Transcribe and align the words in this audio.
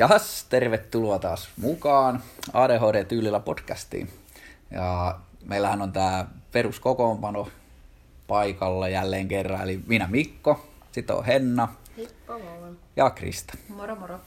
Jahas, 0.00 0.46
tervetuloa 0.48 1.18
taas 1.18 1.48
mukaan 1.56 2.22
ADHD 2.52 3.04
Tyylillä 3.04 3.40
podcastiin. 3.40 4.10
Ja 4.70 5.18
meillähän 5.44 5.82
on 5.82 5.92
tämä 5.92 6.26
peruskokoonpano 6.52 7.48
paikalla 8.26 8.88
jälleen 8.88 9.28
kerran, 9.28 9.62
eli 9.62 9.80
minä 9.86 10.06
Mikko, 10.10 10.66
sitten 10.92 11.16
on 11.16 11.24
Henna 11.24 11.68
Heippa 11.96 12.34
ja 12.96 13.10
Krista. 13.10 13.58
Moro 13.68 13.96
moro. 13.96 14.20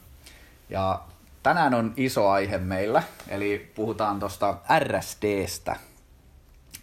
Ja 0.70 1.02
tänään 1.44 1.74
on 1.74 1.94
iso 1.98 2.30
aihe 2.30 2.58
meillä, 2.58 3.04
eli 3.28 3.72
puhutaan 3.76 4.20
tuosta 4.20 4.58
RSDstä. 4.80 5.76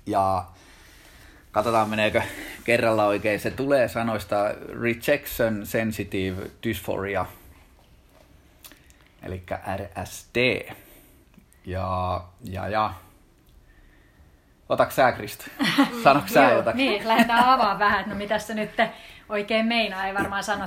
Ja 0.07 0.45
katsotaan 1.53 1.91
meneekö 1.91 2.23
kerralla 2.65 3.07
oikein. 3.07 3.41
Se 3.41 3.51
tulee 3.51 3.89
sanoista 3.89 4.37
Rejection 4.81 5.67
Sensitive 5.67 6.51
Dysphoria, 6.63 7.27
eli 9.23 9.43
RSD. 9.77 10.67
Ja, 11.67 12.21
ja, 12.45 12.69
ja. 12.69 12.93
Otaks 14.69 14.97
sä, 14.97 15.13
Krista? 15.13 15.45
Sanoiko 16.05 16.29
sä 16.29 16.51
jotakin? 16.51 16.77
Niin, 16.77 17.09
lähdetään 17.09 17.45
avaamaan 17.45 17.79
vähän, 17.79 18.01
että 18.01 18.13
no 18.13 18.19
mitä 18.19 18.39
se 18.39 18.55
nyt 18.55 18.71
oikein 19.29 19.67
meinaa. 19.67 20.07
Ei 20.07 20.15
varmaan 20.15 20.45
sano 20.45 20.67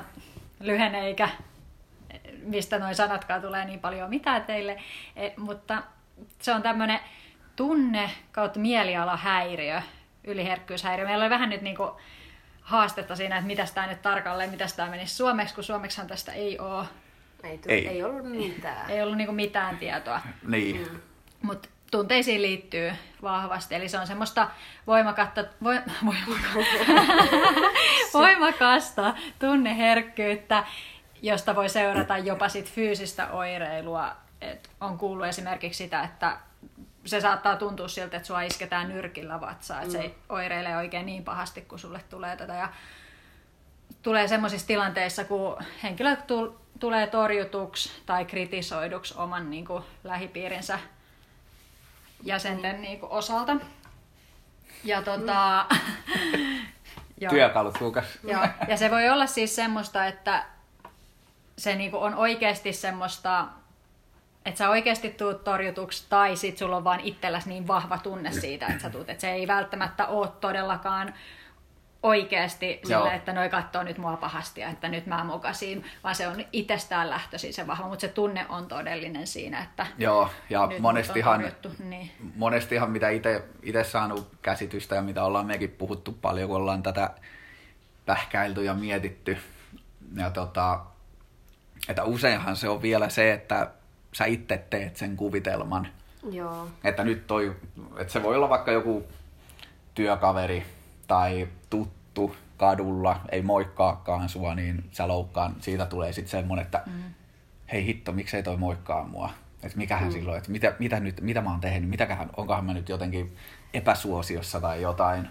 lyhenne 0.59 0.99
eikä 0.99 1.29
mistä 2.43 2.79
noin 2.79 2.95
sanatkaan 2.95 3.41
tulee 3.41 3.65
niin 3.65 3.79
paljon 3.79 4.09
mitään 4.09 4.43
teille. 4.43 4.81
E, 5.15 5.29
mutta 5.37 5.83
se 6.39 6.53
on 6.53 6.61
tämmöinen 6.61 6.99
tunne 7.55 8.09
kautta 8.31 8.59
mielialahäiriö, 8.59 9.81
yliherkkyyshäiriö. 10.23 11.05
Meillä 11.05 11.23
oli 11.23 11.29
vähän 11.29 11.49
nyt 11.49 11.61
niinku 11.61 11.97
haastetta 12.61 13.15
siinä, 13.15 13.35
että 13.37 13.47
mitä 13.47 13.65
tämä 13.73 13.87
nyt 13.87 14.01
tarkalleen, 14.01 14.49
mitä 14.49 14.65
tämä 14.75 14.89
menisi 14.89 15.15
suomeksi, 15.15 15.55
kun 15.55 15.63
suomeksihan 15.63 16.07
tästä 16.07 16.31
ei 16.31 16.59
ole, 16.59 16.85
Ei, 17.43 17.57
tu- 17.57 17.69
Ei. 17.69 17.87
ei. 17.87 18.03
ollut 18.03 18.29
mitään. 18.29 18.89
ei 18.89 19.01
ollut 19.01 19.17
niinku 19.17 19.33
mitään 19.33 19.77
tietoa. 19.77 20.21
Niin. 20.47 21.01
Mutta 21.41 21.69
tunteisiin 21.91 22.41
liittyy 22.41 22.91
vahvasti, 23.21 23.75
eli 23.75 23.89
se 23.89 23.99
on 23.99 24.07
semmoista 24.07 24.49
voimakatta, 24.87 25.43
voi, 25.63 25.75
voimaka- 26.05 26.59
voimakasta 28.13 29.13
tunneherkkyyttä, 29.39 30.63
josta 31.21 31.55
voi 31.55 31.69
seurata 31.69 32.17
jopa 32.17 32.49
sit 32.49 32.71
fyysistä 32.71 33.27
oireilua. 33.31 34.15
Et 34.41 34.69
on 34.81 34.97
kuullut 34.97 35.25
esimerkiksi 35.27 35.77
sitä, 35.83 36.03
että 36.03 36.37
se 37.05 37.21
saattaa 37.21 37.55
tuntua 37.55 37.87
siltä, 37.87 38.17
että 38.17 38.27
sua 38.27 38.41
isketään 38.41 38.89
nyrkillä 38.89 39.41
vatsaa, 39.41 39.81
että 39.81 39.91
se 39.91 39.99
ei 40.01 40.15
oireilee 40.29 40.77
oikein 40.77 41.05
niin 41.05 41.23
pahasti, 41.23 41.61
kun 41.61 41.79
sulle 41.79 42.01
tulee 42.09 42.35
tätä. 42.37 42.53
Ja 42.53 42.69
tulee 44.01 44.27
semmoisissa 44.27 44.67
tilanteissa, 44.67 45.23
kun 45.23 45.57
henkilö 45.83 46.15
tulee 46.79 47.07
torjutuksi 47.07 47.91
tai 48.05 48.25
kritisoiduksi 48.25 49.13
oman 49.17 49.49
niin 49.49 49.65
kuin, 49.65 49.83
lähipiirinsä 50.03 50.79
jäsenten 52.23 52.81
niin 52.81 52.99
kuin, 52.99 53.11
osalta. 53.11 53.55
Ja 54.83 55.01
tota... 55.01 55.65
joo. 57.21 57.29
Työkalut 57.29 57.79
hukas. 57.79 58.05
Joo. 58.23 58.47
Ja 58.67 58.77
se 58.77 58.91
voi 58.91 59.09
olla 59.09 59.27
siis 59.27 59.55
semmoista, 59.55 60.05
että 60.05 60.45
se 61.57 61.75
niinku 61.75 61.97
on 61.97 62.15
oikeasti 62.15 62.73
semmoista, 62.73 63.47
että 64.45 64.57
sä 64.57 64.69
oikeasti 64.69 65.09
tuut 65.09 65.43
torjutuksi 65.43 66.05
tai 66.09 66.35
sit 66.35 66.57
sulla 66.57 66.77
on 66.77 66.83
vaan 66.83 66.99
itselläsi 66.99 67.49
niin 67.49 67.67
vahva 67.67 67.97
tunne 67.97 68.31
siitä, 68.31 68.67
että 68.67 68.81
sä 68.81 68.89
tuut. 68.89 69.09
Että 69.09 69.21
se 69.21 69.31
ei 69.31 69.47
välttämättä 69.47 70.07
ole 70.07 70.27
todellakaan 70.41 71.13
oikeasti 72.03 72.79
sille, 72.87 73.15
että 73.15 73.33
noi 73.33 73.49
katsoo 73.49 73.83
nyt 73.83 73.97
mua 73.97 74.17
pahasti 74.17 74.61
ja 74.61 74.69
että 74.69 74.89
nyt 74.89 75.05
mä 75.05 75.23
mokasin, 75.23 75.85
vaan 76.03 76.15
se 76.15 76.27
on 76.27 76.45
itsestään 76.51 77.09
lähtöisin 77.09 77.53
se 77.53 77.67
vahva, 77.67 77.87
mutta 77.87 78.01
se 78.01 78.07
tunne 78.07 78.45
on 78.49 78.67
todellinen 78.67 79.27
siinä, 79.27 79.63
että 79.63 79.87
Joo, 79.97 80.29
ja 80.49 80.67
nyt 80.67 80.79
monestihan, 80.79 81.39
torjuttu. 81.39 81.69
Niin. 81.79 82.11
monestihan 82.35 82.91
mitä 82.91 83.09
itse 83.09 83.83
saanut 83.83 84.27
käsitystä 84.41 84.95
ja 84.95 85.01
mitä 85.01 85.23
ollaan 85.23 85.45
mekin 85.45 85.71
puhuttu 85.71 86.11
paljon, 86.21 86.47
kun 86.47 86.57
ollaan 86.57 86.83
tätä 86.83 87.09
pähkäilty 88.05 88.63
ja 88.63 88.73
mietitty. 88.73 89.37
Ja 90.15 90.29
tota, 90.29 90.79
että 91.89 92.03
useinhan 92.03 92.55
se 92.55 92.69
on 92.69 92.81
vielä 92.81 93.09
se, 93.09 93.33
että 93.33 93.71
sä 94.13 94.25
itse 94.25 94.57
teet 94.69 94.97
sen 94.97 95.17
kuvitelman. 95.17 95.87
Joo. 96.31 96.67
Että 96.83 97.03
nyt 97.03 97.27
toi, 97.27 97.55
että 97.97 98.13
se 98.13 98.23
voi 98.23 98.35
olla 98.35 98.49
vaikka 98.49 98.71
joku 98.71 99.03
työkaveri 99.95 100.65
tai 101.07 101.47
tuttu 101.69 102.35
kadulla, 102.57 103.19
ei 103.31 103.41
moikkaakaan 103.41 104.29
sua, 104.29 104.55
niin 104.55 104.83
sä 104.91 105.07
loukkaan. 105.07 105.55
Siitä 105.59 105.85
tulee 105.85 106.13
sitten 106.13 106.31
semmoinen, 106.31 106.65
että 106.65 106.83
mm. 106.85 107.03
hei 107.71 107.85
hitto, 107.85 108.11
miksei 108.11 108.43
toi 108.43 108.57
moikkaa 108.57 109.03
mua. 109.03 109.29
Että 109.63 109.77
mikähän 109.77 110.07
mm. 110.07 110.11
silloin, 110.11 110.37
että 110.37 110.51
mitä, 110.51 110.75
mitä, 110.79 110.99
nyt, 110.99 111.21
mitä 111.21 111.41
mä 111.41 111.51
oon 111.51 111.59
tehnyt, 111.59 111.89
mitäköhän, 111.89 112.29
onkohan 112.37 112.65
mä 112.65 112.73
nyt 112.73 112.89
jotenkin 112.89 113.35
epäsuosiossa 113.73 114.61
tai 114.61 114.81
jotain. 114.81 115.27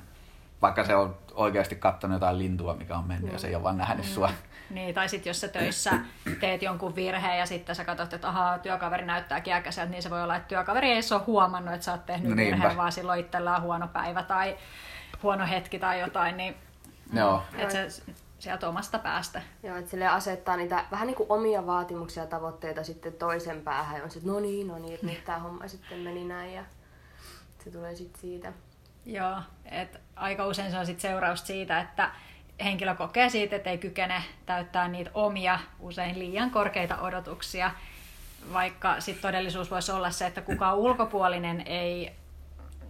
Vaikka 0.62 0.84
se 0.84 0.94
on 0.94 1.16
oikeasti 1.34 1.76
katsonut 1.76 2.16
jotain 2.16 2.38
lintua, 2.38 2.74
mikä 2.74 2.96
on 2.96 3.06
mennyt 3.06 3.26
mm. 3.26 3.32
ja 3.32 3.38
se 3.38 3.48
ei 3.48 3.54
ole 3.54 3.62
vaan 3.62 3.78
nähnyt 3.78 4.06
sua. 4.06 4.30
Niin, 4.70 4.94
tai 4.94 5.08
sitten 5.08 5.30
jos 5.30 5.40
sä 5.40 5.48
töissä 5.48 5.92
teet 6.40 6.62
jonkun 6.62 6.96
virheen 6.96 7.38
ja 7.38 7.46
sitten 7.46 7.74
sä 7.74 7.84
katsot, 7.84 8.12
että 8.12 8.28
ahaa, 8.28 8.58
työkaveri 8.58 9.04
näyttää 9.06 9.42
äkäiseltä, 9.46 9.90
niin 9.90 10.02
se 10.02 10.10
voi 10.10 10.22
olla, 10.22 10.36
että 10.36 10.48
työkaveri 10.48 10.90
ei 10.90 11.00
ole 11.10 11.22
huomannut, 11.26 11.74
että 11.74 11.84
sä 11.84 11.92
oot 11.92 12.06
tehnyt 12.06 12.28
No 12.28 12.34
niinpä. 12.34 12.56
virheen, 12.56 12.76
vaan 12.76 12.92
silloin 12.92 13.20
itsellään 13.20 13.56
on 13.56 13.62
huono 13.62 13.88
päivä 13.88 14.22
tai 14.22 14.56
huono 15.22 15.46
hetki 15.46 15.78
tai 15.78 16.00
jotain, 16.00 16.36
niin 16.36 16.54
Joo. 17.12 17.42
että 17.56 17.88
se 17.88 18.02
sieltä 18.38 18.68
omasta 18.68 18.98
päästä. 18.98 19.42
Joo, 19.62 19.76
että 19.76 19.90
sille 19.90 20.06
asettaa 20.06 20.56
niitä 20.56 20.84
vähän 20.90 21.06
niin 21.06 21.16
kuin 21.16 21.32
omia 21.32 21.66
vaatimuksia 21.66 22.22
ja 22.22 22.28
tavoitteita 22.28 22.84
sitten 22.84 23.12
toisen 23.12 23.60
päähän. 23.60 23.96
Ja 23.96 24.04
on 24.04 24.10
se, 24.10 24.18
että 24.18 24.30
no 24.30 24.40
niin, 24.40 24.68
no 24.68 24.78
niin, 24.78 24.94
että 24.94 25.06
nyt 25.06 25.24
tämä 25.24 25.38
homma 25.38 25.68
sitten 25.68 25.98
meni 25.98 26.24
näin 26.24 26.54
ja 26.54 26.64
se 27.64 27.70
tulee 27.70 27.94
sitten 27.94 28.20
siitä. 28.20 28.52
Joo, 29.06 29.36
että 29.64 29.98
aika 30.16 30.46
usein 30.46 30.70
se 30.70 30.78
on 30.78 30.86
sit 30.86 31.00
seuraus 31.00 31.46
siitä, 31.46 31.80
että 31.80 32.10
henkilö 32.64 32.94
kokee 32.94 33.28
siitä, 33.28 33.56
että 33.56 33.70
ei 33.70 33.78
kykene 33.78 34.22
täyttää 34.46 34.88
niitä 34.88 35.10
omia, 35.14 35.58
usein 35.80 36.18
liian 36.18 36.50
korkeita 36.50 36.98
odotuksia, 36.98 37.70
vaikka 38.52 39.00
sitten 39.00 39.22
todellisuus 39.22 39.70
voisi 39.70 39.92
olla 39.92 40.10
se, 40.10 40.26
että 40.26 40.40
kukaan 40.40 40.78
ulkopuolinen 40.78 41.60
ei 41.66 42.12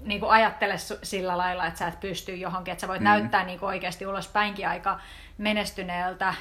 niin 0.04 0.20
kuin 0.20 0.30
ajattele 0.30 0.74
sillä 1.02 1.38
lailla, 1.38 1.66
että 1.66 1.78
sä 1.78 1.88
et 1.88 2.00
pysty 2.00 2.36
johonkin, 2.36 2.72
että 2.72 2.80
sä 2.80 2.88
voit 2.88 3.00
mm. 3.00 3.04
näyttää 3.04 3.44
niin 3.44 3.58
kuin 3.58 3.68
oikeasti 3.68 4.06
ulospäinkin 4.06 4.68
aika 4.68 5.00
menestyneeltä 5.38 6.34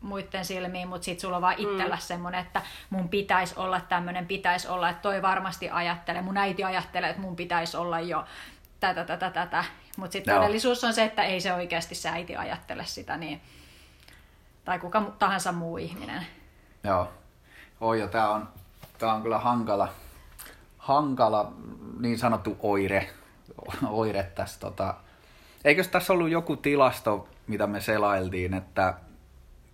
muiden 0.00 0.44
silmiin, 0.44 0.88
mutta 0.88 1.04
sitten 1.04 1.20
sulla 1.20 1.36
on 1.36 1.42
vaan 1.42 1.58
itsellä 1.58 1.94
mm. 1.94 2.00
semmoinen, 2.00 2.40
että 2.40 2.62
mun 2.90 3.08
pitäisi 3.08 3.54
olla 3.56 3.80
tämmöinen, 3.80 4.26
pitäisi 4.26 4.68
olla, 4.68 4.88
että 4.88 5.02
toi 5.02 5.22
varmasti 5.22 5.70
ajattelee, 5.70 6.22
mun 6.22 6.36
äiti 6.36 6.64
ajattelee, 6.64 7.10
että 7.10 7.22
mun 7.22 7.36
pitäisi 7.36 7.76
olla 7.76 8.00
jo 8.00 8.24
tätä, 8.80 9.04
tätä, 9.04 9.30
tätä. 9.30 9.64
Mutta 9.96 10.12
sitten 10.12 10.32
Joo. 10.32 10.40
todellisuus 10.40 10.84
on 10.84 10.94
se, 10.94 11.04
että 11.04 11.22
ei 11.22 11.40
se 11.40 11.52
oikeasti 11.52 11.94
se 11.94 12.08
äiti 12.08 12.36
ajattele 12.36 12.84
sitä, 12.86 13.16
niin, 13.16 13.40
tai 14.64 14.78
kuka 14.78 15.02
tahansa 15.18 15.52
muu 15.52 15.78
ihminen. 15.78 16.26
Joo. 16.84 17.12
Oi, 17.80 18.00
ja 18.00 18.08
tää 18.08 18.30
on, 18.30 18.48
tää 18.98 19.14
on 19.14 19.22
kyllä 19.22 19.38
hankala, 19.38 19.88
hankala 20.84 21.52
niin 22.00 22.18
sanottu 22.18 22.56
oire, 22.62 23.10
oire 23.88 24.22
tässä. 24.34 24.60
Tota. 24.60 24.94
Eikös 25.64 25.88
tässä 25.88 26.12
ollut 26.12 26.30
joku 26.30 26.56
tilasto, 26.56 27.28
mitä 27.46 27.66
me 27.66 27.80
selailtiin, 27.80 28.54
että 28.54 28.94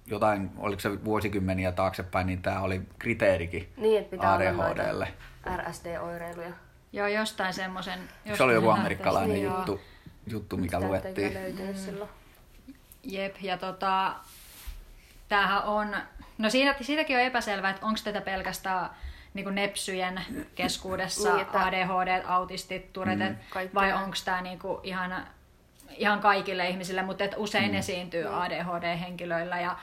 jotain, 0.06 0.50
oliko 0.59 0.81
se 0.81 1.04
vuosikymmeniä 1.04 1.72
taaksepäin, 1.72 2.26
niin 2.26 2.43
tämä 2.43 2.60
oli 2.60 2.81
kriteerikin 2.99 3.69
Niin, 3.76 4.00
että 4.00 4.10
pitää 4.10 4.34
ADHDlle. 4.34 5.09
RSD-oireiluja. 5.56 6.53
Joo, 6.93 7.06
jostain 7.06 7.54
semmoisen... 7.54 8.00
Se 8.34 8.43
oli 8.43 8.54
joku 8.54 8.66
jostain 8.66 8.81
amerikkalainen 8.81 9.31
lähteestä, 9.31 9.54
joo. 9.54 9.59
juttu, 9.59 9.81
juttu, 10.26 10.56
mikä 10.56 10.76
Sitä 10.76 10.88
luettiin. 10.88 11.32
Mm. 11.32 11.75
silloin. 11.75 12.10
Jep, 13.03 13.37
ja 13.41 13.56
tota, 13.56 14.15
tämähän 15.28 15.65
on, 15.65 15.97
no 16.38 16.50
siinä, 16.50 16.75
siitäkin 16.81 17.16
on 17.16 17.22
epäselvää, 17.22 17.70
että 17.70 17.87
onko 17.87 18.00
tätä 18.05 18.20
pelkästään 18.20 18.90
niin 19.35 19.44
kuin 19.44 19.55
nepsyjen 19.55 20.21
keskuudessa 20.55 21.23
Niin, 21.29 21.37
niin, 21.37 21.47
että- 21.47 21.65
ADHD, 21.65 22.23
autistit, 22.27 22.93
turetet, 22.93 23.31
Mm. 23.55 23.69
Vai 23.75 23.93
onko 23.93 24.17
tämä 24.25 24.41
niin 24.43 24.59
kuin 24.59 24.79
ihan, 24.82 25.27
ihan 25.97 26.21
kaikille 26.21 26.69
ihmisille, 26.69 27.03
mutta 27.03 27.25
et 27.25 27.35
usein 27.37 27.71
mm. 27.71 27.77
esiintyy 27.79 28.44
ADHD-henkilöillä 28.44 29.61
ja 29.61 29.77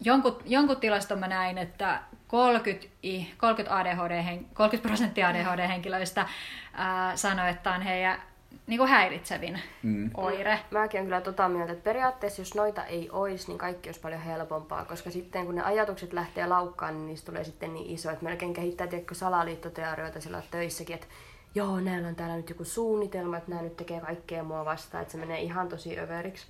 jonkun, 0.00 0.38
jonkun 0.46 0.76
tilaston 0.76 1.18
mä 1.18 1.28
näin, 1.28 1.58
että 1.58 2.00
30, 2.28 2.88
i- 3.04 3.34
30, 3.36 3.76
ADHD, 3.78 4.22
hen- 4.22 4.46
30 4.54 4.88
prosenttia 4.88 5.28
ADHD-henkilöistä 5.28 6.26
ää, 6.72 7.16
sanoi, 7.16 7.50
että 7.50 7.72
on 7.72 7.82
heidän 7.82 8.22
niin 8.66 8.78
kuin 8.78 8.90
häiritsevin 8.90 9.60
Mm. 9.82 10.10
oire. 10.16 10.60
Mäkin 10.70 11.00
on 11.00 11.06
kyllä 11.06 11.20
tota 11.20 11.48
mieltä, 11.48 11.72
että 11.72 11.84
periaatteessa 11.84 12.40
jos 12.42 12.54
noita 12.54 12.84
ei 12.84 13.10
olisi, 13.10 13.48
niin 13.48 13.58
kaikki 13.58 13.88
olisi 13.88 14.00
paljon 14.00 14.20
helpompaa, 14.20 14.84
koska 14.84 15.10
sitten 15.10 15.46
kun 15.46 15.54
ne 15.54 15.62
ajatukset 15.62 16.12
lähtee 16.12 16.46
laukkaan, 16.46 16.94
niin 16.94 17.06
niistä 17.06 17.26
tulee 17.26 17.44
sitten 17.44 17.74
niin 17.74 17.90
iso, 17.90 18.10
että 18.10 18.24
melkein 18.24 18.52
kehittää 18.54 18.86
tiedätkö, 18.86 19.14
salaliittoteorioita 19.14 20.20
sillä 20.20 20.42
töissäkin, 20.50 20.94
että 20.94 21.06
joo, 21.54 21.80
näillä 21.80 22.08
on 22.08 22.14
täällä 22.16 22.36
nyt 22.36 22.48
joku 22.48 22.64
suunnitelma, 22.64 23.36
että 23.36 23.50
nämä 23.50 23.62
nyt 23.62 23.76
tekee 23.76 24.00
kaikkea 24.00 24.42
mua 24.44 24.64
vastaan, 24.64 25.02
että 25.02 25.12
se 25.12 25.18
menee 25.18 25.40
ihan 25.40 25.68
tosi 25.68 25.98
överiksi. 25.98 26.46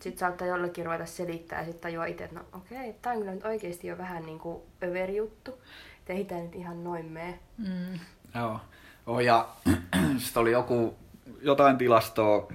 Sitten 0.00 0.18
saattaa 0.18 0.46
jollekin 0.48 0.84
ruveta 0.84 1.06
selittää 1.06 1.58
ja 1.58 1.64
sitten 1.64 1.80
tajua 1.82 2.06
itse, 2.06 2.24
että 2.24 2.36
no 2.36 2.44
okei, 2.52 2.78
okay, 2.78 2.92
tämä 3.02 3.12
on 3.12 3.18
kyllä 3.18 3.34
nyt 3.34 3.44
oikeasti 3.44 3.86
jo 3.86 3.98
vähän 3.98 4.26
niin 4.26 4.38
kuin 4.38 4.62
överi 4.84 5.16
juttu. 5.16 5.50
Että 5.98 6.12
ei 6.12 6.24
tämä 6.24 6.40
nyt 6.40 6.54
ihan 6.54 6.84
noin 6.84 7.06
mene. 7.06 7.38
Mm. 7.58 7.98
Joo. 8.34 8.60
Oh, 9.06 9.20
ja 9.20 9.48
sitten 10.18 10.40
oli 10.40 10.52
joku, 10.52 10.96
jotain 11.42 11.78
tilastoa, 11.78 12.52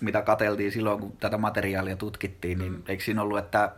mitä 0.00 0.22
kateltiin 0.22 0.72
silloin, 0.72 1.00
kun 1.00 1.16
tätä 1.16 1.38
materiaalia 1.38 1.96
tutkittiin, 1.96 2.58
niin 2.58 2.84
eikö 2.88 3.04
siinä 3.04 3.22
ollut, 3.22 3.38
että 3.38 3.72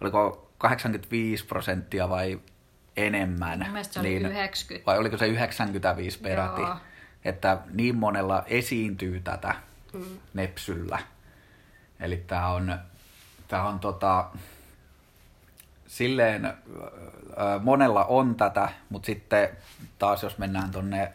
oliko 0.00 0.50
85 0.58 1.46
prosenttia 1.46 2.08
vai 2.08 2.40
enemmän? 2.96 3.58
Mun 3.58 3.70
mielestä 3.70 3.94
se 3.94 4.00
oli 4.00 4.08
niin, 4.08 4.26
90. 4.26 4.86
Vai 4.86 4.98
oliko 4.98 5.16
se 5.16 5.26
95 5.26 6.18
peräti? 6.18 6.60
Joo. 6.60 6.76
Että 7.24 7.58
niin 7.72 7.96
monella 7.96 8.44
esiintyy 8.46 9.20
tätä 9.20 9.54
mm. 9.92 10.04
nepsyllä. 10.34 10.98
Eli 12.00 12.16
tämä 12.16 12.48
on, 12.48 12.78
tää 13.48 13.64
on 13.64 13.80
tota, 13.80 14.30
silleen, 15.86 16.54
monella 17.62 18.04
on 18.04 18.34
tätä, 18.34 18.68
mutta 18.88 19.06
sitten 19.06 19.48
taas 19.98 20.22
jos 20.22 20.38
mennään 20.38 20.70
tonne, 20.70 21.12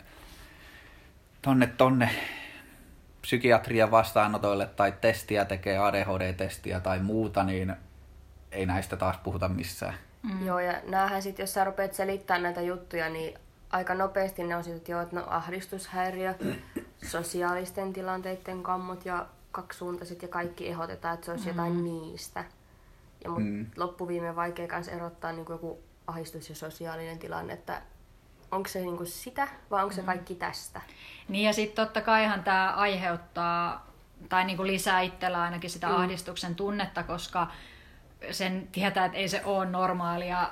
tonne, 1.42 1.68
tonne 1.68 2.10
psykiatrian 3.22 3.92
vastaanotoille 3.92 4.66
tai 4.66 4.94
testiä 5.02 5.46
tekee, 5.46 5.78
ADHD-testiä 5.78 6.80
tai 6.80 7.00
muuta, 7.00 7.44
niin 7.44 7.76
ei 8.52 8.66
näistä 8.66 8.98
taas 8.98 9.18
puhuta 9.18 9.50
missään. 9.50 9.94
Mm. 10.24 10.46
Joo, 10.46 10.60
ja 10.60 10.82
näähän 10.88 11.22
sitten, 11.22 11.44
jos 11.44 11.54
sä 11.54 11.64
rupeat 11.64 11.94
selittämään 11.94 12.44
näitä 12.44 12.62
juttuja, 12.62 13.10
niin 13.10 13.40
aika 13.70 13.96
nopeasti 13.96 14.44
ne 14.44 14.56
on 14.56 14.64
sitten, 14.64 14.78
että 14.78 14.92
joo, 14.92 15.02
että 15.02 15.16
no 15.16 15.24
ahdistushäiriö, 15.28 16.36
sosiaalisten 17.12 17.94
tilanteiden 17.94 18.64
kammot 18.64 19.06
ja 19.06 19.26
kaksisuuntaiset 19.52 20.22
ja 20.22 20.28
kaikki 20.28 20.68
ehdotetaan, 20.68 21.14
että 21.14 21.26
se 21.26 21.32
olisi 21.32 21.46
mm. 21.46 21.50
jotain 21.50 21.84
niistä. 21.84 22.46
Ja 23.24 23.30
mut 23.30 23.44
mm. 23.44 23.66
loppuviimeen 23.78 24.36
vaikea 24.36 24.68
kanssa 24.68 24.92
erottaa 24.92 25.32
niin 25.32 25.46
joku 25.50 25.84
ahdistus 26.08 26.50
ja 26.50 26.56
sosiaalinen 26.56 27.20
tilanne, 27.20 27.54
että 27.54 27.82
onko 28.52 28.70
se 28.70 28.80
niin 28.80 29.08
sitä 29.08 29.48
vai 29.72 29.84
onko 29.84 29.96
se 29.96 30.02
kaikki 30.02 30.36
tästä. 30.36 30.82
Niin 31.28 31.46
ja 31.46 31.54
sitten 31.54 31.86
totta 31.86 32.02
kaihan 32.02 32.44
tämä 32.44 32.74
aiheuttaa 32.76 33.88
tai 34.30 34.46
niin 34.46 34.58
kuin 34.58 34.68
lisää 34.68 35.02
itsellä 35.02 35.42
ainakin 35.42 35.70
sitä 35.70 35.88
mm. 35.88 35.96
ahdistuksen 35.96 36.56
tunnetta, 36.56 37.04
koska 37.04 37.48
sen 38.32 38.68
tietää, 38.72 39.06
että 39.06 39.18
ei 39.18 39.28
se 39.28 39.42
ole 39.46 39.66
normaalia 39.66 40.50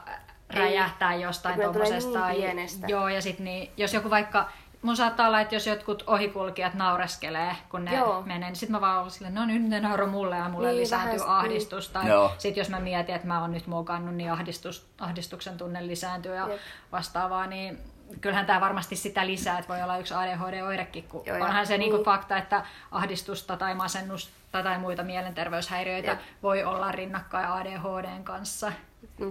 räjähtää 0.49 1.13
ei. 1.13 1.21
jostain 1.21 1.61
tuommoisesta. 1.61 2.27
Niin 2.27 2.69
joo, 2.87 3.07
ja 3.09 3.21
sitten 3.21 3.43
niin, 3.43 3.71
jos 3.77 3.93
joku 3.93 4.09
vaikka 4.09 4.49
mun 4.81 4.97
saattaa 4.97 5.27
olla, 5.27 5.41
että 5.41 5.55
jos 5.55 5.67
jotkut 5.67 6.03
ohikulkijat 6.07 6.73
naureskelee, 6.73 7.55
kun 7.69 7.85
ne 7.85 7.95
Joo. 7.95 8.21
menee, 8.21 8.49
niin 8.49 8.55
sitten 8.55 8.71
mä 8.71 8.81
vaan 8.81 8.99
olen 8.99 9.11
silleen, 9.11 9.35
no 9.35 9.45
nyt 9.45 9.63
ne 9.63 9.79
nauro 9.79 10.07
mulle 10.07 10.37
ja 10.37 10.49
mulle 10.49 10.67
niin, 10.67 10.81
lisääntyy 10.81 11.19
vähän, 11.19 11.35
ahdistus. 11.35 11.89
Tai 11.89 12.05
sitten 12.37 12.61
jos 12.61 12.69
mä 12.69 12.79
mietin, 12.79 13.15
että 13.15 13.27
mä 13.27 13.41
oon 13.41 13.51
nyt 13.51 13.67
mokannut, 13.67 14.15
niin 14.15 14.31
ahdistus, 14.31 14.87
ahdistuksen 14.99 15.57
tunne 15.57 15.87
lisääntyy 15.87 16.35
ja 16.35 16.47
Jep. 16.47 16.59
vastaavaa, 16.91 17.47
niin 17.47 17.79
kyllähän 18.21 18.45
tämä 18.45 18.61
varmasti 18.61 18.95
sitä 18.95 19.27
lisää, 19.27 19.59
että 19.59 19.73
voi 19.73 19.83
olla 19.83 19.97
yksi 19.97 20.13
ADHD-oirekin, 20.13 21.03
kun 21.03 21.23
Joo, 21.25 21.37
onhan 21.37 21.67
se 21.67 21.77
niin. 21.77 21.91
Niinku 21.91 22.03
fakta, 22.03 22.37
että 22.37 22.65
ahdistusta 22.91 23.57
tai 23.57 23.75
masennusta 23.75 24.63
tai 24.63 24.79
muita 24.79 25.03
mielenterveyshäiriöitä 25.03 26.11
Jep. 26.11 26.19
voi 26.43 26.63
olla 26.63 26.91
rinnakkain 26.91 27.47
ADHDn 27.47 28.23
kanssa. 28.23 28.71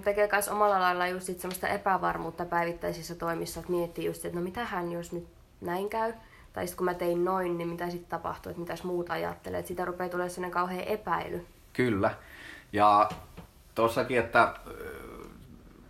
Tekee 0.04 0.28
myös 0.32 0.48
omalla 0.48 0.80
lailla 0.80 1.06
just 1.06 1.26
sit 1.26 1.40
semmoista 1.40 1.68
epävarmuutta 1.68 2.44
päivittäisissä 2.44 3.14
toimissa, 3.14 3.60
että 3.60 3.72
miettii 3.72 4.04
just, 4.04 4.24
että 4.24 4.38
no 4.38 4.44
mitähän 4.44 4.92
jos 4.92 5.12
nyt 5.12 5.35
näin 5.66 5.88
käy. 5.88 6.12
Tai 6.52 6.66
sitten 6.66 6.76
kun 6.76 6.84
mä 6.84 6.94
tein 6.94 7.24
noin, 7.24 7.58
niin 7.58 7.68
mitä 7.68 7.90
sitten 7.90 8.10
tapahtuu, 8.10 8.50
että 8.50 8.60
mitäs 8.60 8.82
muut 8.84 9.10
ajattelee. 9.10 9.58
Että 9.58 9.68
sitä 9.68 9.84
rupeaa 9.84 10.08
tulemaan 10.08 10.30
sellainen 10.30 10.54
kauhean 10.54 10.84
epäily. 10.84 11.46
Kyllä. 11.72 12.14
Ja 12.72 13.08
tuossakin, 13.74 14.18
että 14.18 14.54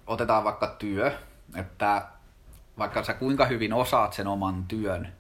otetaan 0.07 0.45
vaikka 0.45 0.67
työ, 0.79 1.13
että 1.55 2.03
vaikka 2.79 3.05
sä 3.05 3.15
kuinka 3.15 3.45
hyvin 3.45 3.73
osaat 3.73 4.13
sen 4.13 4.27
oman 4.27 4.65
työn, 4.69 5.13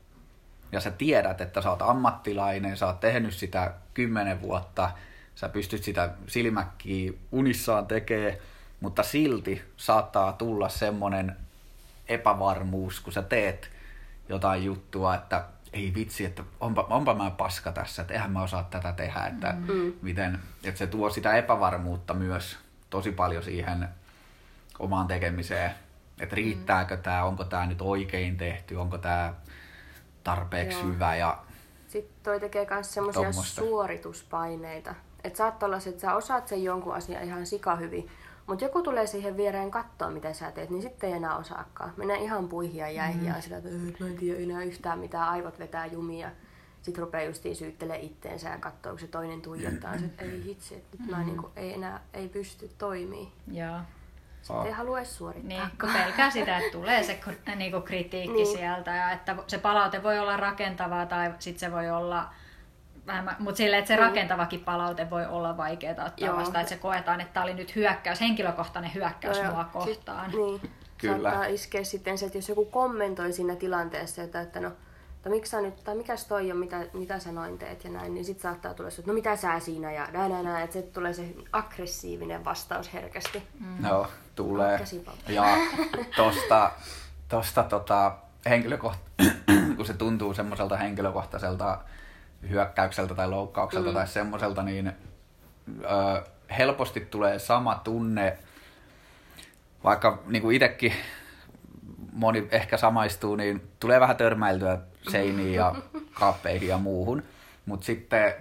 ja 0.72 0.80
sä 0.80 0.90
tiedät, 0.90 1.40
että 1.40 1.62
sä 1.62 1.70
oot 1.70 1.82
ammattilainen, 1.82 2.76
sä 2.76 2.86
oot 2.86 3.00
tehnyt 3.00 3.34
sitä 3.34 3.72
kymmenen 3.94 4.42
vuotta, 4.42 4.90
sä 5.34 5.48
pystyt 5.48 5.84
sitä 5.84 6.10
silmäkkiä 6.26 7.12
unissaan 7.32 7.86
tekee, 7.86 8.42
mutta 8.80 9.02
silti 9.02 9.62
saattaa 9.76 10.32
tulla 10.32 10.68
semmoinen 10.68 11.36
epävarmuus, 12.08 13.00
kun 13.00 13.12
sä 13.12 13.22
teet 13.22 13.70
jotain 14.28 14.64
juttua, 14.64 15.14
että 15.14 15.44
ei 15.72 15.92
vitsi, 15.94 16.24
että 16.24 16.42
onpa, 16.60 16.86
onpa 16.90 17.14
mä 17.14 17.30
paska 17.30 17.72
tässä, 17.72 18.02
että 18.02 18.14
eihän 18.14 18.30
mä 18.30 18.42
osaa 18.42 18.62
tätä 18.70 18.92
tehdä, 18.92 19.26
että, 19.26 19.54
mm. 19.58 19.92
miten, 20.02 20.38
että 20.64 20.78
se 20.78 20.86
tuo 20.86 21.10
sitä 21.10 21.36
epävarmuutta 21.36 22.14
myös 22.14 22.58
tosi 22.90 23.12
paljon 23.12 23.42
siihen 23.42 23.88
omaan 24.78 25.06
tekemiseen, 25.06 25.70
että 26.20 26.36
riittääkö 26.36 26.96
mm. 26.96 27.02
tämä, 27.02 27.24
onko 27.24 27.44
tämä 27.44 27.66
nyt 27.66 27.82
oikein 27.82 28.36
tehty, 28.36 28.74
onko 28.74 28.98
tämä 28.98 29.34
tarpeeksi 30.24 30.78
Joo. 30.78 30.88
hyvä 30.88 31.16
ja 31.16 31.38
Sitten 31.88 32.16
toi 32.22 32.40
tekee 32.40 32.66
myös 32.70 32.94
semmoisia 32.94 33.32
suorituspaineita, 33.32 34.94
että 35.24 35.36
saattaa 35.36 35.66
olla 35.66 35.80
se, 35.80 35.90
että 35.90 36.00
sä 36.00 36.14
osaat 36.14 36.48
sen 36.48 36.64
jonkun 36.64 36.94
asian 36.94 37.24
ihan 37.24 37.46
sika 37.46 37.76
hyvin, 37.76 38.10
mutta 38.46 38.64
joku 38.64 38.82
tulee 38.82 39.06
siihen 39.06 39.36
viereen 39.36 39.70
katsoa, 39.70 40.10
mitä 40.10 40.32
sä 40.32 40.52
teet, 40.52 40.70
niin 40.70 40.82
sitten 40.82 41.10
ei 41.10 41.16
enää 41.16 41.36
osaakaan. 41.36 41.92
Menee 41.96 42.16
ihan 42.16 42.48
puihin 42.48 42.76
ja 42.76 42.90
jäihin 42.90 43.34
mm. 43.34 43.40
sillä, 43.40 43.56
että 43.56 43.70
mä 44.00 44.06
en 44.06 44.16
tiedä 44.16 44.40
enää 44.40 44.62
yhtään 44.62 44.98
mitä, 44.98 45.24
aivot 45.24 45.58
vetää 45.58 45.86
jumia. 45.86 46.30
Sitten 46.82 47.04
rupeaa 47.04 47.24
justiin 47.24 47.56
syyttelee 47.56 47.98
itteensä 47.98 48.48
ja 48.48 48.58
katsoo, 48.58 48.92
kun 48.92 49.00
se 49.00 49.06
toinen 49.06 49.42
tuijottaa. 49.42 49.94
Mm. 49.94 49.98
Sitten 49.98 50.30
ei 50.30 50.44
hitsi, 50.44 50.74
että 50.74 50.96
nyt 50.96 51.06
mm. 51.06 51.16
mä 51.16 51.24
niinku, 51.24 51.50
ei 51.56 51.74
enää 51.74 52.00
ei 52.12 52.28
pysty 52.28 52.70
toimii. 52.78 53.32
Joo. 53.52 53.78
Sitten 54.42 54.66
ei 54.66 54.72
halua 54.72 54.98
edes 54.98 55.16
suorittaa. 55.16 55.48
Niin, 55.48 55.78
kun 55.80 55.92
pelkää 55.92 56.30
sitä, 56.30 56.58
että 56.58 56.72
tulee 56.72 57.02
se 57.02 57.20
niinku 57.56 57.80
kritiikki 57.80 58.32
niin. 58.32 58.58
sieltä 58.58 58.94
ja 58.94 59.10
että 59.10 59.36
se 59.46 59.58
palaute 59.58 60.02
voi 60.02 60.18
olla 60.18 60.36
rakentavaa 60.36 61.06
tai 61.06 61.34
sitten 61.38 61.60
se 61.60 61.72
voi 61.72 61.90
olla 61.90 62.32
vähemmän, 63.06 63.36
mutta 63.38 63.56
silleen, 63.56 63.78
että 63.78 63.88
se 63.88 63.96
rakentavakin 63.96 64.60
palaute 64.60 65.10
voi 65.10 65.26
olla 65.26 65.56
vaikeaa 65.56 66.04
ottaa 66.04 66.28
Joo. 66.28 66.36
vastaan, 66.36 66.60
että 66.60 66.74
se 66.74 66.80
koetaan, 66.80 67.20
että 67.20 67.34
tämä 67.34 67.44
oli 67.44 67.54
nyt 67.54 67.76
hyökkäys, 67.76 68.20
henkilökohtainen 68.20 68.94
hyökkäys 68.94 69.38
Joo, 69.38 69.52
mua 69.52 69.64
kohtaan. 69.64 70.30
Sit, 70.30 70.40
niin. 70.40 70.60
Kyllä. 70.98 71.30
Saattaa 71.30 71.46
iskeä 71.46 71.84
sitten 71.84 72.18
se, 72.18 72.26
että 72.26 72.38
jos 72.38 72.48
joku 72.48 72.64
kommentoi 72.64 73.32
siinä 73.32 73.56
tilanteessa, 73.56 74.22
että, 74.22 74.40
että 74.40 74.60
no, 74.60 74.72
että 75.16 75.28
miksi 75.28 75.50
sä 75.50 75.60
nyt, 75.60 75.84
tai 75.84 75.94
mikäs 75.94 76.26
toi 76.26 76.52
on, 76.52 76.58
mitä, 76.58 76.86
mitä 76.92 77.18
sä 77.18 77.32
noin 77.32 77.58
teet 77.58 77.84
ja 77.84 77.90
näin, 77.90 78.14
niin 78.14 78.24
sitten 78.24 78.42
saattaa 78.42 78.74
tulla 78.74 78.90
se, 78.90 79.00
että 79.00 79.10
no 79.10 79.14
mitä 79.14 79.36
sä 79.36 79.60
siinä 79.60 79.92
ja 79.92 80.08
näin, 80.12 80.32
näin, 80.32 80.44
näin, 80.44 80.64
että 80.64 80.74
se 80.74 80.82
tulee 80.82 81.12
se 81.12 81.34
aggressiivinen 81.52 82.44
vastaus 82.44 82.92
herkästi. 82.92 83.42
Mm. 83.60 83.86
Joo, 83.86 84.06
tulee. 84.34 84.80
Ja 85.28 85.44
tosta, 86.16 86.70
tosta 87.28 87.62
tota, 87.62 88.16
henkilökoht- 88.48 89.24
kun 89.76 89.86
se 89.86 89.94
tuntuu 89.94 90.34
semmoiselta 90.34 90.76
henkilökohtaiselta 90.76 91.78
hyökkäykseltä 92.50 93.14
tai 93.14 93.28
loukkaukselta 93.28 93.88
mm. 93.88 93.94
tai 93.94 94.08
semmoiselta, 94.08 94.62
niin 94.62 94.92
ö, 95.68 96.22
helposti 96.58 97.00
tulee 97.00 97.38
sama 97.38 97.80
tunne, 97.84 98.38
vaikka 99.84 100.22
niin 100.26 100.42
kuin 100.42 100.56
itsekin 100.56 100.92
moni 102.12 102.48
ehkä 102.50 102.76
samaistuu, 102.76 103.36
niin 103.36 103.68
tulee 103.80 104.00
vähän 104.00 104.16
törmäiltyä 104.16 104.78
seiniin 105.10 105.54
ja 105.54 105.74
kaappeihin 106.20 106.68
ja 106.68 106.78
muuhun. 106.78 107.22
Mutta 107.66 107.86
sitten 107.86 108.34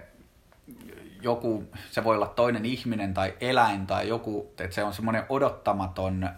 joku, 1.22 1.64
se 1.90 2.04
voi 2.04 2.16
olla 2.16 2.26
toinen 2.26 2.64
ihminen 2.64 3.14
tai 3.14 3.34
eläin 3.40 3.86
tai 3.86 4.08
joku, 4.08 4.52
että 4.60 4.74
se 4.74 4.84
on 4.84 4.94
semmoinen 4.94 5.24
odottamaton, 5.28 6.30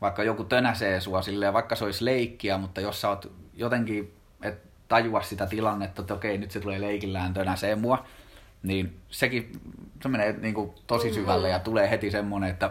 vaikka 0.00 0.22
joku 0.22 0.44
tönäsee 0.44 1.00
sua 1.00 1.22
silleen, 1.22 1.52
vaikka 1.52 1.76
se 1.76 1.84
olisi 1.84 2.04
leikkiä, 2.04 2.58
mutta 2.58 2.80
jos 2.80 3.00
sä 3.00 3.08
oot 3.08 3.32
jotenkin, 3.54 4.14
että 4.42 4.68
tajua 4.92 5.22
sitä 5.22 5.46
tilannetta, 5.46 6.02
että 6.02 6.14
okei, 6.14 6.38
nyt 6.38 6.50
se 6.50 6.60
tulee 6.60 6.80
leikillään 6.80 7.34
tönäsee 7.34 7.76
mua, 7.76 8.04
niin 8.62 9.00
sekin 9.08 9.52
se 10.02 10.08
menee 10.08 10.32
niin 10.32 10.54
kuin 10.54 10.70
tosi 10.86 11.14
syvälle 11.14 11.48
ja 11.48 11.58
tulee 11.58 11.90
heti 11.90 12.10
semmoinen, 12.10 12.50
että 12.50 12.70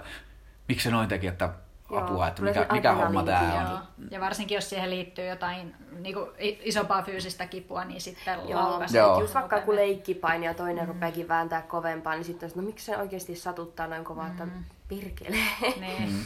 miksi 0.67 0.83
se 0.83 0.91
noin 0.91 1.09
teki, 1.09 1.27
että 1.27 1.49
apua, 1.95 2.27
että 2.27 2.41
mikä, 2.41 2.65
mikä 2.71 2.93
homma 2.93 3.23
tämä 3.23 3.71
on. 3.71 4.05
Ja 4.11 4.19
varsinkin 4.19 4.55
jos 4.55 4.69
siihen 4.69 4.89
liittyy 4.89 5.25
jotain 5.25 5.75
niin 5.99 6.15
kuin 6.15 6.29
isompaa 6.39 7.03
fyysistä 7.03 7.47
kipua, 7.47 7.85
niin 7.85 8.01
sitten 8.01 8.39
Joo. 8.49 8.83
Joo. 8.93 9.21
Just 9.21 9.33
vaikka 9.33 9.61
kun 9.61 9.75
leikkipaini 9.75 10.45
ja 10.45 10.53
toinen 10.53 10.85
mm. 10.85 10.93
rupeakin 10.93 11.27
vääntää 11.27 11.61
kovempaa, 11.61 12.13
niin 12.13 12.25
sitten 12.25 12.51
no 12.55 12.61
miksi 12.61 12.85
se 12.85 12.97
oikeasti 12.97 13.35
satuttaa 13.35 13.87
noin 13.87 14.03
kovaa, 14.03 14.25
mm. 14.25 14.31
että 14.31 14.47
pirkelee. 14.87 15.45
Niin. 15.79 16.09
Mm. 16.09 16.23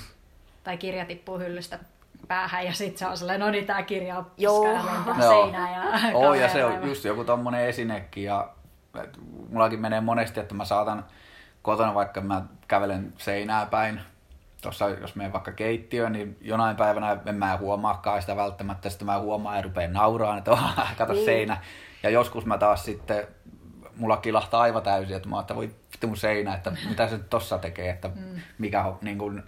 Tai 0.63 0.77
kirja 0.77 1.05
tippuu 1.05 1.39
hyllystä 1.39 1.79
päähän 2.27 2.65
ja 2.65 2.73
sitten 2.73 2.97
se 2.97 3.07
on 3.07 3.17
sellainen, 3.17 3.45
no 3.45 3.51
niin 3.51 3.65
tää 3.65 3.83
kirja 3.83 4.17
on 4.17 4.31
Joo. 4.37 4.79
seinään 5.19 5.73
ja 5.73 5.99
Oo, 6.13 6.33
ja 6.33 6.49
se 6.49 6.65
on 6.65 6.87
just 6.87 7.05
joku 7.05 7.23
tommonen 7.23 7.67
esinekin 7.67 8.23
ja 8.23 8.49
mullakin 9.49 9.81
menee 9.81 10.01
monesti, 10.01 10.39
että 10.39 10.55
mä 10.55 10.65
saatan 10.65 11.05
kotona 11.61 11.93
vaikka 11.93 12.21
mä 12.21 12.41
kävelen 12.67 13.13
seinää 13.17 13.65
päin, 13.65 14.01
tuossa 14.61 14.89
jos 14.89 15.15
menen 15.15 15.33
vaikka 15.33 15.51
keittiöön, 15.51 16.11
niin 16.11 16.37
jonain 16.41 16.75
päivänä 16.75 17.17
en 17.25 17.35
mä 17.35 17.57
huomaakaan 17.57 18.21
sitä 18.21 18.35
välttämättä, 18.35 18.89
sitten 18.89 19.05
mä 19.05 19.19
huomaan 19.19 19.55
ja 19.55 19.61
rupean 19.61 19.93
nauraan, 19.93 20.37
että 20.37 20.57
kato 20.97 21.13
niin. 21.13 21.25
seinä. 21.25 21.57
Ja 22.03 22.09
joskus 22.09 22.45
mä 22.45 22.57
taas 22.57 22.85
sitten 22.85 23.27
mulla 23.97 24.17
kilahtaa 24.17 24.61
aivan 24.61 24.83
täysin, 24.83 25.15
että 25.15 25.29
mä 25.29 25.39
että 25.39 25.55
voi 25.55 25.69
vittu 25.91 26.07
mun 26.07 26.17
seinä, 26.17 26.55
että 26.55 26.71
mitä 26.89 27.07
se 27.07 27.17
nyt 27.17 27.29
tossa 27.29 27.57
tekee, 27.57 27.89
että 27.89 28.07
mm. 28.07 28.41
mikä 28.57 28.83
on 28.83 28.97
niin 29.01 29.17
kuin, 29.17 29.43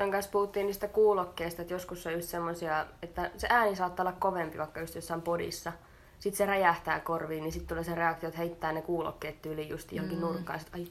Tämän 0.00 0.12
kanssa 0.12 0.30
puhuttiin 0.30 0.66
niistä 0.66 0.88
kuulokkeista, 0.88 1.62
että 1.62 1.74
joskus 1.74 2.06
on 2.06 2.12
just 2.12 2.28
semmosia, 2.28 2.86
että 3.02 3.30
se 3.36 3.46
ääni 3.50 3.76
saattaa 3.76 4.04
olla 4.04 4.16
kovempi 4.18 4.58
vaikka 4.58 4.80
just 4.80 4.94
jossain 4.94 5.22
podissa. 5.22 5.72
Sitten 6.18 6.38
se 6.38 6.46
räjähtää 6.46 7.00
korviin, 7.00 7.42
niin 7.42 7.52
sitten 7.52 7.68
tulee 7.68 7.84
se 7.84 7.94
reaktio, 7.94 8.28
että 8.28 8.38
heittää 8.38 8.72
ne 8.72 8.82
kuulokkeet 8.82 9.42
tyyliin 9.42 9.68
just 9.68 9.92
johonkin 9.92 10.18
mm. 10.18 10.24
nurkkaan. 10.24 10.60
Sitten, 10.60 10.80
ai, 10.80 10.86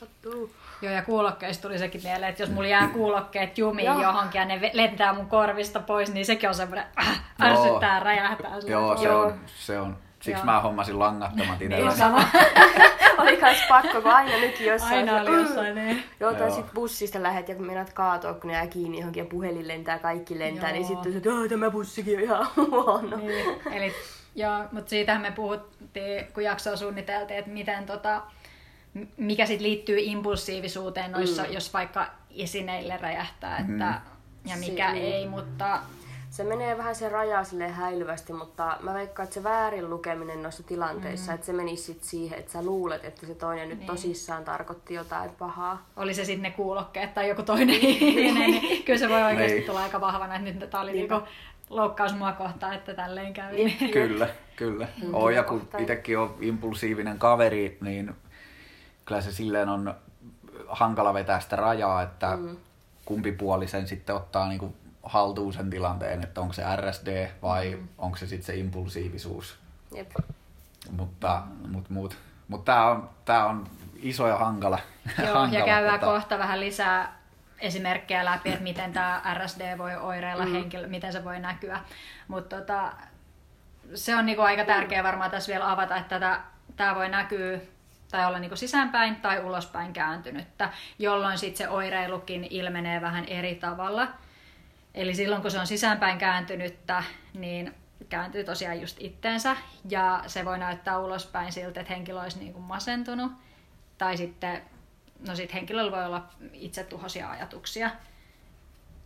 sattuu. 0.00 0.50
Joo, 0.82 0.92
ja 0.92 1.02
kuulokkeista 1.02 1.62
tuli 1.62 1.78
sekin 1.78 2.00
mieleen, 2.04 2.30
että 2.30 2.42
jos 2.42 2.50
mulla 2.50 2.68
jää 2.68 2.88
kuulokkeet 2.98 3.58
jumiin 3.58 3.86
Joo. 3.86 4.02
johonkin 4.02 4.38
ja 4.38 4.44
ne 4.44 4.70
lentää 4.72 5.12
mun 5.12 5.26
korvista 5.26 5.80
pois, 5.80 6.12
niin 6.12 6.26
sekin 6.26 6.48
on 6.48 6.54
semmoinen, 6.54 6.84
äh, 7.00 7.24
ärsyttää, 7.42 8.00
räjähtää. 8.00 8.58
joo, 8.66 8.96
se 8.96 9.04
Joo. 9.04 9.22
on, 9.22 9.40
se 9.46 9.80
on. 9.80 9.96
Siksi 10.22 10.30
Joo. 10.40 10.44
mä 10.44 10.60
hommasin 10.60 10.98
langattomat 10.98 11.58
Niin 11.58 11.72
itselleni. 11.72 11.96
sama. 11.98 12.24
Oli 13.18 13.36
kans 13.36 13.58
pakko, 13.68 14.02
kun 14.02 14.10
aina 14.10 14.36
nytkin 14.36 14.66
jossain. 14.66 15.08
Aina 15.08 15.24
se- 15.24 15.30
oli 15.30 15.40
jossain 15.40 15.74
niin. 15.74 16.04
Joo, 16.20 16.34
tai 16.34 16.50
sit 16.50 16.66
bussista 16.74 17.22
lähet 17.22 17.48
ja 17.48 17.54
kun 17.54 17.66
meinaat 17.66 17.92
kaatua, 17.92 18.34
kun 18.34 18.48
ne 18.50 18.54
jää 18.56 18.66
kiinni 18.66 18.98
johonkin 18.98 19.20
ja 19.20 19.26
puhelin 19.30 19.68
lentää, 19.68 19.98
kaikki 19.98 20.38
lentää, 20.38 20.68
Joo. 20.70 20.74
niin 20.78 20.86
sitten 20.86 21.16
että 21.16 21.28
"Joo, 21.28 21.48
tämä 21.48 21.70
bussikin 21.70 22.16
on 22.16 22.22
ihan 22.22 22.46
huono. 22.70 23.16
Niin, 23.16 23.46
eli, 23.72 23.92
joo, 24.34 24.64
mutta 24.72 24.90
siitähän 24.90 25.22
me 25.22 25.30
puhuttiin, 25.30 26.26
kun 26.34 26.44
jaksoa 26.44 26.76
suunniteltiin, 26.76 27.38
että 27.38 27.50
miten 27.50 27.86
tota, 27.86 28.22
mikä 29.16 29.46
sitten 29.46 29.62
liittyy 29.66 29.96
impulsiivisuuteen 30.00 31.12
noissa, 31.12 31.42
mm. 31.42 31.52
jos 31.52 31.74
vaikka 31.74 32.06
esineille 32.38 32.96
räjähtää, 32.96 33.58
että, 33.58 34.00
ja 34.44 34.56
mikä 34.56 34.90
Si- 34.92 35.00
ei, 35.00 35.26
mutta 35.28 35.78
Se 36.32 36.44
menee 36.44 36.78
vähän 36.78 36.94
se 36.94 37.08
raja 37.08 37.44
silleen 37.44 37.72
häilyvästi, 37.72 38.32
mutta 38.32 38.76
mä 38.80 38.94
veikkaan, 38.94 39.24
että 39.24 39.34
se 39.34 39.42
väärin 39.42 39.90
lukeminen 39.90 40.42
noissa 40.42 40.62
tilanteissa, 40.62 41.32
mm. 41.32 41.34
että 41.34 41.46
se 41.46 41.52
menisi 41.52 41.82
sit 41.82 42.04
siihen, 42.04 42.38
että 42.38 42.52
sä 42.52 42.62
luulet, 42.62 43.04
että 43.04 43.26
se 43.26 43.34
toinen 43.34 43.68
nyt 43.68 43.78
Niin. 43.78 43.86
tosissaan 43.86 44.44
tarkoitti 44.44 44.94
jotain 44.94 45.30
pahaa. 45.38 45.86
oli 45.96 46.14
se 46.14 46.24
sitten 46.24 46.42
ne 46.42 46.50
kuulokkeet 46.50 47.14
tai 47.14 47.28
joku 47.28 47.42
toinen 47.42 47.74
ihminen, 47.80 48.50
niin 48.50 48.84
kyllä 48.84 48.98
se 48.98 49.08
voi 49.08 49.22
oikeasti 49.22 49.54
Niin. 49.54 49.66
tulla 49.66 49.82
aika 49.82 50.00
vahvana, 50.00 50.36
että 50.36 50.50
nyt 50.50 50.70
tämä 50.70 50.82
oli 50.82 50.92
niinku 50.92 51.22
loukkaus 51.70 52.14
mua 52.14 52.32
kohtaan, 52.32 52.74
että 52.74 52.94
tälleen 52.94 53.32
kävi. 53.34 53.64
Niin. 53.64 53.90
Kyllä, 53.98 54.28
kyllä. 54.56 54.88
Oo, 55.12 55.30
ja 55.30 55.42
kun 55.42 55.68
itsekin 55.78 56.18
on 56.18 56.34
impulsiivinen 56.40 57.18
kaveri, 57.18 57.78
niin 57.80 58.14
kyllä 59.04 59.20
se 59.20 59.32
silleen 59.32 59.68
on 59.68 59.94
hankala 60.68 61.14
vetää 61.14 61.40
sitä 61.40 61.56
rajaa, 61.56 62.02
että 62.02 62.36
mm. 62.36 62.56
kumpi 63.04 63.32
puoli 63.32 63.68
sen 63.68 63.88
sitten 63.88 64.14
ottaa 64.16 64.48
niinku 64.48 64.74
haltuun 65.02 65.52
sen 65.52 65.70
tilanteen, 65.70 66.22
että 66.22 66.40
onko 66.40 66.52
se 66.52 66.62
RSD 66.76 67.28
vai 67.42 67.74
mm. 67.74 67.88
onko 67.98 68.16
se 68.16 68.26
sitten 68.26 68.46
se 68.46 68.56
impulsiivisuus. 68.56 69.58
Jep. 69.94 70.10
Mutta, 70.90 71.42
mut, 71.68 71.90
mut, 71.90 72.18
mut 72.48 72.64
tää 72.64 72.90
on, 72.90 73.10
tää 73.24 73.46
on 73.46 73.66
iso 73.96 74.28
ja 74.28 74.36
hankala. 74.36 74.78
Joo, 75.18 75.34
hankala 75.38 75.58
ja 75.58 75.64
käydään 75.64 76.00
tota- 76.00 76.04
kohta 76.04 76.38
vähän 76.38 76.60
lisää 76.60 77.22
esimerkkejä 77.58 78.24
läpi, 78.24 78.48
että 78.48 78.62
miten 78.62 78.92
tämä 78.92 79.22
RSD 79.34 79.78
voi 79.78 79.96
oireilla 79.96 80.44
mm. 80.44 80.52
henkilö, 80.52 80.86
miten 80.86 81.12
se 81.12 81.24
voi 81.24 81.38
näkyä. 81.38 81.80
Mutta 82.28 82.56
tota, 82.56 82.92
se 83.94 84.16
on 84.16 84.26
niinku 84.26 84.42
aika 84.42 84.64
tärkeää 84.64 85.04
varmaan 85.04 85.30
tässä 85.30 85.52
vielä 85.52 85.70
avata, 85.70 85.96
että 85.96 86.40
tämä 86.76 86.94
voi 86.94 87.08
näkyä 87.08 87.58
tai 88.10 88.26
olla 88.26 88.38
niinku 88.38 88.56
sisäänpäin 88.56 89.16
tai 89.16 89.40
ulospäin 89.40 89.92
kääntynyttä, 89.92 90.70
jolloin 90.98 91.38
sitten 91.38 91.58
se 91.58 91.68
oireilukin 91.68 92.46
ilmenee 92.50 93.00
vähän 93.00 93.24
eri 93.24 93.54
tavalla. 93.54 94.08
Eli 94.94 95.14
silloin 95.14 95.42
kun 95.42 95.50
se 95.50 95.58
on 95.58 95.66
sisäänpäin 95.66 96.18
kääntynyttä, 96.18 97.04
niin 97.34 97.74
kääntyy 98.08 98.44
tosiaan 98.44 98.80
just 98.80 98.96
itteensä. 99.00 99.56
Ja 99.88 100.24
se 100.26 100.44
voi 100.44 100.58
näyttää 100.58 100.98
ulospäin 100.98 101.52
siltä, 101.52 101.80
että 101.80 101.92
henkilö 101.92 102.22
olisi 102.22 102.38
niinku 102.38 102.60
masentunut. 102.60 103.32
Tai 103.98 104.16
sitten, 104.16 104.62
no 105.28 105.36
sit 105.36 105.54
henkilöllä 105.54 105.92
voi 105.92 106.04
olla 106.04 106.28
itsetuhoisia 106.52 107.30
ajatuksia. 107.30 107.90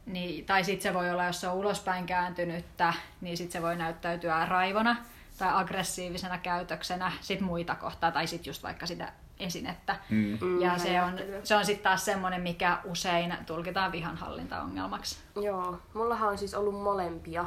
Niin, 0.06 0.46
tai 0.46 0.64
sitten 0.64 0.82
se 0.82 0.94
voi 0.94 1.10
olla, 1.10 1.24
jos 1.24 1.40
se 1.40 1.48
on 1.48 1.54
ulospäin 1.54 2.06
kääntynyttä, 2.06 2.94
niin 3.20 3.36
sitten 3.36 3.52
se 3.52 3.62
voi 3.62 3.76
näyttäytyä 3.76 4.46
raivona 4.46 4.96
tai 5.38 5.48
aggressiivisena 5.52 6.38
käytöksenä 6.38 7.12
sit 7.20 7.40
muita 7.40 7.74
kohtaa, 7.74 8.12
tai 8.12 8.26
sitten 8.26 8.50
just 8.50 8.62
vaikka 8.62 8.86
sitä 8.86 9.12
esinettä. 9.40 9.96
Mm. 10.10 10.38
Mm, 10.40 10.60
Ja 10.60 10.78
se 10.78 11.02
on, 11.02 11.12
se 11.44 11.56
on 11.56 11.64
sitten 11.66 11.84
taas 11.84 12.04
semmoinen, 12.04 12.40
mikä 12.42 12.78
usein 12.84 13.34
tulkitaan 13.46 13.92
vihanhallintaongelmaksi. 13.92 15.18
Joo, 15.42 15.78
mullahan 15.94 16.28
on 16.28 16.38
siis 16.38 16.54
ollut 16.54 16.82
molempia. 16.82 17.44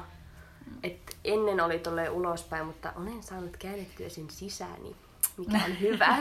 Et 0.84 1.18
ennen 1.26 1.62
oli 1.62 1.80
tolleen 1.80 2.12
ulospäin, 2.12 2.66
mutta 2.66 2.94
olen 2.96 3.24
saanut 3.24 3.58
käännettyä 3.58 4.10
sen 4.10 4.30
sisään, 4.30 4.84
niin 4.84 4.96
mikä 5.38 5.58
on 5.66 5.80
hyvä. 5.82 6.18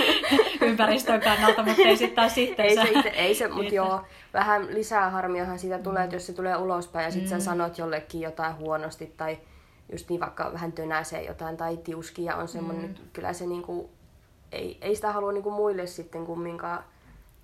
Ympäristön 0.68 1.20
kannalta, 1.20 1.62
mutta 1.62 1.82
ei 1.82 1.96
sitten 1.96 2.16
taas 2.16 2.34
sitten 2.34 2.66
ei 2.66 2.74
se, 2.74 2.82
itse, 2.82 3.08
ei 3.08 3.34
se 3.34 3.48
mutta 3.48 3.62
Itse. 3.62 3.76
joo, 3.76 4.04
vähän 4.32 4.74
lisää 4.74 5.10
harmiahan 5.10 5.58
siitä 5.58 5.78
tulee, 5.78 6.04
että 6.04 6.16
jos 6.16 6.26
se 6.26 6.32
tulee 6.32 6.56
ulospäin 6.56 7.04
ja 7.04 7.10
sitten 7.10 7.30
mm. 7.32 7.38
sä 7.40 7.44
sanot 7.44 7.78
jollekin 7.78 8.20
jotain 8.20 8.56
huonosti 8.56 9.14
tai 9.16 9.38
just 9.92 10.08
niin 10.08 10.20
vaikka 10.20 10.52
vähän 10.52 10.72
tönäsee 10.72 11.22
jotain 11.24 11.56
tai 11.56 11.76
tiuskia 11.76 12.36
on 12.36 12.48
semmoinen, 12.48 12.86
mm. 12.90 12.94
kyllä 13.12 13.32
se 13.32 13.46
niinku, 13.46 13.90
ei, 14.52 14.78
ei 14.80 14.94
sitä 14.94 15.12
halua 15.12 15.32
niinku 15.32 15.50
muille 15.50 15.86
sitten 15.86 16.26
kumminkaan 16.26 16.84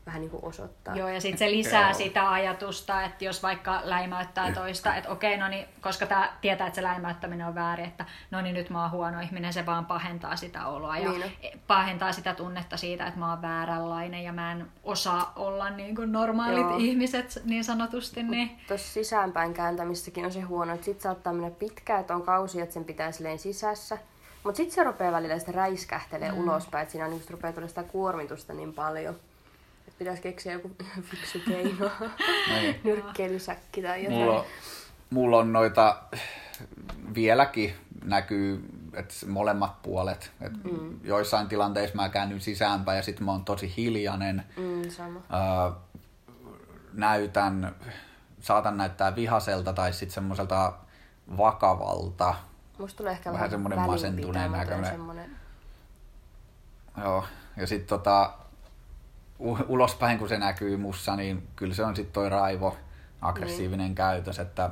vähän 0.06 0.20
niinku 0.20 0.38
osoittaa. 0.42 0.96
Joo, 0.96 1.08
ja 1.08 1.20
sitten 1.20 1.38
se 1.38 1.50
lisää 1.50 1.90
Joo. 1.90 1.98
sitä 1.98 2.30
ajatusta, 2.30 3.02
että 3.02 3.24
jos 3.24 3.42
vaikka 3.42 3.80
läimäyttää 3.84 4.52
toista, 4.52 4.94
että 4.94 5.10
okei, 5.10 5.36
no 5.36 5.48
niin, 5.48 5.66
koska 5.80 6.06
tämä 6.06 6.32
tietää, 6.40 6.66
että 6.66 6.74
se 6.74 6.82
läimäyttäminen 6.82 7.46
on 7.46 7.54
väärin, 7.54 7.86
että 7.86 8.04
no 8.30 8.40
niin, 8.40 8.54
nyt 8.54 8.70
mä 8.70 8.82
oon 8.82 8.90
huono 8.90 9.20
ihminen, 9.20 9.52
se 9.52 9.66
vaan 9.66 9.86
pahentaa 9.86 10.36
sitä 10.36 10.66
oloa 10.66 10.98
ja 10.98 11.12
Niin 11.12 11.60
pahentaa 11.66 12.12
sitä 12.12 12.34
tunnetta 12.34 12.76
siitä, 12.76 13.06
että 13.06 13.20
mä 13.20 13.30
oon 13.30 13.42
vääränlainen 13.42 14.24
ja 14.24 14.32
mä 14.32 14.52
en 14.52 14.66
osaa 14.84 15.32
olla 15.36 15.70
niin 15.70 15.96
kuin 15.96 16.12
normaalit 16.12 16.60
Joo. 16.60 16.76
ihmiset 16.78 17.42
niin 17.44 17.64
sanotusti, 17.64 18.22
niin 18.22 18.60
Tuossa 18.68 18.92
sisäänpäin 18.92 19.54
kääntämissäkin 19.54 20.24
on 20.24 20.32
se 20.32 20.40
huono, 20.40 20.74
että 20.74 20.84
sit 20.84 21.00
saattaa 21.00 21.32
mennä 21.32 21.50
pitkään, 21.50 22.00
että 22.00 22.14
on 22.14 22.22
kausi, 22.22 22.60
että 22.60 22.74
sen 22.74 22.84
pitää 22.84 23.12
silleen 23.12 23.38
sisässä. 23.38 23.98
Mutta 24.46 24.56
sitten 24.56 24.74
se 24.74 24.84
rupeaa 24.84 25.12
välillä 25.12 25.38
sitä 25.38 25.52
räiskähtelee 25.52 26.32
mm. 26.32 26.38
ulospäin, 26.38 26.82
että 26.82 26.92
siinä 26.92 27.04
on, 27.04 27.10
niin 27.10 27.22
rupeaa 27.30 27.52
tulla 27.52 27.68
sitä 27.68 27.82
kuormitusta 27.82 28.52
niin 28.52 28.72
paljon. 28.72 29.14
Että 29.88 29.98
pitäisi 29.98 30.22
keksiä 30.22 30.52
joku 30.52 30.70
fiksu 31.10 31.38
keino. 31.48 31.90
Niin. 32.48 32.80
Nyrkkeilysäkki 32.84 33.82
tai 33.82 34.04
jotain. 34.04 34.20
Mulla 34.20 34.38
on, 34.38 34.44
mulla 35.10 35.38
on 35.38 35.52
noita, 35.52 36.02
vieläkin 37.14 37.74
näkyy, 38.04 38.64
että 38.94 39.14
molemmat 39.26 39.82
puolet. 39.82 40.30
Et 40.40 40.64
mm. 40.64 41.00
Joissain 41.04 41.48
tilanteissa 41.48 41.96
mä 41.96 42.08
käännyn 42.08 42.40
sisäänpäin 42.40 42.96
ja 42.96 43.02
sitten 43.02 43.24
mä 43.24 43.32
oon 43.32 43.44
tosi 43.44 43.74
hiljainen. 43.76 44.44
Mm, 44.56 44.90
sama. 44.90 45.20
Ää, 45.30 45.72
näytän, 46.92 47.74
saatan 48.40 48.76
näyttää 48.76 49.16
vihaselta 49.16 49.72
tai 49.72 49.92
sitten 49.92 50.14
semmoiselta 50.14 50.72
vakavalta. 51.36 52.34
Musta 52.78 52.96
tulee 52.98 53.12
ehkä 53.12 53.24
Vähän 53.24 53.34
vähän, 53.34 53.50
semmonen 53.50 53.78
masentuneen 53.80 54.52
näköinen. 54.52 54.90
Semmonen... 54.90 55.30
Joo. 57.00 57.24
Ja 57.56 57.66
sitten 57.66 57.88
tota, 57.88 58.34
u- 59.40 59.58
ulospäin 59.68 60.18
kun 60.18 60.28
se 60.28 60.38
näkyy 60.38 60.76
mussa, 60.76 61.16
niin 61.16 61.48
kyllä 61.56 61.74
se 61.74 61.84
on 61.84 61.96
sitten 61.96 62.12
toi 62.12 62.28
raivo, 62.28 62.76
aggressiivinen 63.20 63.94
käytös, 63.94 64.38
että 64.38 64.70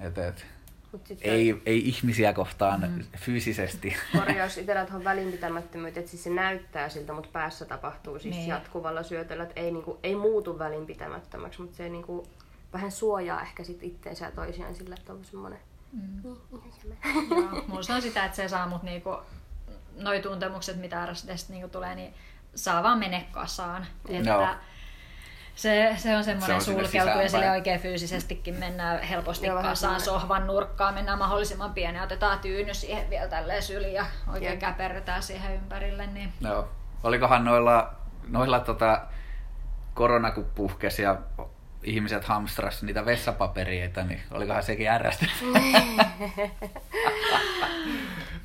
et, 0.00 0.18
et, 0.18 0.46
Mut 0.92 1.06
sit 1.06 1.18
ei, 1.22 1.62
ei 1.66 1.88
ihmisiä 1.88 2.32
kohtaan 2.32 2.80
mm. 2.90 3.04
fyysisesti. 3.18 3.96
korjaus 4.18 4.58
itsellä 4.58 4.84
tuohon 4.84 5.04
välinpitämättömyyteen, 5.10 6.00
että 6.00 6.10
siis 6.10 6.24
se 6.24 6.30
näyttää 6.30 6.88
siltä, 6.88 7.12
mutta 7.12 7.30
päässä 7.32 7.64
tapahtuu 7.64 8.18
siis 8.18 8.24
Niin. 8.24 8.38
niin. 8.38 8.48
jatkuvalla 8.48 9.02
syötöllä, 9.02 9.42
että 9.42 9.60
ei, 9.60 9.70
niinku, 9.70 9.98
ei 10.02 10.16
muutu 10.16 10.58
välinpitämättömäksi, 10.58 11.60
mutta 11.62 11.76
se 11.76 11.88
niinku, 11.88 12.26
vähän 12.72 12.90
suojaa 12.92 13.42
ehkä 13.42 13.64
sit 13.64 13.82
itteensä 13.82 14.24
ja 14.24 14.30
toisiaan 14.30 14.74
sillä, 14.74 14.94
että 14.98 15.12
on 15.12 15.24
semmoinen 15.24 15.58
mm. 15.94 16.22
Joo, 16.24 17.64
mulla 17.66 17.94
on 17.94 18.02
sitä, 18.02 18.24
että 18.24 18.36
se 18.36 18.48
saa 18.48 18.68
mut 18.68 18.82
niinku, 18.82 19.16
noi 19.96 20.20
tuntemukset, 20.20 20.76
mitä 20.76 21.06
RSDstä 21.06 21.52
niinku 21.52 21.68
tulee, 21.68 21.94
niin 21.94 22.14
saa 22.54 22.82
vaan 22.82 22.98
mene 22.98 23.26
kasaan. 23.32 23.86
Joo. 24.08 24.42
Että 24.42 24.56
se, 25.54 25.94
se 25.96 26.16
on 26.16 26.24
Se 26.24 26.30
semmoinen 26.30 26.56
on 26.56 26.62
sinne 26.62 26.82
sulkeutuu 26.82 27.22
ja 27.22 27.28
sille 27.28 27.50
oikein 27.50 27.80
fyysisestikin 27.80 28.54
mennään 28.54 29.02
helposti 29.02 29.46
Joo, 29.46 29.62
kasaan 29.62 30.00
sohvan 30.00 30.46
nurkkaan, 30.46 30.94
mennään 30.94 31.18
mahdollisimman 31.18 31.74
pieni 31.74 31.98
ja 31.98 32.04
otetaan 32.04 32.38
tyyny 32.38 32.74
siihen 32.74 33.10
vielä 33.10 33.28
tälleen 33.28 33.62
syliin 33.62 33.94
ja 33.94 34.06
oikein 34.32 34.52
Jep. 34.52 34.60
käperrytään 34.60 35.22
siihen 35.22 35.54
ympärille. 35.54 36.06
Niin... 36.06 36.32
Joo. 36.40 36.68
Olikohan 37.02 37.44
noilla, 37.44 37.94
noilla 38.28 38.60
tota, 38.60 39.02
korona 39.94 40.30
kun 40.30 40.50
puhkesi 40.54 41.02
ja 41.02 41.18
ihmiset 41.84 42.24
hamstras 42.24 42.82
niitä 42.82 43.06
vessapaperieita, 43.06 44.02
niin 44.02 44.20
olikohan 44.30 44.62
sekin 44.62 44.88
ärrästä? 44.88 45.26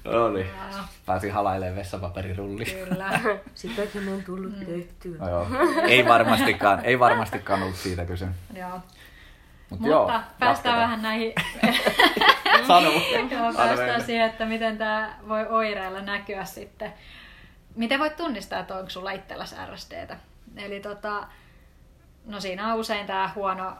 Oli. 0.05 0.47
Pääsi 1.05 1.29
halailemaan 1.29 1.75
vessapaperirulli. 1.75 2.65
Kyllä. 2.65 3.19
Sitäkin 3.55 4.13
on 4.13 4.23
tullut 4.23 4.59
mm. 4.59 4.65
tehtyä. 4.65 5.17
No 5.19 5.29
joo. 5.29 5.47
Ei 5.87 6.05
varmastikaan, 6.05 6.85
ei 6.85 6.99
varmastikaan 6.99 7.63
ollut 7.63 7.75
siitä 7.75 8.05
kyse. 8.05 8.27
Joo. 8.53 8.81
Mut 9.69 9.79
Mutta 9.79 9.87
joo, 9.87 10.05
päästään 10.05 10.49
jatketaan. 10.49 10.79
vähän 10.79 11.01
näihin 11.01 11.33
Sano. 12.67 12.91
Joo, 13.31 13.53
päästään 13.57 14.03
siihen, 14.03 14.25
että 14.29 14.45
miten 14.45 14.77
tämä 14.77 15.17
voi 15.27 15.47
oireilla 15.47 16.01
näkyä 16.01 16.45
sitten. 16.45 16.93
Miten 17.75 17.99
voit 17.99 18.15
tunnistaa, 18.15 18.59
että 18.59 18.75
onko 18.75 18.89
sulla 18.89 19.11
itselläsi 19.11 19.55
RSDtä? 19.73 20.17
Eli 20.57 20.79
tota, 20.79 21.27
no 22.25 22.39
siinä 22.39 22.73
on 22.73 22.79
usein 22.79 23.07
tämä 23.07 23.31
huono, 23.35 23.73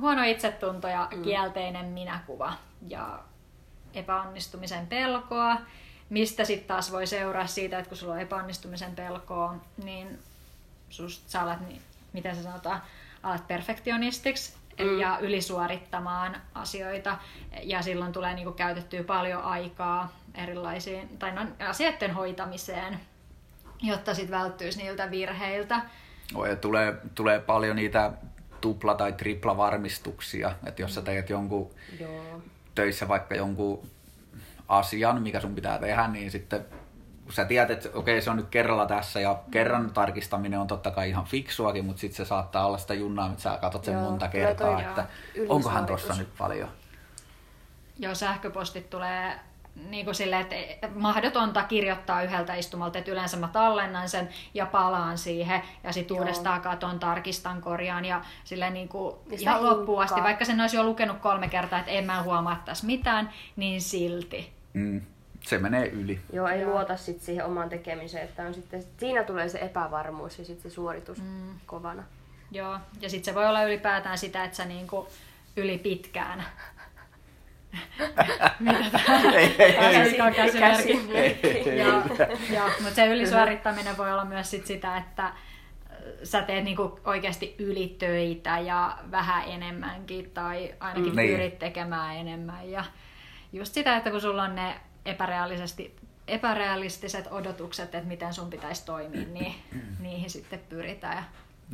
huono 0.00 0.22
itsetunto 0.22 0.88
ja 0.88 1.08
mm. 1.16 1.22
kielteinen 1.22 1.86
minäkuva 1.86 2.52
ja 2.88 3.18
epäonnistumisen 3.94 4.86
pelkoa, 4.86 5.56
mistä 6.10 6.44
sitten 6.44 6.68
taas 6.68 6.92
voi 6.92 7.06
seuraa 7.06 7.46
siitä, 7.46 7.78
että 7.78 7.88
kun 7.88 7.98
sulla 7.98 8.14
on 8.14 8.20
epäonnistumisen 8.20 8.94
pelkoa, 8.94 9.54
niin 9.84 10.18
susta 10.88 11.30
sä 11.30 11.42
alat, 11.42 11.68
niin, 11.68 11.82
miten 12.12 12.36
se 12.36 12.42
sanotaan, 12.42 12.82
alat 13.22 13.48
perfektionistiksi 13.48 14.54
mm. 14.78 15.00
ja 15.00 15.18
ylisuorittamaan 15.18 16.42
asioita 16.54 17.18
ja 17.62 17.82
silloin 17.82 18.12
tulee 18.12 18.34
niinku 18.34 18.52
käytettyä 18.52 19.04
paljon 19.04 19.42
aikaa 19.42 20.12
erilaisiin, 20.34 21.18
tai 21.18 21.32
no, 21.32 21.46
asioiden 21.68 22.14
hoitamiseen, 22.14 23.00
jotta 23.82 24.14
sitten 24.14 24.38
välttyisi 24.38 24.78
niiltä 24.78 25.10
virheiltä. 25.10 25.80
Tulee, 26.60 26.94
tulee 27.14 27.40
paljon 27.40 27.76
niitä 27.76 28.12
tupla- 28.60 28.94
tai 28.94 29.12
tripla-varmistuksia, 29.12 30.52
että 30.66 30.82
jos 30.82 30.94
sä 30.94 31.02
teet 31.02 31.30
jonkun 31.30 31.70
Joo. 32.00 32.42
töissä 32.74 33.08
vaikka 33.08 33.34
jonkun 33.34 33.86
asian, 34.68 35.22
mikä 35.22 35.40
sun 35.40 35.54
pitää 35.54 35.78
tehdä, 35.78 36.08
niin 36.08 36.30
sitten 36.30 36.64
kun 37.24 37.32
sä 37.32 37.44
tiedät, 37.44 37.70
että 37.70 37.88
okei, 37.94 38.22
se 38.22 38.30
on 38.30 38.36
nyt 38.36 38.48
kerralla 38.48 38.86
tässä 38.86 39.20
ja 39.20 39.38
kerran 39.50 39.90
tarkistaminen 39.90 40.60
on 40.60 40.66
totta 40.66 40.90
kai 40.90 41.08
ihan 41.08 41.24
fiksuakin, 41.24 41.84
mutta 41.84 42.00
sitten 42.00 42.16
se 42.26 42.28
saattaa 42.28 42.66
olla 42.66 42.78
sitä 42.78 42.94
junnaa, 42.94 43.30
että 43.30 43.42
sä 43.42 43.58
katsot 43.60 43.84
sen 43.84 43.94
Joo, 43.94 44.02
monta 44.02 44.28
kertaa, 44.28 44.72
toi 44.72 44.82
että 44.82 45.06
onkohan 45.48 45.86
tossa 45.86 46.14
nyt 46.14 46.28
paljon. 46.38 46.68
Joo, 47.98 48.14
sähköpostit 48.14 48.90
tulee 48.90 49.40
niin 49.90 50.04
kuin 50.04 50.14
silleen, 50.14 50.42
että 50.42 50.88
mahdotonta 50.94 51.62
kirjoittaa 51.62 52.22
yhdeltä 52.22 52.54
istumalta, 52.54 52.98
että 52.98 53.10
yleensä 53.10 53.36
mä 53.36 53.48
tallennan 53.52 54.08
sen 54.08 54.28
ja 54.54 54.66
palaan 54.66 55.18
siihen 55.18 55.62
ja 55.84 55.92
sitten 55.92 56.16
uudestaan 56.16 56.60
katon, 56.60 56.98
tarkistan, 56.98 57.60
korjaan 57.60 58.04
ja 58.04 58.22
silleen 58.44 58.74
niin 58.74 58.88
kuin 58.88 59.16
Ja 59.30 59.36
ihan 59.40 59.64
loppuun 59.64 60.02
asti, 60.02 60.22
vaikka 60.22 60.44
sen 60.44 60.60
olisi 60.60 60.76
jo 60.76 60.84
lukenut 60.84 61.18
kolme 61.18 61.48
kertaa, 61.48 61.78
että 61.78 61.90
en 61.90 62.04
mä 62.04 62.22
huomaa 62.22 62.62
tässä 62.64 62.86
mitään, 62.86 63.30
niin 63.56 63.82
silti. 63.82 64.52
Mm, 64.72 65.00
se 65.40 65.58
menee 65.58 65.88
yli. 65.88 66.20
Joo, 66.32 66.48
ei 66.48 66.60
Joo. 66.60 66.70
luota 66.70 66.96
sit 66.96 67.22
siihen 67.22 67.44
omaan 67.44 67.68
tekemiseen, 67.68 68.24
että 68.24 68.42
on 68.42 68.54
sitten, 68.54 68.84
siinä 68.98 69.24
tulee 69.24 69.48
se 69.48 69.58
epävarmuus 69.58 70.38
ja 70.38 70.44
sitten 70.44 70.70
se 70.70 70.74
suoritus 70.74 71.22
mm. 71.22 71.60
kovana. 71.66 72.02
Joo, 72.50 72.78
ja 73.00 73.10
sitten 73.10 73.24
se 73.24 73.34
voi 73.34 73.46
olla 73.46 73.64
ylipäätään 73.64 74.18
sitä, 74.18 74.44
että 74.44 74.56
sä 74.56 74.64
niin 74.64 74.86
kuin 74.86 75.06
yli 75.56 75.78
pitkään. 75.78 76.44
Mitä 78.60 79.00
ei. 79.34 80.20
alkaa 80.20 80.46
käsimerkki. 80.58 81.00
Mutta 82.82 82.94
se 82.94 83.06
ylisuorittaminen 83.06 83.96
voi 83.96 84.12
olla 84.12 84.24
myös 84.24 84.50
sit 84.50 84.66
sitä, 84.66 84.96
että 84.96 85.24
äh, 85.24 85.32
sä 86.22 86.42
teet 86.42 86.64
niinku 86.64 87.00
oikeasti 87.04 87.54
ylitöitä 87.58 88.58
ja 88.58 88.98
vähän 89.10 89.44
enemmänkin 89.48 90.30
tai 90.30 90.74
ainakin 90.80 91.04
Mm. 91.04 91.10
mm. 91.10 91.16
Niin. 91.16 91.30
pyrit 91.30 91.58
tekemään 91.58 92.16
enemmän. 92.16 92.70
Ja 92.70 92.84
just 93.52 93.74
sitä, 93.74 93.96
että 93.96 94.10
kun 94.10 94.20
sulla 94.20 94.42
on 94.42 94.54
ne 94.54 94.80
epärealisesti, 95.04 95.96
epärealistiset 96.28 97.26
odotukset, 97.30 97.94
että 97.94 98.08
miten 98.08 98.34
sun 98.34 98.50
pitäisi 98.50 98.86
toimia, 98.86 99.26
niin 99.32 99.54
niihin 100.00 100.30
sitten 100.30 100.60
pyritään. 100.68 101.24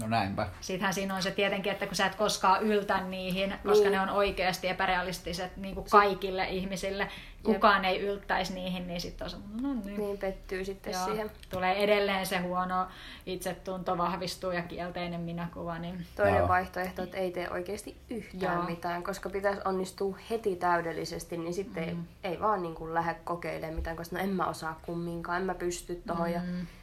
No 0.01 0.07
näinpä. 0.07 0.49
Sittenhän 0.61 0.95
siinä 0.95 1.15
on 1.15 1.23
se 1.23 1.31
tietenkin, 1.31 1.73
että 1.73 1.87
kun 1.87 1.97
sä 1.97 2.07
et 2.07 2.15
koskaan 2.15 2.63
yltä 2.63 3.01
niihin, 3.01 3.55
koska 3.67 3.85
Niin. 3.85 3.93
ne 3.93 4.01
on 4.01 4.09
oikeasti 4.09 4.69
epärealistiset 4.69 5.57
niin 5.57 5.75
kuin 5.75 5.87
kaikille 5.91 6.49
ihmisille, 6.49 7.09
kukaan 7.43 7.85
ei 7.85 8.01
yltäisi 8.01 8.55
niihin, 8.55 8.87
niin 8.87 9.01
sitten 9.01 9.25
on 9.25 9.31
se, 9.31 9.37
no 9.61 9.75
niin. 9.85 9.99
Niin 10.01 10.19
pettyy 10.19 10.65
sitten 10.65 10.93
Joo, 10.93 11.05
siihen. 11.05 11.31
tulee 11.51 11.85
edelleen 11.85 12.27
se 12.27 12.39
huono 12.39 12.87
itsetunto 13.27 13.99
vahvistuu 13.99 14.51
ja 14.51 14.63
kielteinen 14.63 15.21
minäkuva, 15.21 15.79
niin 15.79 16.07
Toinen 16.17 16.39
Joo. 16.39 16.49
vaihtoehto, 16.49 17.03
että 17.03 17.17
ei 17.17 17.31
tee 17.31 17.51
oikeasti 17.51 17.97
yhtään 18.11 18.57
Joo. 18.59 18.65
mitään, 18.65 19.03
koska 19.03 19.31
pitäisi 19.31 19.61
onnistua 19.65 20.19
heti 20.31 20.57
täydellisesti, 20.57 21.37
niin 21.37 21.55
sitten 21.55 21.85
mm. 21.97 22.05
ei, 22.25 22.31
ei 22.33 22.41
vaan 22.41 22.63
niin 22.63 22.75
kuin 22.75 22.95
lähde 22.95 23.15
kokeilemaan 23.25 23.75
mitään, 23.75 23.97
koska 23.97 24.17
no 24.17 24.23
en 24.23 24.31
mä 24.31 24.47
osaa 24.47 24.81
kumminkaan, 24.87 25.41
en 25.41 25.47
mä 25.47 25.55
pysty 25.55 26.03
tohon. 26.07 26.29
Mm. 26.29 26.35
Ja 26.35 26.41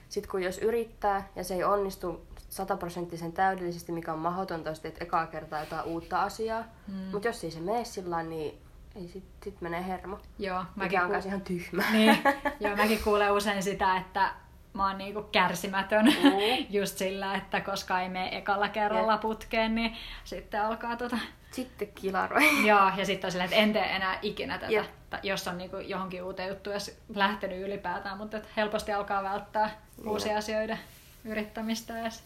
sitten 0.09 0.31
kun 0.31 0.43
jos 0.43 0.57
yrittää 0.57 1.27
ja 1.35 1.43
se 1.43 1.53
ei 1.53 1.63
onnistu 1.63 2.27
sataprosenttisen 2.49 3.31
täydellisesti, 3.31 3.91
mikä 3.91 4.13
on 4.13 4.19
mahdotonta, 4.19 4.69
jos 4.69 4.79
teet 4.79 5.01
ekaa 5.01 5.27
kertaa 5.27 5.59
jotain 5.59 5.85
uutta 5.85 6.21
asiaa, 6.21 6.63
mm. 6.87 6.93
mutta 6.93 7.27
jos 7.27 7.43
ei 7.43 7.51
se 7.51 7.59
mene 7.59 7.85
sillä 7.85 8.23
niin 8.23 8.61
ei 8.95 9.07
sit, 9.07 9.23
sit 9.43 9.61
menee 9.61 9.87
hermo. 9.87 10.19
joo, 10.39 10.59
Mikä 10.59 10.75
mäkin, 10.75 10.99
on 10.99 11.05
ku... 11.05 11.11
myös 11.11 11.25
ihan 11.25 11.41
tyhmä. 11.41 11.83
niin, 11.91 12.17
joo, 12.59 12.75
mäkin 12.75 13.03
kuulen 13.03 13.33
usein 13.33 13.63
sitä, 13.63 13.97
että 13.97 14.31
mä 14.73 14.87
oon 14.87 14.97
niinku 14.97 15.21
kärsimätön 15.31 16.05
Mm. 16.05 16.65
just 16.79 16.97
sillä, 16.97 17.35
että 17.35 17.61
koska 17.61 18.01
ei 18.01 18.09
mene 18.09 18.37
ekalla 18.37 18.69
kerralla 18.69 19.11
Jep. 19.11 19.21
putkeen, 19.21 19.75
niin 19.75 19.95
sitten 20.23 20.61
alkaa 20.61 20.95
tota 20.95 21.17
Sitten 21.51 21.87
kilaroi. 21.95 22.65
Joo, 22.67 22.91
ja 22.97 23.05
sitten 23.05 23.27
on 23.27 23.31
silleen, 23.31 23.45
että 23.49 23.61
en 23.63 23.73
tee 23.73 23.95
enää 23.95 24.19
ikinä 24.21 24.57
tätä, 24.57 24.83
tai 25.09 25.19
jos 25.23 25.47
on 25.47 25.57
niinku 25.57 25.77
johonkin 25.77 26.23
uuteen 26.23 26.49
juttuun 26.49 26.73
jos 26.73 26.97
lähtenyt 27.15 27.61
ylipäätään, 27.61 28.17
mutta 28.17 28.37
helposti 28.57 28.91
alkaa 28.93 29.23
välttää 29.23 29.69
Niin. 29.97 30.07
uusia 30.09 30.37
asioita 30.37 30.77
yrittämistä 31.25 32.01
edes. 32.01 32.23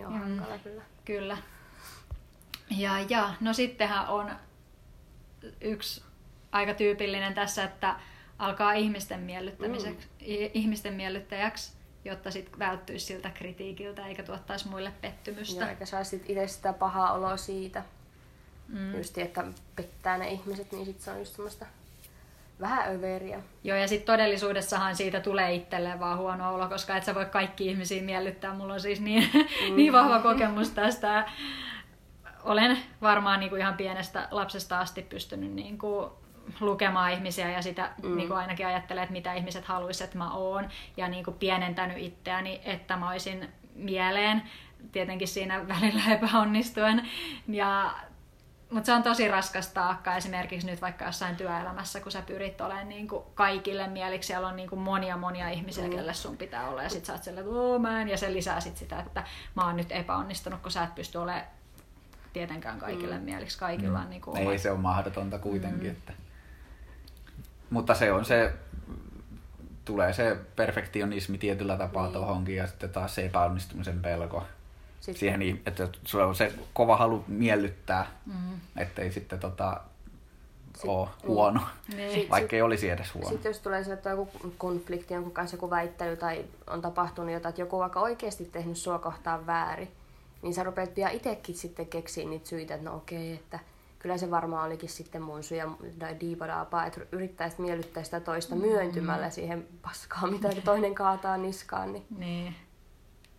Joo, 0.00 0.10
Mm. 0.10 0.18
hankala 0.18 0.58
kyllä. 0.58 0.82
Kyllä. 1.04 1.38
Ja, 2.70 3.00
ja, 3.08 3.34
no 3.40 3.52
sittenhän 3.52 4.08
on 4.08 4.30
yksi 5.60 6.02
aika 6.52 6.74
tyypillinen 6.74 7.34
tässä, 7.34 7.64
että 7.64 7.96
alkaa 8.38 8.72
ihmisten 8.72 9.20
miellyttämiseksi, 9.20 10.08
i- 10.22 10.50
ihmisten 10.54 10.94
miellyttäjäksi, 10.94 11.72
jotta 12.04 12.30
sitten 12.30 12.58
välttyisi 12.58 13.06
siltä 13.06 13.30
kritiikiltä 13.30 14.06
eikä 14.06 14.22
tuottaisi 14.22 14.68
muille 14.68 14.92
pettymystä. 15.00 15.60
Joo, 15.60 15.70
eikä 15.70 15.86
saa 15.86 16.04
sit 16.04 16.24
itse 16.30 16.48
sitä 16.48 16.72
pahaa 16.72 17.12
oloa 17.12 17.36
siitä. 17.36 17.84
Mm. 18.68 18.96
Just, 18.96 19.18
että 19.18 19.44
pettää 19.76 20.18
ne 20.18 20.28
ihmiset, 20.30 20.72
niin 20.72 20.86
sit 20.86 21.00
se 21.00 21.10
on 21.10 21.18
just 21.18 21.32
semmoista 21.36 21.66
vähän 22.60 22.94
överiä. 22.94 23.40
Joo, 23.64 23.76
ja 23.76 23.88
sitten 23.88 24.06
todellisuudessahan 24.06 24.96
siitä 24.96 25.20
tulee 25.20 25.54
itselleen 25.54 26.00
vaan 26.00 26.18
huono 26.18 26.54
olo, 26.54 26.68
koska 26.68 26.96
et 26.96 27.04
sä 27.04 27.14
voi 27.14 27.26
kaikki 27.26 27.66
ihmisiä 27.66 28.02
miellyttää. 28.02 28.54
Mulla 28.54 28.72
on 28.74 28.80
siis 28.80 29.00
niin, 29.00 29.30
mm. 29.34 29.76
niin 29.76 29.92
vahva 29.92 30.18
kokemus 30.18 30.70
tästä. 30.70 31.26
Olen 32.44 32.78
varmaan 33.02 33.40
niin 33.40 33.50
kuin 33.50 33.60
ihan 33.60 33.76
pienestä 33.76 34.28
lapsesta 34.30 34.80
asti 34.80 35.02
pystynyt 35.02 35.52
niin 35.52 35.78
kuin 35.78 36.10
lukemaan 36.60 37.12
ihmisiä 37.12 37.50
ja 37.50 37.62
sitä 37.62 37.90
mm. 38.02 38.16
niin 38.16 38.28
kuin 38.28 38.38
ainakin 38.38 38.66
ajattelee, 38.66 39.02
että 39.02 39.12
mitä 39.12 39.34
ihmiset 39.34 39.64
haluaisivat, 39.64 40.08
että 40.08 40.18
mä 40.18 40.32
oon. 40.32 40.68
Ja 40.96 41.08
niin 41.08 41.24
kuin 41.24 41.36
pienentänyt 41.38 41.98
itseäni, 41.98 42.60
että 42.64 42.96
mä 42.96 43.10
olisin 43.10 43.48
mieleen. 43.74 44.42
Tietenkin 44.92 45.28
siinä 45.28 45.68
välillä 45.68 46.02
epäonnistuen. 46.14 47.08
Ja 47.48 47.94
mutta 48.70 48.86
se 48.86 48.92
on 48.92 49.02
tosi 49.02 49.28
raskas 49.28 49.68
taakka 49.68 50.16
esimerkiksi 50.16 50.66
nyt 50.66 50.80
vaikka 50.80 51.04
jossain 51.04 51.36
työelämässä, 51.36 52.00
kun 52.00 52.12
sä 52.12 52.22
pyrit 52.22 52.60
olemaan 52.60 52.88
niin 52.88 53.08
kuin 53.08 53.24
kaikille 53.34 53.88
mieliksi. 53.88 54.26
Siellä 54.26 54.48
on 54.48 54.56
niin 54.56 54.68
kuin 54.68 54.80
monia 54.80 55.16
monia 55.16 55.48
ihmisiä, 55.48 55.84
mm. 55.84 55.90
kelle 55.90 56.14
sun 56.14 56.36
pitää 56.36 56.68
olla. 56.68 56.82
Ja 56.82 56.88
sit 56.88 57.04
sä 57.04 57.12
oot 57.12 57.22
silleen, 57.22 57.46
että 57.46 57.58
"Oo, 57.58 57.78
mä 57.78 58.02
en. 58.02 58.08
Ja 58.08 58.18
se 58.18 58.32
lisää 58.32 58.60
sit 58.60 58.76
sitä, 58.76 58.98
että 58.98 59.24
mä 59.56 59.66
oon 59.66 59.76
nyt 59.76 59.92
epäonnistunut, 59.92 60.62
kun 60.62 60.70
sä 60.70 60.82
et 60.82 60.94
pysty 60.94 61.18
olemaan 61.18 61.44
tietenkään 62.32 62.78
kaikille 62.78 63.18
mm. 63.18 63.24
mieliksi. 63.24 63.58
Kaikilla 63.58 64.00
on 64.00 64.10
niin 64.10 64.22
kuin 64.22 64.36
Ei 64.36 64.58
se 64.58 64.70
on 64.70 64.80
mahdotonta 64.80 65.38
kuitenkin. 65.38 65.90
Mm. 65.90 65.96
Että... 65.96 66.12
Mutta 67.70 67.94
se 67.94 68.12
on 68.12 68.24
se, 68.24 68.52
tulee 69.84 70.12
se 70.12 70.36
perfektionismi 70.56 71.38
tietyllä 71.38 71.76
tapaa 71.76 72.04
niin. 72.04 72.12
tohonkin 72.12 72.56
ja 72.56 72.66
sitten 72.66 72.90
taas 72.90 73.14
se 73.14 73.26
epäonnistumisen 73.26 74.02
pelko. 74.02 74.44
Sitten, 75.06 75.20
Siihen, 75.20 75.40
niin, 75.40 75.62
että 75.66 75.88
sulla 76.04 76.26
on 76.26 76.34
se 76.34 76.52
kova 76.72 76.96
halu 76.96 77.24
miellyttää, 77.28 78.06
mm. 78.26 78.60
ettei 78.76 79.12
sitten 79.12 79.38
tota, 79.38 79.80
ole 80.86 81.08
huono, 81.26 81.60
Niin. 81.96 82.12
Sit- 82.12 82.30
vaikka 82.30 82.56
ei 82.56 82.62
olisi 82.62 82.88
edes 82.90 83.14
huono. 83.14 83.28
Sitten 83.28 83.50
jos 83.50 83.58
tulee 83.58 83.84
sieltä 83.84 84.10
joku 84.10 84.30
konflikti 84.58 85.14
jonkun 85.14 85.32
kanssa, 85.32 85.56
joku 85.56 85.70
väittely 85.70 86.16
tai 86.16 86.44
on 86.66 86.82
tapahtunut 86.82 87.32
jotain, 87.32 87.50
että 87.50 87.62
joku 87.62 87.76
on 87.76 87.80
vaikka 87.80 88.00
oikeasti 88.00 88.44
tehnyt 88.44 88.76
sua 88.76 88.98
kohtaan 88.98 89.46
väärin, 89.46 89.90
niin 90.42 90.54
sä 90.54 90.62
rupeat 90.62 90.94
pian 90.94 91.12
itsekin 91.12 91.54
sitten 91.54 91.86
keksiä 91.86 92.28
niitä 92.28 92.48
syitä, 92.48 92.74
että 92.74 92.90
no 92.90 92.96
okei, 92.96 93.32
että 93.32 93.58
kyllä 93.98 94.18
se 94.18 94.30
varmaan 94.30 94.66
olikin 94.66 94.88
sitten 94.88 95.22
mun 95.22 95.42
syy 95.42 95.56
ja 95.56 95.68
diipadaapaa, 96.20 96.86
että 96.86 97.00
yrittäisi 97.12 97.60
miellyttää 97.60 98.02
sitä 98.02 98.20
toista 98.20 98.54
myöntymällä 98.54 99.30
siihen 99.30 99.66
paskaan, 99.82 100.32
mitä 100.32 100.48
toinen 100.64 100.94
kaataa 100.94 101.36
niskaan, 101.36 101.92
niin 101.92 102.06
Niin. 102.18 102.54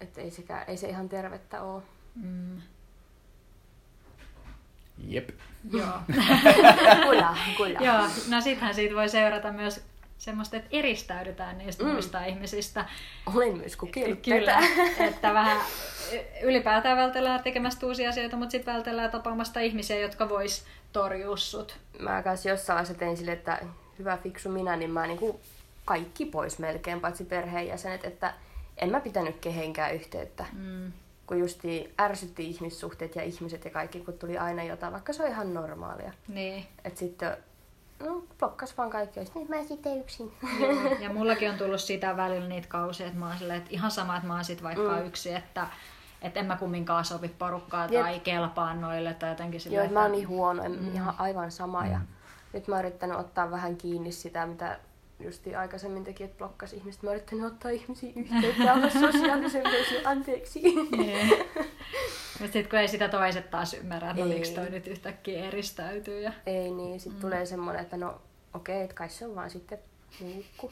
Että 0.01 0.21
ei, 0.21 0.31
sekä, 0.31 0.61
ei 0.61 0.77
se 0.77 0.89
ihan 0.89 1.09
tervettä 1.09 1.61
ole. 1.61 1.83
Mm. 2.15 2.61
Jep. 5.07 5.29
Joo. 5.73 5.87
Kyllä, 7.09 7.37
kyllä. 7.57 7.79
Joo, 7.79 8.07
no 8.29 8.41
sittenhän 8.41 8.75
siitä 8.75 8.95
voi 8.95 9.09
seurata 9.09 9.51
myös 9.51 9.83
semmoista, 10.17 10.57
että 10.57 10.69
eristäydytään 10.71 11.57
niistä 11.57 11.83
Mm. 11.83 11.89
mm. 11.89 11.93
muista 11.93 12.25
ihmisistä. 12.25 12.85
Olen 13.35 13.57
myös 13.57 13.75
kokeillut 13.75 14.19
Kyllä, 14.21 14.61
tätä. 14.87 15.05
että 15.09 15.33
vähän 15.33 15.61
ylipäätään 16.43 16.97
vältellään 16.97 17.43
tekemästä 17.43 17.85
uusia 17.85 18.09
asioita, 18.09 18.37
mutta 18.37 18.51
sitten 18.51 18.73
vältellään 18.73 19.11
tapaamasta 19.11 19.59
ihmisiä, 19.59 19.99
jotka 19.99 20.29
vois 20.29 20.65
torjua 20.93 21.37
sut. 21.37 21.77
Mä 21.99 22.23
kanssa 22.23 22.49
jossain 22.49 22.75
vaiheessa 22.75 22.99
tein 22.99 23.17
sille, 23.17 23.31
että 23.31 23.61
hyvä 23.99 24.17
fiksu 24.17 24.49
minä, 24.49 24.75
niin 24.75 24.91
mä 24.91 25.07
niinku 25.07 25.39
kaikki 25.85 26.25
pois 26.25 26.59
melkein, 26.59 27.01
paitsi 27.01 27.23
perheenjäsenet, 27.23 28.05
että 28.05 28.33
en 28.77 28.89
mä 28.91 28.99
pitänyt 28.99 29.35
kehenkään 29.39 29.95
yhteyttä. 29.95 30.45
Mm. 30.53 30.91
Kun 31.27 31.39
justi 31.39 31.93
ärsytti 32.01 32.49
ihmissuhteet 32.49 33.15
ja 33.15 33.23
ihmiset 33.23 33.65
ja 33.65 33.71
kaikki, 33.71 33.99
kun 33.99 34.13
tuli 34.13 34.37
aina 34.37 34.63
jotain, 34.63 34.93
vaikka 34.93 35.13
se 35.13 35.23
on 35.23 35.29
ihan 35.29 35.53
normaalia. 35.53 36.13
Niin. 36.27 36.65
Et 36.83 36.97
sitten, 36.97 37.37
no 37.99 38.23
blokkas 38.39 38.77
vaan 38.77 38.89
kaikki, 38.89 39.25
sit, 39.25 39.35
"Nyt 39.35 39.49
mä 39.49 39.63
sitten 39.63 39.99
yksin. 39.99 40.31
Joo. 40.59 40.71
Ja 41.03 41.13
mullakin 41.13 41.49
on 41.51 41.57
tullut 41.57 41.81
sitä 41.81 42.17
välillä 42.17 42.47
niitä 42.47 42.67
kausia, 42.67 43.07
että 43.07 43.19
mä 43.19 43.27
oon 43.27 43.37
silleen, 43.37 43.57
että 43.57 43.71
ihan 43.73 43.91
sama, 43.91 44.15
että 44.15 44.27
mä 44.27 44.35
oon 44.35 44.45
sit 44.45 44.63
vaikka 44.63 44.99
mm. 44.99 45.05
yksi, 45.07 45.33
että 45.33 45.67
että 46.21 46.39
en 46.39 46.45
mä 46.45 46.55
kumminkaan 46.55 47.05
sovi 47.05 47.27
porukkaa 47.27 47.85
Jep. 47.85 48.01
tai 48.03 48.19
kelpaa 48.19 48.73
noille 48.73 49.13
tai 49.13 49.29
jotenkin 49.29 49.61
silleen, 49.61 49.77
Joo, 49.77 49.83
että 49.85 49.93
mä 49.93 50.01
oon 50.01 50.11
niin 50.11 50.27
huono, 50.27 50.63
en, 50.63 50.91
ihan 50.93 51.13
aivan 51.17 51.51
sama. 51.51 51.85
Ja 51.85 51.99
nyt 52.53 52.67
mä 52.67 52.75
oon 52.75 52.85
yrittänyt 52.85 53.17
ottaa 53.17 53.51
vähän 53.51 53.77
kiinni 53.77 54.11
sitä, 54.11 54.45
mitä 54.45 54.79
justi 55.19 55.55
aikaisemmin 55.55 56.03
teki, 56.03 56.23
että 56.23 56.37
blokkas 56.37 56.73
ihmiset. 56.73 57.03
Mä 57.03 57.11
yrittänyt 57.11 57.45
ottaa 57.45 57.71
ihmisiä 57.71 58.11
yhteyttä 58.15 58.63
ja 58.63 58.73
olla 58.73 58.89
sosiaalisempi 58.89 59.69
anteeksi. 60.05 60.61
Niin. 60.97 61.27
Mutta 62.39 62.53
sitten 62.53 62.69
kun 62.69 62.79
ei 62.79 62.87
sitä 62.87 63.09
toiset 63.09 63.49
taas 63.49 63.73
ymmärrä, 63.73 64.09
että 64.09 64.23
no 64.23 64.29
miksi 64.29 64.53
toi 64.53 64.69
nyt 64.69 64.87
yhtäkkiä 64.87 65.45
eristäytyy. 65.45 66.21
Ja... 66.21 66.33
Ei 66.45 66.71
niin, 66.71 66.99
sit 66.99 67.13
mm. 67.13 67.19
tulee 67.19 67.45
semmonen, 67.45 67.81
että 67.81 67.97
no 67.97 68.21
okei, 68.53 68.81
että 68.81 68.95
kai 68.95 69.09
se 69.09 69.25
on 69.25 69.35
vaan 69.35 69.49
sitten 69.49 69.79
luukku. 70.19 70.71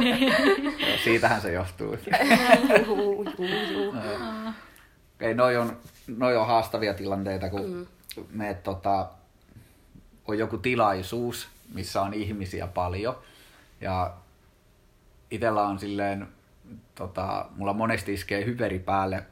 Joo, 0.00 0.98
Siitähän 1.04 1.40
se 1.40 1.52
johtuu. 1.52 1.96
juu, 2.86 3.24
juu, 3.38 3.70
juu. 3.72 3.94
Ei, 5.20 5.34
noi 5.34 5.56
on, 5.56 5.76
noi 6.06 6.36
on 6.36 6.46
haastavia 6.46 6.94
tilanteita, 6.94 7.50
kun 7.50 7.70
mm. 7.70 7.86
me 8.30 8.54
tota, 8.54 9.08
on 10.28 10.38
joku 10.38 10.58
tilaisuus, 10.58 11.48
missä 11.74 12.02
on 12.02 12.14
ihmisiä 12.14 12.66
paljon. 12.66 13.16
Ja 13.80 14.14
itellä 15.30 15.62
on 15.62 15.78
silleen, 15.78 16.28
tota, 16.94 17.46
mulla 17.56 17.72
monesti 17.72 18.12
iskee 18.14 18.44
hyperi 18.44 18.78
päälle. 18.78 19.24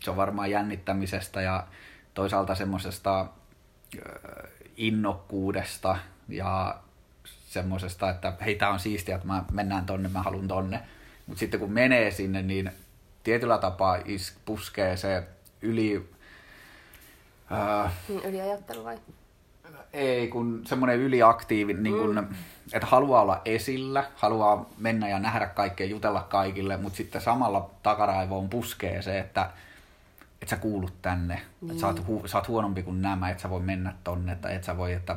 Se 0.00 0.10
on 0.10 0.16
varmaan 0.16 0.50
jännittämisestä 0.50 1.42
ja 1.42 1.66
toisaalta 2.14 2.54
semmoisesta 2.54 3.26
innokkuudesta 4.76 5.96
ja 6.28 6.80
semmoisesta, 7.24 8.10
että 8.10 8.32
hei 8.40 8.54
tää 8.54 8.70
on 8.70 8.80
siistiä, 8.80 9.14
että 9.14 9.26
mä 9.26 9.44
mennään 9.52 9.86
tonne, 9.86 10.08
mä 10.08 10.22
haluan 10.22 10.48
tonne. 10.48 10.80
Mutta 11.26 11.40
sitten 11.40 11.60
kun 11.60 11.72
menee 11.72 12.10
sinne, 12.10 12.42
niin 12.42 12.70
tietyllä 13.22 13.58
tapaa 13.58 13.98
is, 14.04 14.36
puskee 14.44 14.96
se 14.96 15.22
yli... 15.62 16.10
Äh, 17.52 17.92
Mm, 18.08 18.18
Yliajattelu 18.28 18.84
vai? 18.84 18.98
Ei, 19.92 20.28
kun 20.28 20.62
semmoinen 20.66 20.98
yliaktiivi, 20.98 21.74
niin 21.74 21.98
kun, 21.98 22.14
mm. 22.14 22.36
että 22.72 22.86
haluaa 22.86 23.22
olla 23.22 23.42
esillä, 23.44 24.04
haluaa 24.16 24.66
mennä 24.78 25.08
ja 25.08 25.18
nähdä 25.18 25.46
kaikkea, 25.46 25.86
jutella 25.86 26.22
kaikille, 26.22 26.76
mutta 26.76 26.96
sitten 26.96 27.20
samalla 27.20 27.70
takaraivoon 27.82 28.48
puskee 28.48 29.02
se, 29.02 29.18
että 29.18 29.50
et 30.42 30.48
sä 30.48 30.56
kuulut 30.56 30.92
tänne, 31.02 31.42
niin. 31.60 31.70
että 31.70 31.80
sä 31.80 31.86
oot, 31.86 32.06
hu, 32.06 32.22
sä 32.26 32.38
oot 32.38 32.48
huonompi 32.48 32.82
kuin 32.82 33.02
nämä, 33.02 33.30
että 33.30 33.42
sä 33.42 33.50
voi 33.50 33.60
mennä 33.60 33.94
tonne, 34.04 34.36
tai 34.36 34.54
että 34.54 34.66
sä 34.66 34.76
voi, 34.76 34.92
että 34.92 35.16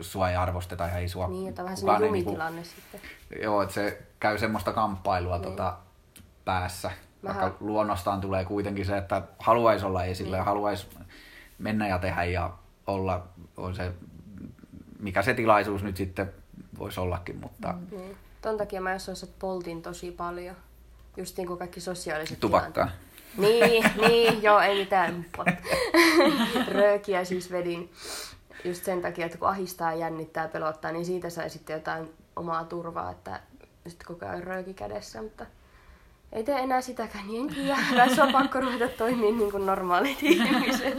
sua 0.00 0.30
ei 0.30 0.36
arvosteta 0.36 0.84
ja 0.84 0.98
ei 0.98 1.08
sua 1.08 1.28
Niin, 1.28 1.48
että 1.48 1.64
vähän 1.64 1.76
semmoinen 1.76 2.04
ei 2.04 2.12
niinku- 2.12 2.30
jumitilanne 2.30 2.64
sitten. 2.64 3.00
Joo, 3.42 3.62
että 3.62 3.74
se 3.74 4.02
käy 4.20 4.38
semmoista 4.38 4.72
kamppailua 4.72 5.38
niin. 5.38 5.42
tota, 5.42 5.76
päässä. 6.44 6.90
Vähän- 7.24 7.42
Vaikka 7.42 7.64
luonnostaan 7.64 8.20
tulee 8.20 8.44
kuitenkin 8.44 8.86
se, 8.86 8.96
että 8.96 9.22
haluaisi 9.38 9.86
olla 9.86 10.04
esillä 10.04 10.36
niin. 10.36 10.38
ja 10.40 10.44
haluaisi 10.44 10.86
mennä 11.58 11.88
ja 11.88 11.98
tehdä 11.98 12.24
ja 12.24 12.50
olla, 12.86 13.26
on 13.60 13.74
se, 13.74 13.92
mikä 14.98 15.22
se 15.22 15.34
tilaisuus 15.34 15.82
nyt 15.82 15.96
sitten 15.96 16.32
voisi 16.78 17.00
ollakin, 17.00 17.36
mutta. 17.36 17.74
Niin. 17.90 18.16
Ton 18.42 18.56
takia 18.56 18.80
mä 18.80 18.92
jossain 18.92 19.32
poltin 19.38 19.82
tosi 19.82 20.10
paljon. 20.10 20.56
Just 21.16 21.36
niin 21.36 21.46
kuin 21.46 21.58
kaikki 21.58 21.80
sosiaaliset 21.80 22.40
tupakkaa. 22.40 22.70
tilanteet. 22.72 23.10
Niin, 23.36 23.84
niin, 24.08 24.42
joo, 24.42 24.60
ei 24.60 24.78
mitään. 24.78 25.26
Röökiä 26.74 27.24
siis 27.24 27.52
vedin 27.52 27.90
just 28.64 28.84
sen 28.84 29.02
takia, 29.02 29.26
että 29.26 29.38
kun 29.38 29.48
ahistaa, 29.48 29.94
jännittää, 29.94 30.48
pelottaa, 30.48 30.92
niin 30.92 31.04
siitä 31.04 31.30
sai 31.30 31.50
sitten 31.50 31.74
jotain 31.74 32.10
omaa 32.36 32.64
turvaa, 32.64 33.10
että 33.10 33.40
sitten 33.86 34.06
koko 34.06 34.26
ajan 34.26 34.42
rööki 34.42 34.74
kädessä, 34.74 35.22
mutta 35.22 35.46
ei 36.32 36.44
tee 36.44 36.58
enää 36.58 36.80
sitäkään, 36.80 37.26
niin 37.26 37.48
en 37.48 37.54
tiedä. 37.54 37.76
Tässä 37.96 38.24
on 38.24 38.32
pakko 38.32 38.60
ruveta 38.60 38.88
toimia 38.88 39.32
niin 39.32 39.50
kuin 39.50 39.66
normaalit 39.66 40.22
ihmiset. 40.22 40.98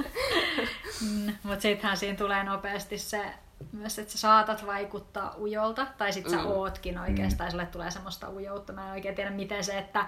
Mm, 1.02 1.34
mutta 1.44 1.62
sittenhän 1.62 1.98
siinä 1.98 2.18
tulee 2.18 2.44
nopeasti 2.44 2.98
se, 2.98 3.26
myös, 3.72 4.00
että 4.00 4.12
sä 4.12 4.18
saatat 4.18 4.66
vaikuttaa 4.66 5.36
ujolta, 5.38 5.88
tai 5.98 6.14
sitten 6.14 6.32
sä 6.34 6.38
Mm. 6.40 6.46
ootkin 6.46 6.98
oikeastaan, 7.00 7.48
mm. 7.48 7.52
sulle 7.52 7.66
tulee 7.66 7.92
semmoista 7.92 8.30
ujoutta. 8.30 8.74
Mä 8.74 8.86
en 8.86 8.92
oikein 8.92 9.16
tiedä, 9.16 9.30
miten 9.32 9.64
se, 9.64 9.78
että 9.78 10.06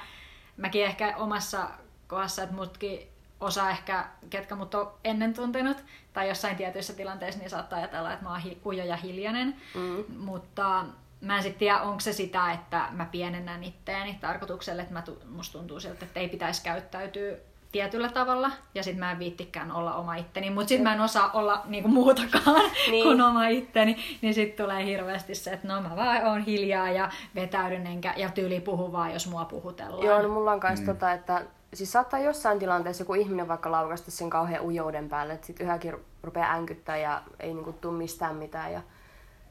mäkin 0.57 0.85
ehkä 0.85 1.13
omassa 1.17 1.69
kohdassa, 2.07 2.43
että 2.43 2.55
mutkin 2.55 3.07
osa 3.39 3.69
ehkä, 3.69 4.05
ketkä 4.29 4.55
mut 4.55 4.75
on 4.75 4.91
ennen 5.03 5.33
tuntenut, 5.33 5.77
tai 6.13 6.27
jossain 6.29 6.55
tietyissä 6.55 6.93
tilanteissa, 6.93 7.39
niin 7.39 7.49
saattaa 7.49 7.79
ajatella, 7.79 8.13
että 8.13 8.23
mä 8.25 8.31
oon 8.31 8.39
hi- 8.41 8.61
ujo 8.65 8.83
ja 8.83 8.95
hiljainen. 8.95 9.55
Mm. 9.75 10.03
Mutta 10.17 10.85
mä 11.21 11.37
en 11.37 11.43
sitten 11.43 11.59
tiedä, 11.59 11.79
onko 11.81 11.99
se 11.99 12.13
sitä, 12.13 12.51
että 12.51 12.87
mä 12.91 13.05
pienennän 13.05 13.63
itteeni 13.63 14.17
tarkoitukselle, 14.21 14.81
että 14.81 14.93
mä 14.93 15.01
tu- 15.01 15.21
musta 15.29 15.57
tuntuu 15.57 15.79
siltä, 15.79 16.05
että 16.05 16.19
ei 16.19 16.29
pitäisi 16.29 16.63
käyttäytyä 16.63 17.35
tietyllä 17.73 18.09
tavalla, 18.09 18.51
ja 18.75 18.83
sitten 18.83 18.99
mä 18.99 19.11
en 19.11 19.19
viittikään 19.19 19.71
olla 19.71 19.95
oma 19.95 20.15
itteni, 20.15 20.49
mutta 20.49 20.67
sitten 20.67 20.83
mä 20.83 20.93
en 20.93 21.01
osaa 21.01 21.29
olla 21.33 21.61
niinku 21.65 21.89
muutakaan 21.89 22.71
Niin. 22.91 23.03
kuin 23.03 23.21
oma 23.21 23.47
itteni, 23.47 23.97
niin 24.21 24.33
sitten 24.33 24.65
tulee 24.65 24.85
hirveästi 24.85 25.35
se, 25.35 25.51
että 25.51 25.67
no 25.67 25.81
mä 25.81 25.95
vaan 25.95 26.25
oon 26.25 26.41
hiljaa 26.41 26.89
ja 26.91 27.09
vetäydyn 27.35 27.87
enkä, 27.87 28.13
ja 28.17 28.29
tyyli 28.29 28.59
puhu 28.59 28.91
vaan, 28.91 29.13
jos 29.13 29.27
mua 29.27 29.45
puhutellaan. 29.45 30.05
Joo, 30.05 30.21
no 30.21 30.29
mulla 30.29 30.51
on 30.51 30.59
kans 30.59 30.79
mm. 30.79 30.85
tota, 30.85 31.11
että 31.11 31.45
siis 31.73 31.91
saattaa 31.91 32.19
jossain 32.19 32.59
tilanteessa 32.59 33.01
joku 33.01 33.13
ihminen 33.13 33.47
vaikka 33.47 33.71
laukasta 33.71 34.11
sen 34.11 34.29
kauhean 34.29 34.65
ujouden 34.65 35.09
päälle, 35.09 35.33
että 35.33 35.47
sit 35.47 35.59
yhäkin 35.59 35.93
ru- 35.93 35.99
rupeaa 36.23 36.53
änkyttää 36.53 36.97
ja 36.97 37.21
ei 37.39 37.53
niinku 37.53 37.73
tuu 37.73 37.91
mistään 37.91 38.35
mitään. 38.35 38.73
Ja 38.73 38.81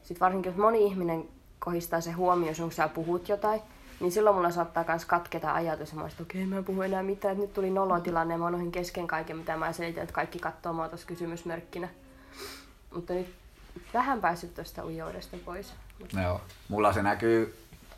sit 0.03 0.19
varsinkin, 0.19 0.49
jos 0.49 0.57
moni 0.57 0.83
ihminen 0.85 1.29
kohistaa 1.59 2.01
se 2.01 2.11
huomio, 2.11 2.53
kun 2.57 2.71
sä 2.71 2.87
puhut 2.87 3.29
jotain, 3.29 3.61
niin 4.03 4.11
silloin 4.11 4.35
mulla 4.35 4.51
saattaa 4.51 4.83
kans 4.83 5.05
katketa 5.05 5.53
ajatus 5.53 5.89
ja 5.89 5.95
mä 5.95 6.01
oon 6.01 6.11
sit, 6.11 6.21
okei, 6.21 6.45
mä 6.45 6.57
en 6.57 6.63
puhu 6.63 6.81
enää 6.81 7.03
mitään, 7.03 7.31
että 7.31 7.41
nyt 7.41 7.53
tuli 7.53 7.69
nolotilanne 7.69 8.33
ja 8.33 8.37
mä 8.37 8.47
unohdin 8.47 8.71
kesken 8.71 9.07
kaiken, 9.07 9.37
mitä 9.37 9.57
mä 9.57 9.73
selitän, 9.73 10.03
että 10.03 10.13
kaikki 10.13 10.39
katsoo 10.39 10.73
mua 10.73 10.89
tossa 10.89 11.07
kysymysmerkkinä. 11.07 11.89
Mutta 12.93 13.13
nyt 13.13 13.35
vähän 13.93 14.21
päässyt 14.21 14.55
tuosta 14.55 14.85
ujoudesta 14.85 15.37
pois. 15.45 15.73
Mut 15.99 16.13
Joo. 16.23 16.41
Mulla 16.69 16.93
se 16.93 17.03
näkyy, 17.03 17.55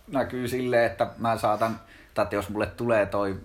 näkyy 0.07 0.47
silleen, 0.47 0.91
että 0.91 1.07
mä 1.17 1.37
saatan, 1.37 1.79
tai 2.13 2.23
että 2.23 2.35
jos 2.35 2.49
mulle 2.49 2.67
tulee 2.67 3.05
toi 3.05 3.39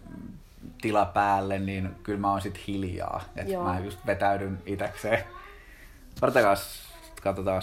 tila 0.83 1.05
päälle, 1.05 1.59
niin 1.59 1.90
kyllä 2.03 2.18
mä 2.18 2.31
oon 2.31 2.40
sit 2.40 2.66
hiljaa. 2.66 3.25
Että 3.37 3.59
mä 3.59 3.81
just 3.85 3.99
vetäydyn 4.07 4.59
itekseen. 4.66 5.25
Odotakas, 6.23 6.88
katsotaan 7.23 7.62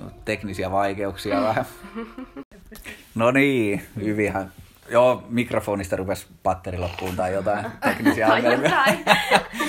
no, 0.00 0.10
teknisiä 0.24 0.70
vaikeuksia 0.70 1.42
vähän. 1.48 1.66
No 3.14 3.30
niin, 3.30 3.86
hyvinhän. 3.96 4.52
Joo, 4.90 5.24
mikrofonista 5.28 5.96
rupesi 5.96 6.26
patteri 6.42 6.78
loppuun 6.78 7.16
tai 7.16 7.32
jotain 7.32 7.66
teknisiä 7.80 8.28
ongelmia. 8.34 8.84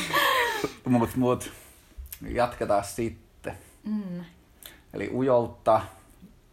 mut, 0.85 1.15
mut, 1.15 1.51
jatketaan 2.29 2.83
sitten. 2.83 3.57
Mm. 3.83 4.25
Eli 4.93 5.09
ujoutta, 5.13 5.81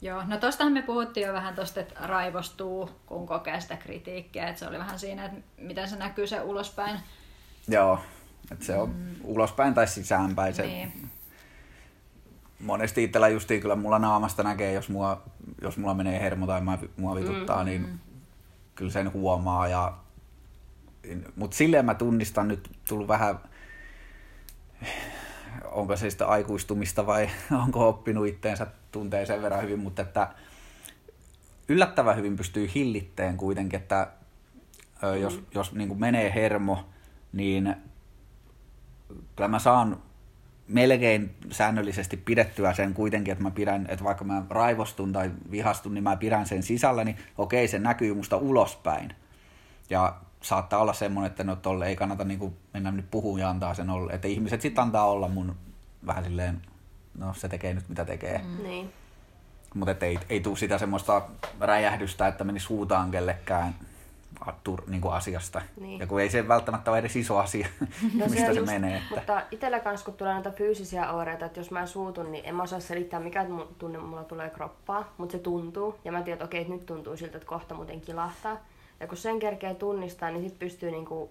Joo, 0.01 0.23
no 0.27 0.37
tostahan 0.37 0.73
me 0.73 0.83
puhuttiin 0.83 1.27
jo 1.27 1.33
vähän 1.33 1.55
tosta, 1.55 1.81
että 1.81 1.95
raivostuu, 2.01 2.91
kun 3.07 3.27
kokee 3.27 3.61
sitä 3.61 3.77
kritiikkiä, 3.77 4.49
että 4.49 4.59
se 4.59 4.67
oli 4.67 4.79
vähän 4.79 4.99
siinä, 4.99 5.25
että 5.25 5.39
miten 5.57 5.89
se 5.89 5.97
näkyy 5.97 6.27
se 6.27 6.41
ulospäin. 6.41 7.01
Joo, 7.69 7.99
että 8.53 8.65
se 8.65 8.75
on 8.75 8.89
mm. 8.89 9.15
ulospäin 9.25 9.75
tai 9.75 9.87
sisäänpäin. 9.87 10.55
Se 10.55 10.67
Niin. 10.67 11.11
Monesti 12.61 13.05
itsellä 13.05 13.29
justiin 13.29 13.61
kyllä 13.61 13.77
mulla 13.77 13.99
naamasta 13.99 14.43
näkee, 14.43 14.73
jos, 14.73 14.89
mua, 14.89 15.23
jos 15.63 15.77
mulla 15.77 15.95
menee 15.95 16.21
hermo 16.21 16.47
tai 16.47 16.61
mä, 16.61 16.79
mua 16.97 17.15
vituttaa, 17.15 17.59
mm. 17.59 17.65
niin 17.65 18.01
kyllä 18.75 18.91
sen 18.91 19.13
huomaa. 19.13 19.69
Ja, 19.69 19.97
mutta 21.37 21.57
silleen 21.57 21.85
mä 21.85 21.95
tunnistan 21.95 22.49
nyt 22.49 22.71
tullut 22.89 23.09
vähän, 23.09 23.39
onko 25.65 25.97
se 25.97 26.11
sitten 26.11 26.29
aikuistumista 26.29 27.07
vai 27.07 27.31
onko 27.65 27.89
oppinut 27.89 28.27
itteensä 28.27 28.67
tuntee 28.93 29.27
sen 29.27 29.43
verran 29.43 29.63
hyvin, 29.63 29.79
mutta 29.79 30.03
että 30.03 30.29
yllättävän 31.69 32.17
hyvin 32.17 32.37
pystyy 32.37 32.71
hillitteen 32.75 33.37
kuitenkin, 33.37 33.81
että 33.81 34.09
jos, 35.21 35.43
jos 35.55 35.73
niin 35.73 36.01
menee 36.01 36.35
hermo, 36.35 36.89
niin 37.33 37.77
kyllä 39.37 39.49
mä 39.49 39.59
saan 39.59 40.03
melkein 40.69 41.35
säännöllisesti 41.51 42.17
pidettyä 42.17 42.75
sen 42.75 42.95
kuitenkin, 42.95 43.33
että 43.33 43.45
mä 43.45 43.51
pidän, 43.51 43.87
että 43.89 44.05
vaikka 44.05 44.25
mä 44.25 44.43
raivostun 44.51 45.13
tai 45.13 45.31
vihastun, 45.51 45.95
niin 45.95 46.05
mä 46.05 46.17
pidän 46.17 46.47
sen 46.47 46.63
sisällä, 46.63 47.05
niin 47.05 47.17
okei, 47.39 47.69
se 47.69 47.79
näkyy 47.79 48.15
musta 48.15 48.37
ulospäin. 48.37 49.15
Ja 49.91 50.17
saattaa 50.43 50.81
olla 50.81 50.93
semmoinen, 50.93 51.31
että 51.31 51.45
no 51.45 51.57
tolle 51.57 51.87
ei 51.87 51.97
kannata 51.97 52.25
niinku 52.25 52.57
mennä 52.75 52.91
nyt 52.91 53.11
puhumaan 53.11 53.41
ja 53.41 53.51
antaa 53.51 53.75
sen 53.75 53.91
olla. 53.91 54.13
Että 54.13 54.29
ihmiset 54.29 54.61
sitten 54.61 54.83
antaa 54.83 55.07
olla 55.07 55.29
mun 55.29 55.57
vähän 56.07 56.25
silleen, 56.25 56.63
no 57.19 57.35
se 57.35 57.49
tekee 57.49 57.75
nyt 57.75 57.89
mitä 57.89 58.05
tekee. 58.05 58.39
Mm. 58.39 58.63
Niin. 58.63 58.93
Mutta 59.75 60.07
ei, 60.07 60.19
ei 60.29 60.41
tule 60.41 60.57
sitä 60.57 60.79
semmoista 60.79 61.23
räjähdystä, 61.61 62.29
että 62.29 62.45
menisi 62.45 62.69
huutaan 62.69 63.11
kellekään 63.11 63.75
niin 64.87 65.01
kuin 65.01 65.15
asiasta. 65.15 65.63
Niin. 65.81 66.01
Ja 66.01 66.07
kun 66.07 66.21
ei 66.21 66.31
se 66.31 66.49
välttämättä 66.49 66.91
ole 66.91 66.99
edes 66.99 67.17
iso 67.17 67.39
asia, 67.39 67.69
no, 68.19 68.27
mistä 68.27 68.47
se 68.47 68.53
just, 68.53 68.73
menee. 68.73 68.97
Että... 68.97 69.15
Mutta 69.15 69.43
itsellä 69.51 69.81
kanssa, 69.81 70.05
kun 70.05 70.15
tulee 70.15 70.35
näitä 70.35 70.51
fyysisiä 70.51 71.13
oireita, 71.13 71.47
että 71.47 71.61
jos 71.61 71.71
mä 71.71 71.87
suutun, 71.87 72.33
niin 72.33 72.45
en 72.45 72.55
mä 72.55 72.63
osaa 72.63 72.81
selittää, 72.81 73.21
mikä 73.21 73.47
tunne 73.79 73.99
mulla 73.99 74.25
tulee 74.25 74.51
kroppaa, 74.51 75.15
mutta 75.19 75.33
se 75.33 75.39
tuntuu. 75.39 75.95
Ja 76.05 76.13
mä 76.13 76.23
tiedän, 76.23 76.35
että 76.35 76.45
okei, 76.45 76.61
että 76.61 76.73
nyt 76.73 76.87
tuntuu 76.87 77.17
siltä, 77.17 77.37
että 77.37 77.49
kohta 77.49 77.75
muuten 77.75 78.01
kilahtaa. 78.01 78.57
Ja 79.01 79.07
kun 79.07 79.17
sen 79.17 79.39
kerkee 79.39 79.75
tunnistaa, 79.75 80.31
niin 80.31 80.49
sit 80.49 80.59
pystyy 80.59 80.91
niinku 80.91 81.31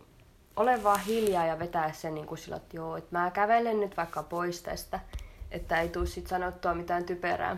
olemaan 0.56 0.84
vaan 0.84 1.00
hiljaa 1.00 1.46
ja 1.46 1.60
vetää 1.60 1.91
sen 1.94 2.15
niinku 2.15 2.36
sillä, 2.36 2.58
että 2.58 2.78
joo, 2.78 2.98
että 2.98 3.20
mä 3.20 3.32
kävelen 3.32 3.80
nyt 3.80 3.98
vaikka 3.98 4.24
pois 4.24 4.62
tästä, 4.62 5.00
että 5.52 5.82
ei 5.82 5.89
tuu 5.89 6.06
sit 6.06 6.28
sanottua 6.28 6.74
mitään 6.74 7.04
typerää. 7.04 7.58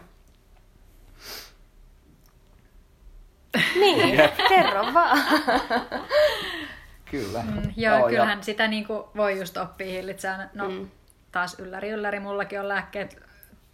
Niin, 3.82 4.20
kerro 4.50 4.94
vaan. 4.94 5.20
Kyllä. 7.12 7.42
Mm, 7.44 7.62
joo, 7.78 7.96
ja- 7.98 8.08
kyllähän 8.10 8.44
sitä 8.44 8.68
niinku 8.68 9.10
voi 9.16 9.40
just 9.40 9.58
oppia 9.58 9.88
hillitsemään. 9.92 10.50
No 10.54 10.70
Mm. 10.70 10.90
taas 11.32 11.60
ylläri 11.60 11.90
ylläri, 11.90 12.20
mullakin 12.20 12.60
on 12.60 12.68
lääkkeet 12.68 13.22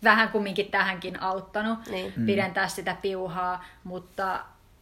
vähän 0.03 0.29
kumminkin 0.29 0.71
tähänkin 0.71 1.21
auttanut 1.21 1.79
Niin. 1.87 2.13
Mm. 2.15 2.25
pidentää 2.25 2.67
sitä 2.67 2.95
piuhaa, 3.01 3.65
mutta 3.83 4.39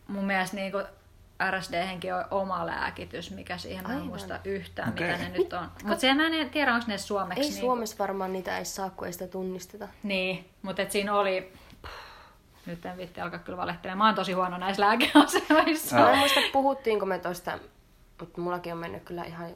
mun 0.07 0.25
mielestä 0.25 0.55
niinku 0.55 0.77
RSD-henkin 1.51 2.13
on 2.15 2.25
oma 2.31 2.65
lääkitys, 2.65 3.31
mikä 3.31 3.57
siihen 3.57 3.83
mä 3.83 3.89
en 3.89 3.95
Aivan. 3.95 4.07
muista 4.07 4.39
yhtään, 4.45 4.89
Okei. 4.89 5.11
mitä 5.11 5.23
ne 5.23 5.29
nyt 5.37 5.53
on. 5.53 5.71
Mutta 5.83 5.99
siellä 5.99 6.29
mä 6.29 6.37
en 6.37 6.49
tiedä, 6.49 6.73
onko 6.73 6.85
ne 6.87 6.97
suomeksi. 6.97 7.43
Ei 7.43 7.49
niinku- 7.49 7.65
Suomessa 7.65 7.95
varmaan 7.99 8.33
niitä 8.33 8.57
ei 8.57 8.65
saa, 8.65 8.89
kun 8.89 9.07
ei 9.07 9.13
sitä 9.13 9.27
tunnisteta. 9.27 9.87
Niin, 10.03 10.49
mutta 10.61 10.81
et 10.81 10.91
siinä 10.91 11.13
oli... 11.15 11.53
Nyt 12.65 12.85
en 12.85 12.97
vitti 12.97 13.21
alkaa 13.21 13.39
kyllä 13.39 13.57
valehtelemaan. 13.57 13.97
Mä 13.97 14.05
oon 14.05 14.15
tosi 14.15 14.33
huono 14.33 14.57
näissä 14.57 14.81
lääkeasioissa. 14.83 15.95
Mä 15.95 16.11
en 16.11 16.17
muista, 16.17 16.39
puhuttiinko 16.53 17.05
me 17.05 17.19
tosta, 17.19 17.59
mutta 18.19 18.41
mullakin 18.41 18.73
on 18.73 18.79
mennyt 18.79 19.03
kyllä 19.03 19.23
ihan 19.23 19.49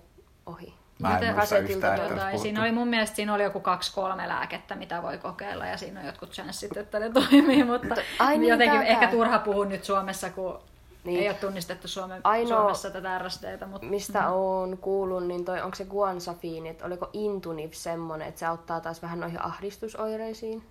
ohi. 0.45 0.73
Mä 0.99 1.07
en 1.09 1.13
Miten 1.13 1.35
muista 1.35 1.57
yhtään, 1.57 1.99
Jotain. 1.99 2.19
puhuttu. 2.19 2.37
Siinä 2.41 2.61
oli 2.61 2.71
mun 2.71 2.87
mielestä 2.87 3.15
siinä 3.15 3.33
oli 3.33 3.43
joku 3.43 3.59
kaksi-kolme 3.59 4.27
lääkettä, 4.27 4.75
mitä 4.75 5.01
voi 5.01 5.17
kokeilla 5.17 5.65
ja 5.65 5.77
siinä 5.77 5.99
on 5.99 6.05
jotkut 6.05 6.31
chanssit, 6.31 6.77
että 6.77 6.99
ne 6.99 7.09
toimii, 7.09 7.63
mutta 7.63 7.95
ai 8.19 8.37
niin, 8.37 8.49
jotenkin 8.49 8.79
tää- 8.79 8.87
ehkä 8.87 9.07
turha 9.07 9.39
puhua 9.39 9.65
nyt 9.65 9.83
Suomessa, 9.83 10.29
kun 10.29 10.59
Niin. 11.03 11.19
ei 11.19 11.29
ole 11.29 11.37
tunnistettu 11.37 11.87
Suome- 11.87 12.21
Ainoa- 12.23 12.47
Suomessa 12.57 12.89
tätä 12.91 13.19
RSDtä. 13.19 13.65
Mutta 13.67 13.87
Mistä 13.87 14.21
mm. 14.21 14.27
oon 14.33 14.77
kuullut, 14.77 15.27
niin 15.27 15.45
toi, 15.45 15.61
onko 15.61 15.75
se 15.75 15.85
guansafiini, 15.85 16.69
että 16.69 16.85
oliko 16.85 17.09
Intunif 17.13 17.73
semmonen, 17.73 18.27
että 18.27 18.39
se 18.39 18.45
auttaa 18.45 18.79
taas 18.79 19.01
vähän 19.01 19.19
noihin 19.19 19.41
ahdistusoireisiin. 19.45 20.63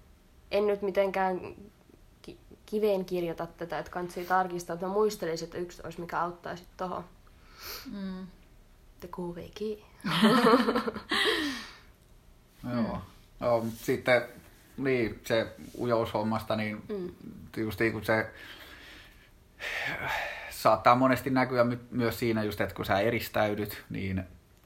En 0.51 0.67
nyt 0.67 0.83
mitenkään 0.83 1.41
kiveen 2.67 3.05
kirjoita 3.05 3.47
tätä, 3.47 3.79
että 3.79 3.91
kansi 3.91 4.25
tarkistaa, 4.25 4.77
mutta 4.77 4.87
mä 4.87 4.93
muistelisin, 4.93 5.47
että 5.47 5.59
yksi 5.59 5.83
olisi, 5.85 6.01
mikä 6.01 6.21
auttaa 6.21 6.57
sitten 6.57 6.77
tohon. 6.77 7.05
mm, 7.93 8.27
Te 9.01 9.09
KVG. 9.09 9.81
Joo. 12.75 13.01
Mut 13.63 13.75
sitten 13.75 14.23
niin, 14.77 15.21
se 15.25 15.57
ujoushommasta, 15.79 16.57
niin 16.57 16.83
mm. 16.89 17.11
just 17.57 17.81
niin 17.81 17.93
kun 17.93 18.05
se 18.05 18.31
saattaa 20.51 20.95
monesti 20.95 21.31
näkyä 21.31 21.65
my- 21.65 21.87
myös 21.91 22.19
siinä 22.19 22.43
just, 22.43 22.61
että 22.61 22.75
kun 22.75 22.85
sä 22.85 23.01
eristäydyt, 23.01 23.85
niin 23.91 24.25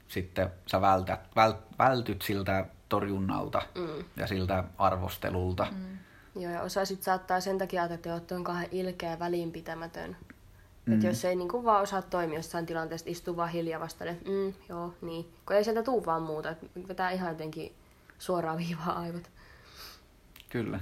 sitten 0.08 0.50
sä 0.66 0.80
vältät, 0.80 1.20
vält, 1.36 1.56
vältyt 1.78 2.22
siltä 2.22 2.66
torjunnalta 2.88 3.62
mm. 3.74 4.04
ja 4.16 4.26
siltä 4.26 4.64
arvostelulta. 4.78 5.66
Mm. 5.70 5.98
Joo, 6.38 6.52
ja 6.52 6.62
osa 6.62 6.84
sit 6.84 7.02
saattaa 7.02 7.40
sen 7.40 7.58
takia 7.58 7.82
ajatella, 7.82 8.16
että 8.16 8.28
toi 8.28 8.38
on 8.38 8.44
kauhean 8.44 8.68
ilkeä 8.72 9.10
ja 9.10 9.18
välinpitämätön. 9.18 10.16
Mm. 10.86 10.94
Että 10.94 11.06
jos 11.06 11.24
ei 11.24 11.36
niinku 11.36 11.64
vaan 11.64 11.82
osaa 11.82 12.02
toimia 12.02 12.38
jossain 12.38 12.66
tilanteessa, 12.66 13.10
istuu 13.10 13.36
vaan 13.36 13.48
hiljaa 13.48 13.80
vastalle, 13.80 14.12
mm, 14.12 14.54
joo, 14.68 14.94
niin. 15.02 15.32
Kun 15.46 15.56
ei 15.56 15.64
sieltä 15.64 15.82
tuu 15.82 16.06
vaan 16.06 16.22
muuta, 16.22 16.50
että 16.50 16.66
vetää 16.88 17.10
ihan 17.10 17.28
jotenkin 17.28 17.72
suoraan 18.18 18.58
viivaa 18.66 18.98
aivot. 18.98 19.30
Kyllä. 20.48 20.80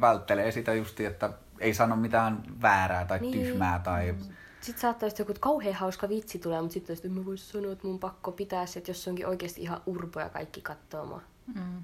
Välttelee 0.00 0.52
sitä 0.52 0.74
justi, 0.74 1.04
että 1.04 1.30
ei 1.60 1.74
sano 1.74 1.96
mitään 1.96 2.42
väärää 2.62 3.04
tai 3.04 3.18
Niin. 3.18 3.30
niin. 3.32 3.46
tyhmää 3.46 3.78
tai... 3.78 4.14
Sitten 4.60 4.80
saattaa 4.80 5.08
joku 5.18 5.32
että 5.32 5.40
kauhean 5.40 5.74
hauska 5.74 6.08
vitsi 6.08 6.38
tulee, 6.38 6.60
mutta 6.60 6.74
sitten 6.74 6.96
että 6.96 7.08
mä 7.08 7.24
vois 7.24 7.50
sanoa, 7.50 7.72
että 7.72 7.86
mun 7.86 7.98
pakko 7.98 8.32
pitää 8.32 8.66
se, 8.66 8.78
että 8.78 8.90
jos 8.90 9.04
se 9.04 9.10
onkin 9.10 9.26
oikeasti 9.26 9.62
ihan 9.62 9.80
urpo 9.86 10.20
ja 10.20 10.28
kaikki 10.28 10.60
katsoo 10.60 11.06
mua. 11.06 11.22
mm. 11.54 11.82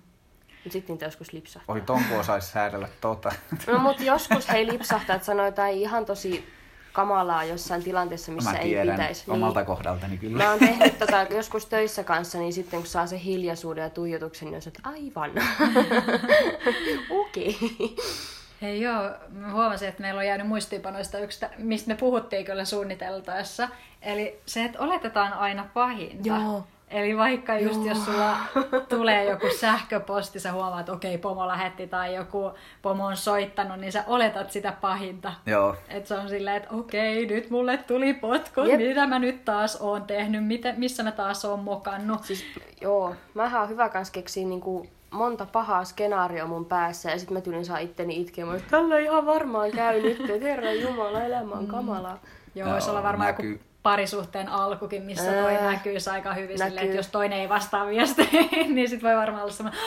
Mutta 0.65 0.73
sitten 0.73 0.95
niitä 0.95 1.05
joskus 1.05 1.33
lipsahtaa. 1.33 1.75
Oi, 1.75 1.81
tonko 1.81 2.19
osaisi 2.19 2.49
säädellä 2.53 2.89
tota. 3.01 3.33
No 3.67 3.79
mutta 3.79 4.03
joskus 4.03 4.49
hei 4.49 4.67
lipsahtaa, 4.67 5.17
että 5.17 5.27
sanoo 5.27 5.47
jotain 5.47 5.79
ihan 5.79 6.05
tosi 6.07 6.49
kamalaa 6.93 7.45
jossain 7.45 7.83
tilanteessa, 7.83 8.33
missä 8.33 8.51
Mä 8.53 8.59
ei 8.59 8.69
tiedän 8.69 8.97
pitäisi. 8.97 9.25
omalta 9.31 9.61
Niin. 9.61 9.67
kohdaltani 9.67 10.19
kyllä. 10.19 10.45
Mä 10.45 10.51
oon 10.51 10.59
tehnyt 10.59 10.99
tota 10.99 11.23
joskus 11.31 11.67
töissä 11.67 12.05
kanssa, 12.05 12.39
niin 12.39 12.53
sitten 12.53 12.81
kun 12.81 12.87
saa 12.87 13.07
se 13.07 13.21
hiljaisuuden 13.25 13.83
ja 13.83 13.91
tuijotuksen, 13.91 14.47
niin 14.47 14.55
on 14.57 14.63
se, 14.63 14.69
että 14.71 14.89
aivan. 14.89 15.31
Okei. 17.21 17.59
Hei 18.63 18.81
joo, 18.81 19.11
mä 19.31 19.53
huomasin, 19.53 19.89
että 19.89 20.01
meillä 20.01 20.19
on 20.19 20.27
jäänyt 20.27 20.47
muistiinpanoista 20.47 21.19
yksi, 21.19 21.41
tä- 21.41 21.51
mistä 21.59 21.89
me 21.89 21.95
puhuttiin 21.95 22.45
kyllä 22.45 22.65
suunniteltaessa. 22.65 23.69
Eli 24.03 24.41
se, 24.47 24.65
että 24.65 24.79
oletetaan 24.79 25.33
aina 25.33 25.67
pahinta. 25.75 26.29
Joo. 26.29 26.67
Eli 26.93 27.17
vaikka 27.17 27.59
just 27.59 27.75
Joo. 27.75 27.89
jos 27.89 28.05
sulla 28.05 28.37
tulee 28.89 29.25
joku 29.25 29.47
sähköposti, 29.61 30.41
sä 30.41 30.53
huomaat, 30.53 30.81
että 30.81 30.93
okei, 30.93 31.19
pomo 31.19 31.49
lähetti 31.49 31.87
tai 31.87 32.15
joku 32.15 32.53
pomo 32.83 33.07
on 33.07 33.17
soittanut, 33.17 33.81
niin 33.81 33.93
sä 33.93 34.05
oletat 34.07 34.51
sitä 34.51 34.73
pahinta. 34.81 35.33
Joo. 35.47 35.77
Että 35.89 36.09
se 36.09 36.15
on 36.15 36.29
silleen, 36.29 36.57
että 36.57 36.69
okei, 36.71 37.27
nyt 37.27 37.51
mulle 37.51 37.77
tuli 37.77 38.15
potkut, 38.15 38.67
Jep. 38.67 38.81
mitä 38.81 39.07
mä 39.07 39.19
nyt 39.19 39.45
taas 39.45 39.79
oon 39.81 40.03
tehnyt, 40.03 40.47
mitä, 40.47 40.75
missä 40.77 41.03
mä 41.03 41.13
taas 41.13 41.45
oon 41.45 41.61
mokannut. 41.61 42.25
Siis, 42.25 42.45
joo, 42.81 43.15
mähän 43.35 43.63
on 43.63 43.69
hyvä 43.69 43.89
kans 43.89 44.11
keksiä 44.11 44.47
niinku 44.47 44.87
monta 45.11 45.47
pahaa 45.53 45.85
skenaarioa 45.85 46.47
mun 46.47 46.65
päässä 46.65 47.11
ja 47.11 47.19
sitten 47.19 47.37
mä 47.37 47.41
tyylin 47.41 47.65
saa 47.65 47.79
itteni 47.79 48.21
itkemään, 48.21 48.57
että 48.57 48.71
tällä 48.71 48.99
ihan 48.99 49.27
varmaan 49.27 49.71
käy 49.71 50.03
nyt, 50.03 50.21
että 50.31 50.47
herra 50.47 50.73
jumala, 50.73 51.23
elämä 51.23 51.55
on 51.55 51.67
kamalaa. 51.67 52.19
Joo, 52.55 52.67
Joo, 52.67 52.73
voisi 52.73 52.91
olla 52.91 53.03
varmaan 53.03 53.29
joku 53.29 53.43
parisuhteen 53.83 54.49
alkukin, 54.49 55.03
missä 55.03 55.33
toi 55.33 55.57
Ää, 55.57 55.71
näkyisi 55.73 56.11
aika 56.11 56.35
hyvin 56.35 56.59
näkyy. 56.59 56.69
silleen, 56.69 56.85
että 56.87 56.97
jos 56.97 57.09
toinen 57.09 57.39
ei 57.39 57.49
vastaa 57.49 57.87
viesteihin, 57.87 58.75
niin 58.75 58.89
sit 58.89 59.03
voi 59.03 59.17
varmaan 59.17 59.43
olla 59.43 59.53
semmoinen, 59.53 59.81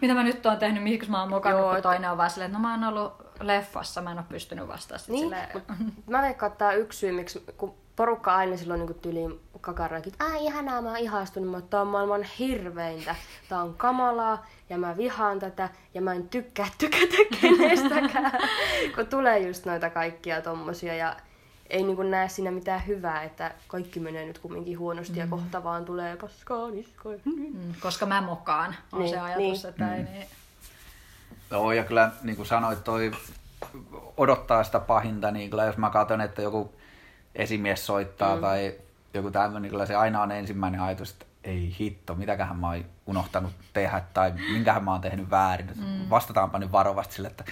mitä 0.00 0.14
mä 0.14 0.22
nyt 0.22 0.46
oon 0.46 0.56
tehnyt, 0.58 0.82
miksi 0.82 1.10
mä 1.10 1.20
oon 1.20 1.28
mukannut, 1.28 1.62
Joo, 1.62 1.72
kun 1.72 1.82
toinen 1.82 2.10
on 2.10 2.16
vaan 2.16 2.30
silleen, 2.30 2.50
että 2.50 2.58
no 2.58 2.68
mä 2.68 2.74
oon 2.74 2.84
ollut 2.84 3.12
leffassa, 3.40 4.00
mä 4.02 4.12
en 4.12 4.18
oo 4.18 4.24
pystynyt 4.28 4.68
vastaamaan. 4.68 5.04
Niin, 5.08 5.22
silleen, 5.24 5.48
mä 6.10 6.22
veikkaan, 6.22 6.52
että 6.52 6.72
yksi 6.72 6.98
syy, 6.98 7.12
miksi 7.12 7.44
kun 7.56 7.74
porukka 7.96 8.36
aina 8.36 8.56
silloin 8.56 8.86
niin 8.86 8.94
tyyliin 8.94 9.40
kakarakin, 9.60 10.12
että 10.12 10.24
ai 10.24 10.44
ihanaa, 10.44 10.82
mä 10.82 10.88
oon 10.88 10.98
ihastunut, 10.98 11.50
mutta 11.50 11.70
tää 11.70 11.80
on 11.80 11.86
maailman 11.86 12.22
hirveintä. 12.22 13.14
Tää 13.48 13.62
on 13.62 13.74
kamalaa 13.74 14.46
ja 14.70 14.78
mä 14.78 14.96
vihaan 14.96 15.38
tätä 15.38 15.68
ja 15.94 16.02
mä 16.02 16.12
en 16.12 16.28
tykkää 16.28 16.66
tykätä 16.78 17.16
kenestäkään. 17.40 18.32
kun 18.94 19.06
tulee 19.06 19.38
just 19.38 19.64
noita 19.64 19.90
kaikkia 19.90 20.42
tommosia 20.42 20.94
ja 20.94 21.16
ei 21.70 21.82
niinku 21.82 22.02
näe 22.02 22.28
siinä 22.28 22.50
mitään 22.50 22.86
hyvää, 22.86 23.22
että 23.22 23.54
kaikki 23.66 24.00
menee 24.00 24.26
nyt 24.26 24.38
kumminkin 24.38 24.78
huonosti 24.78 25.12
mm. 25.12 25.18
ja 25.18 25.26
kohta 25.26 25.64
vaan 25.64 25.84
tulee 25.84 26.16
paskaa 26.16 26.70
niskoin. 26.70 27.20
mm, 27.24 27.74
koska 27.80 28.06
mä 28.06 28.20
mokaan, 28.20 28.74
on 28.92 29.00
Niin, 29.00 29.10
se 29.10 29.18
ajatus, 29.18 29.62
niin. 29.62 29.68
että 29.68 29.94
ei 29.94 30.02
niin. 30.02 30.26
Joo, 31.50 31.72
ja 31.72 31.84
kyllä 31.84 32.10
niin 32.22 32.36
kuin 32.36 32.46
sanoit, 32.46 32.84
toi 32.84 33.12
odottaa 34.16 34.64
sitä 34.64 34.80
pahinta, 34.80 35.30
niin 35.30 35.50
kyllä 35.50 35.64
jos 35.64 35.76
mä 35.76 35.90
katson, 35.90 36.20
että 36.20 36.42
joku 36.42 36.72
esimies 37.34 37.86
soittaa 37.86 38.34
mm. 38.34 38.40
tai 38.40 38.74
joku 39.14 39.30
tämmöinen, 39.30 39.62
niin 39.62 39.70
kyllä 39.70 39.86
se 39.86 39.94
aina 39.94 40.22
on 40.22 40.32
ensimmäinen 40.32 40.80
ajatus, 40.80 41.10
että 41.10 41.26
ei 41.44 41.76
hitto, 41.80 42.14
mitäköhän 42.14 42.56
mä 42.56 42.66
oon 42.66 42.84
unohtanut 43.06 43.52
tehdä 43.72 44.02
tai 44.14 44.32
minkähän 44.52 44.84
mä 44.84 44.92
oon 44.92 45.00
tehnyt 45.00 45.30
väärin. 45.30 45.70
Mm. 45.76 46.10
Vastataanpa 46.10 46.58
nyt 46.58 46.72
varovasti 46.72 47.14
sille, 47.14 47.28
että 47.28 47.44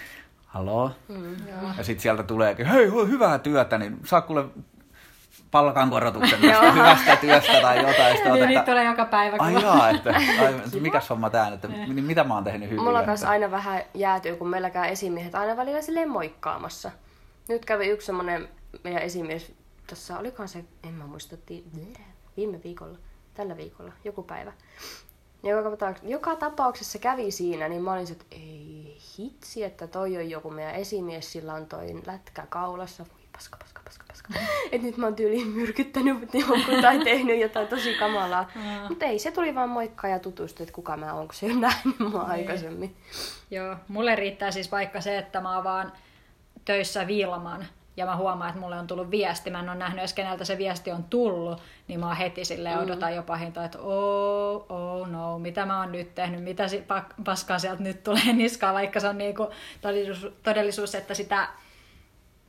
haloo. 0.57 0.90
Mm. 1.09 1.37
Ja 1.79 1.85
sitten 1.85 2.03
sieltä 2.03 2.23
tuleekin, 2.23 2.66
hei, 2.66 2.87
hyvää 2.87 3.38
työtä, 3.38 3.79
niin 3.79 3.99
saa 4.05 4.21
kuule 4.21 4.45
palkankorotuksen 5.51 6.40
tästä 6.40 6.73
hyvästä 6.73 7.16
työstä 7.16 7.61
tai 7.61 7.79
jotain. 7.79 8.16
Sitten 8.16 8.33
niin, 8.33 8.47
niitä 8.47 8.61
että, 8.61 8.73
tulee 8.73 8.85
joka 8.85 9.05
päivä. 9.05 9.37
ai 9.38 9.62
jaa, 9.62 9.90
että, 9.90 10.14
ai, 10.40 10.81
mikäs 10.81 11.11
homma 11.11 11.31
tää 11.31 11.49
että 11.49 11.69
niin 11.69 12.05
mitä 12.05 12.25
mä 12.25 12.35
oon 12.35 12.45
tehnyt 12.45 12.71
hyvin. 12.71 12.85
Mulla 12.85 13.03
kanssa 13.03 13.29
aina 13.29 13.51
vähän 13.51 13.83
jäätyy, 13.95 14.37
kun 14.37 14.49
meillä 14.49 14.71
käy 14.71 14.90
esimiehet 14.90 15.35
aina 15.35 15.57
välillä 15.57 15.83
silleen 15.83 16.11
moikkaamassa. 16.11 16.90
Nyt 17.49 17.64
kävi 17.64 17.87
yksi 17.87 18.07
semmonen 18.07 18.49
meidän 18.85 19.03
esimies, 19.03 19.53
tuossa 19.87 20.19
olikohan 20.19 20.49
se, 20.49 20.64
en 20.85 20.95
mä 20.95 21.07
muista, 21.07 21.37
viime 22.37 22.61
viikolla, 22.64 22.99
tällä 23.35 23.57
viikolla, 23.57 23.92
joku 24.05 24.23
päivä. 24.23 24.53
Joka, 25.47 25.71
tapauksessa- 25.71 26.09
joka 26.09 26.37
tapauksessa 26.37 26.99
kävi 26.99 27.31
siinä, 27.31 27.69
niin 27.69 27.83
mä 27.83 27.93
olin 27.93 28.13
että 28.13 28.25
ei 28.31 28.97
hitsi, 29.19 29.65
että 29.65 29.87
toi 29.87 30.17
on 30.17 30.31
joku 30.31 30.51
meidän 30.51 30.75
esimies, 30.75 31.33
sillä 31.33 31.55
on 31.55 31.67
toi 31.67 32.03
lätkä 32.07 32.47
kaulassa, 32.49 33.05
voi 33.13 33.21
paska, 33.33 33.57
paska, 33.57 33.81
paska, 33.85 34.05
paska. 34.09 34.29
että 34.73 34.87
nyt 34.87 34.97
mä 34.97 35.07
oon 35.07 35.15
tyyliin 35.17 35.49
myrkyttänyt 35.49 36.35
jonkun 36.35 36.83
tai 36.83 36.99
tehnyt 37.05 37.41
jotain 37.41 37.69
tosi 37.69 37.95
kamalaa. 37.95 38.51
Aa. 38.81 38.89
Mutta 38.89 39.05
ei, 39.05 39.19
se 39.19 39.31
tuli 39.31 39.55
vaan 39.55 39.69
moikkaa 39.69 40.11
ja 40.11 40.19
tutustui, 40.19 40.65
että 40.65 40.75
kuka 40.75 40.97
mä 40.97 41.15
oon, 41.15 41.27
kun 41.29 41.35
se 41.35 41.47
ei 41.47 41.53
ole 41.53 41.61
nähnyt 41.61 41.99
mua 41.99 42.11
Niin. 42.23 42.31
aikaisemmin. 42.31 42.97
Joo, 43.51 43.77
mulle 43.89 44.15
riittää 44.17 44.51
siis 44.51 44.73
vaikka 44.73 45.01
se, 45.01 45.19
että 45.19 45.41
mä 45.41 45.55
oon 45.55 45.65
vaan 45.65 45.93
töissä 46.65 47.07
Vilman 47.07 47.67
ja 47.97 48.07
mä 48.07 48.17
huomaan, 48.17 48.49
että 48.51 48.61
mulle 48.61 48.79
on 48.79 48.87
tullut 48.87 49.11
viesti, 49.11 49.51
mä 49.51 49.59
en 49.61 49.69
ole 49.69 49.79
nähnyt 49.79 49.99
edes 49.99 50.15
keneltä 50.15 50.45
se 50.45 50.59
viesti 50.59 50.93
on 50.93 51.05
tullut, 51.05 51.63
niin 51.89 52.01
mä 52.01 52.07
oon 52.07 52.17
heti 52.17 52.45
sille 52.45 52.75
Mm. 52.75 52.81
odotan 52.83 53.15
jo 53.15 53.23
pahinta, 53.23 53.65
että 53.65 53.79
oh, 53.79 54.67
oh 54.69 55.09
no, 55.09 55.39
mitä 55.39 55.67
mä 55.67 55.81
oon 55.81 55.93
nyt 55.93 56.15
tehnyt, 56.15 56.43
mitä 56.45 56.69
si- 56.69 56.85
pa- 56.93 57.23
paskaa 57.25 57.59
sieltä 57.59 57.83
nyt 57.83 58.03
tulee 58.05 58.33
niskaan, 58.33 58.75
vaikka 58.75 59.01
se 59.01 59.09
on 59.09 59.19
niinku 59.19 59.51
todellisuus, 59.81 60.33
todellisuus, 60.43 60.95
että 60.95 61.15
sitä 61.15 61.49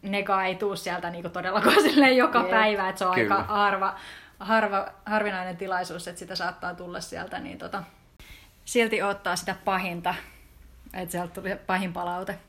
negaa 0.01 0.45
ei 0.45 0.55
tuu 0.55 0.75
sieltä 0.75 1.09
niinku 1.09 1.29
todellakaan 1.29 1.81
silleen 1.89 2.17
joka 2.17 2.39
Jep. 2.39 2.49
päivä, 2.49 2.89
että 2.89 2.99
se 2.99 3.05
on 3.05 3.15
Kyllä. 3.15 3.35
aika 3.35 3.53
harva, 3.53 3.95
harva, 4.39 4.87
harvinainen 5.05 5.57
tilaisuus, 5.57 6.07
että 6.07 6.19
sitä 6.19 6.35
saattaa 6.35 6.73
tulla 6.75 7.01
sieltä, 7.01 7.39
niin 7.39 7.57
tota, 7.57 7.83
silti 8.65 9.01
ottaa 9.01 9.35
sitä 9.35 9.55
pahinta, 9.65 10.15
että 10.93 11.11
sieltä 11.11 11.33
tuli 11.33 11.55
pahin 11.67 11.93
palaute. 11.93 12.39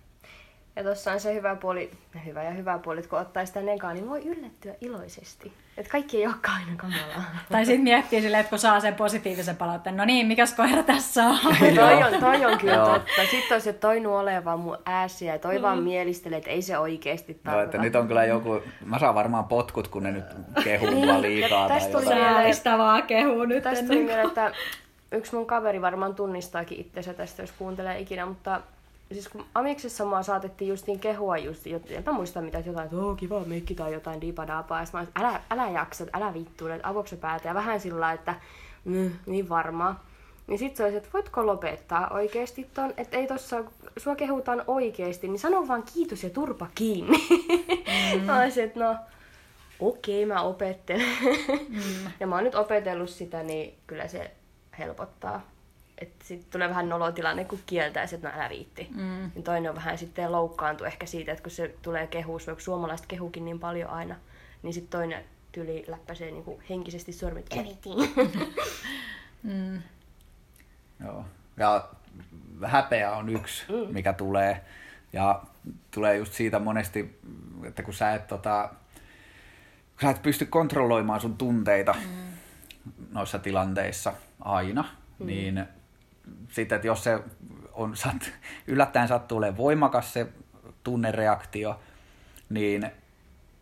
Ja 0.78 0.84
tossa 0.84 1.12
on 1.12 1.20
se 1.20 1.34
hyvä 1.34 1.56
puoli, 1.56 1.90
hyvä 2.26 2.42
ja 2.42 2.50
hyvä 2.50 2.78
puoli, 2.78 2.98
että 2.98 3.10
kun 3.10 3.18
ottaa 3.18 3.46
sitä 3.46 3.60
negaa, 3.62 3.92
niin 3.94 4.08
voi 4.08 4.22
yllättyä 4.24 4.74
iloisesti. 4.80 5.52
Että 5.76 5.90
kaikki 5.92 6.16
ei 6.16 6.26
olekaan 6.26 6.60
aina 6.60 6.76
kamalaa. 6.76 7.24
Tai 7.52 7.66
sitten 7.66 7.84
miettii 7.84 8.20
silleen, 8.22 8.40
että 8.40 8.50
kun 8.50 8.58
saa 8.58 8.80
sen 8.80 8.94
positiivisen 8.94 9.56
palautteen, 9.56 9.96
no 9.96 10.04
niin, 10.04 10.26
mikäs 10.26 10.54
koira 10.54 10.82
tässä 10.82 11.24
on? 11.24 11.38
toi, 11.74 12.02
on, 12.02 12.20
toi 12.20 12.44
on 12.46 12.58
kyllä 12.58 12.74
Joo. 12.74 12.86
totta. 12.86 13.22
Sitten 13.30 13.54
on 13.54 13.60
se 13.60 13.72
toinu 13.72 14.16
olevan 14.16 14.60
mun 14.60 14.78
ääsiä 14.86 15.32
ja 15.32 15.38
toi 15.38 15.62
vaan 15.62 15.82
mielistelee, 15.82 16.38
että 16.38 16.50
ei 16.50 16.62
se 16.62 16.78
oikeesti 16.78 17.32
No, 17.32 17.38
tarkoita. 17.44 17.64
että 17.64 17.78
nyt 17.78 17.96
on 17.96 18.08
kyllä 18.08 18.24
joku, 18.24 18.62
mä 18.84 18.98
saan 18.98 19.14
varmaan 19.14 19.44
potkut, 19.44 19.88
kun 19.88 20.02
ne 20.02 20.12
nyt 20.12 20.24
kehuu 20.64 20.90
Niin, 20.90 21.04
mua 21.06 21.22
liikaa 21.22 21.68
tästä 21.68 21.92
tuli 21.92 22.04
mieleen- 22.04 22.32
Säälistävää 22.34 23.02
kehuu 23.02 23.44
nyt 23.44 23.62
Tästä 23.62 23.78
ennen 23.78 23.96
tuli 23.96 24.04
mieleen, 24.06 24.28
että 24.28 24.52
yksi 25.12 25.34
mun 25.34 25.46
kaveri 25.46 25.80
varmaan 25.80 26.14
tunnistaakin 26.14 26.80
itsensä 26.80 27.14
tästä, 27.14 27.42
jos 27.42 27.52
kuuntelee 27.52 27.98
ikinä, 27.98 28.26
mutta 28.26 28.60
siis 29.12 29.28
kun 29.28 29.44
Amiksessa 29.54 30.04
mua 30.04 30.22
saatettiin 30.22 30.68
justiin 30.68 31.00
kehua 31.00 31.38
just, 31.38 31.66
jot- 31.66 31.92
en 31.92 32.02
mä 32.06 32.12
muista 32.12 32.40
mitä, 32.40 32.58
että 32.58 32.70
jotain, 32.70 32.84
että 32.84 32.96
oo 32.96 33.14
kiva 33.14 33.40
meikki 33.40 33.74
tai 33.74 33.92
jotain 33.92 34.20
diipadaapaa, 34.20 34.80
ja 34.80 34.86
mä 34.92 34.98
olin, 34.98 35.12
älä, 35.16 35.40
älä 35.50 35.70
jaksa, 35.70 36.04
älä 36.12 36.34
vittuile, 36.34 36.74
että 36.74 36.88
avokse 36.88 37.16
päätä, 37.16 37.48
ja 37.48 37.54
vähän 37.54 37.80
sillä 37.80 38.12
että 38.12 38.34
mm, 38.84 39.10
niin 39.26 39.48
varmaa. 39.48 40.04
Niin 40.46 40.58
sit 40.58 40.76
se 40.76 40.82
olisi, 40.82 40.96
että 40.96 41.08
voitko 41.12 41.46
lopettaa 41.46 42.08
oikeesti 42.10 42.70
ton, 42.74 42.94
että 42.96 43.16
ei 43.16 43.26
tossa, 43.26 43.64
sua 43.96 44.16
kehutaan 44.16 44.64
oikeesti, 44.66 45.28
niin 45.28 45.38
sano 45.38 45.68
vaan 45.68 45.84
kiitos 45.94 46.24
ja 46.24 46.30
turpa 46.30 46.66
kiinni. 46.74 47.18
Mm. 48.14 48.22
mä 48.26 48.40
olisin, 48.40 48.64
että 48.64 48.80
no, 48.80 48.96
okei, 49.80 50.26
mä 50.26 50.42
opettelen. 50.42 51.06
Mm. 51.68 52.10
ja 52.20 52.26
mä 52.26 52.34
oon 52.34 52.44
nyt 52.44 52.54
opetellut 52.54 53.10
sitä, 53.10 53.42
niin 53.42 53.74
kyllä 53.86 54.08
se 54.08 54.30
helpottaa. 54.78 55.40
Että 56.00 56.24
sitten 56.24 56.50
tulee 56.50 56.68
vähän 56.68 56.88
nolotilanne, 56.88 57.44
kun 57.44 57.58
kieltäisi, 57.66 58.14
että 58.14 58.28
no 58.28 58.34
älä 58.36 58.48
viitti. 58.48 58.88
Mm. 58.94 59.30
Niin 59.34 59.42
toinen 59.44 59.70
on 59.70 59.76
vähän 59.76 59.98
sitten 59.98 60.32
loukkaantu 60.32 60.84
ehkä 60.84 61.06
siitä, 61.06 61.32
että 61.32 61.42
kun 61.42 61.50
se 61.50 61.74
tulee 61.82 62.06
kehuus, 62.06 62.46
vaikka 62.46 62.64
suomalaiset 62.64 63.06
kehukin 63.06 63.44
niin 63.44 63.60
paljon 63.60 63.90
aina, 63.90 64.16
niin 64.62 64.74
sitten 64.74 64.90
toinen 64.90 65.24
tyli 65.52 65.84
läppäsee 65.88 66.30
niinku 66.30 66.60
henkisesti 66.70 67.12
sormet. 67.12 67.46
Viitti. 67.64 67.88
Mm. 69.42 69.82
Joo. 71.04 71.24
Ja 71.56 71.88
häpeä 72.66 73.12
on 73.12 73.28
yksi, 73.28 73.64
Mm. 73.68 73.94
mikä 73.94 74.12
tulee. 74.12 74.64
Ja 75.12 75.42
tulee 75.90 76.16
just 76.16 76.32
siitä 76.32 76.58
monesti, 76.58 77.20
että 77.64 77.82
kun 77.82 77.94
sä 77.94 78.14
et, 78.14 78.26
tota, 78.26 78.68
kun 79.90 80.00
sä 80.02 80.10
et 80.10 80.22
pysty 80.22 80.46
kontrolloimaan 80.46 81.20
sun 81.20 81.36
tunteita 81.36 81.92
mm. 81.92 82.32
noissa 83.12 83.38
tilanteissa 83.38 84.12
aina, 84.40 84.84
mm. 85.18 85.26
niin 85.26 85.64
sitten, 86.48 86.76
että 86.76 86.86
jos 86.86 87.04
se 87.04 87.18
on 87.72 87.96
sat, 87.96 88.30
yllättäen 88.66 89.08
sattuu 89.08 89.38
olemaan 89.38 89.56
voimakas 89.56 90.12
se 90.12 90.26
tunnereaktio, 90.84 91.80
niin 92.48 92.90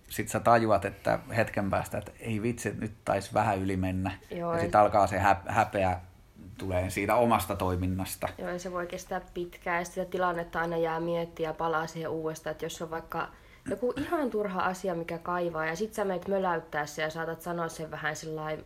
sit 0.09 0.29
sä 0.29 0.41
tajuat, 0.41 0.85
että 0.85 1.19
hetken 1.37 1.71
päästä, 1.71 1.99
että 1.99 2.13
ei 2.21 2.43
vitsi, 2.43 2.75
nyt 2.79 2.93
taisi 3.05 3.35
vähän 3.35 3.59
yli 3.59 3.77
mennä. 3.77 4.11
Joo, 4.31 4.55
ja 4.55 4.61
sitten 4.61 4.81
alkaa 4.81 5.07
se 5.07 5.19
hä- 5.19 5.43
häpeä 5.47 6.01
tulee 6.59 6.91
siitä 6.91 7.15
omasta 7.15 7.57
toiminnasta. 7.57 8.29
Joo, 8.39 8.51
ja 8.51 8.59
se 8.59 8.73
voi 8.73 8.87
kestää 8.87 9.21
pitkään 9.35 9.79
ja 9.79 9.85
sitä 9.85 10.05
tilannetta 10.05 10.61
aina 10.61 10.77
jää 10.77 11.01
miettiä 11.01 11.49
ja 11.49 11.55
palaa 11.55 11.87
siihen 11.87 12.11
uudestaan, 12.11 12.53
että 12.53 12.65
jos 12.65 12.83
on 12.83 12.91
vaikka 12.91 13.29
joku 13.71 13.95
ihan 13.97 14.31
turha 14.31 14.63
asia, 14.63 14.95
mikä 14.95 15.19
kaivaa, 15.19 15.67
ja 15.67 15.77
sit 15.77 15.95
sä 15.95 16.05
meet 16.05 16.29
möläyttää 16.29 16.87
se 16.87 17.03
ja 17.03 17.11
saatat 17.11 17.43
sanoa 17.43 17.69
sen 17.69 17.91
vähän 17.91 18.17
sellainen 18.17 18.65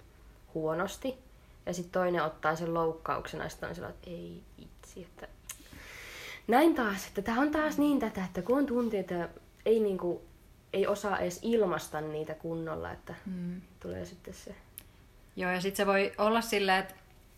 huonosti, 0.54 1.18
ja 1.66 1.74
sitten 1.74 1.92
toinen 1.92 2.22
ottaa 2.24 2.56
sen 2.56 2.74
loukkauksena, 2.74 3.44
ja 3.44 3.50
sitten 3.50 3.68
on 3.68 3.74
sellainen, 3.74 3.98
että 3.98 4.10
ei 4.10 4.42
itse, 4.58 5.00
että 5.00 5.28
näin 6.48 6.74
taas, 6.74 7.06
että 7.06 7.22
tämä 7.22 7.40
on 7.40 7.50
taas 7.50 7.78
niin 7.78 7.98
tätä, 7.98 8.24
että 8.24 8.42
kun 8.42 8.58
on 8.58 8.66
tunteita, 8.66 9.14
ei 9.66 9.80
niinku, 9.80 10.22
ei 10.72 10.86
osaa 10.86 11.18
edes 11.18 11.38
ilmaista 11.42 12.00
niitä 12.00 12.34
kunnolla, 12.34 12.92
että 12.92 13.14
Mm. 13.26 13.60
tulee 13.80 14.04
sitten 14.04 14.34
se. 14.34 14.54
Joo, 15.36 15.50
ja 15.50 15.60
sitten 15.60 15.76
se 15.76 15.86
voi 15.86 16.12
olla 16.18 16.40
silleen, 16.40 16.78
että 16.78 16.94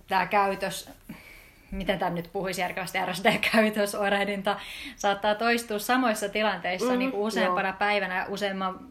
tämä 0.09 0.27
käytös, 0.27 0.91
miten 1.71 1.99
tämä 1.99 2.11
nyt 2.11 2.31
puhuisi 2.33 2.61
järkevästi, 2.61 2.99
RSD-käytös, 3.07 3.95
oirehdinta, 3.95 4.61
saattaa 4.97 5.35
toistua 5.35 5.79
samoissa 5.79 6.29
tilanteissa 6.29 6.87
Mm, 6.89 6.93
mm, 6.93 6.99
niin 6.99 7.11
kuin 7.11 7.21
useampana 7.23 7.69
joo. 7.69 7.77
päivänä, 7.79 8.27
useamman 8.29 8.89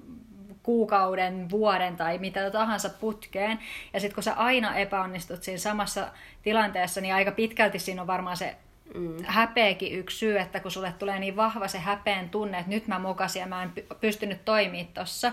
kuukauden, 0.63 1.49
vuoden 1.49 1.97
tai 1.97 2.17
mitä 2.17 2.51
tahansa 2.51 2.89
putkeen. 2.89 3.59
Ja 3.93 3.99
sitten 3.99 4.15
kun 4.15 4.23
sä 4.23 4.33
aina 4.33 4.75
epäonnistut 4.75 5.43
siinä 5.43 5.57
samassa 5.59 6.07
tilanteessa, 6.41 7.01
niin 7.01 7.15
aika 7.15 7.31
pitkälti 7.31 7.79
siinä 7.79 8.01
on 8.01 8.07
varmaan 8.07 8.37
se 8.37 8.55
Mm. 8.95 9.23
häpeäkin 9.25 9.99
yksi 9.99 10.17
syy, 10.17 10.39
että 10.39 10.59
kun 10.59 10.71
sulle 10.71 10.93
tulee 10.99 11.19
niin 11.19 11.35
vahva 11.35 11.67
se 11.67 11.79
häpeen 11.79 12.29
tunne, 12.29 12.57
että 12.57 12.69
nyt 12.69 12.87
mä 12.87 12.99
mokasin 12.99 13.39
ja 13.39 13.45
mä 13.47 13.63
en 13.63 13.71
py- 13.79 13.95
pystynyt 14.01 14.45
toimimaan 14.45 14.87
tossa, 14.93 15.31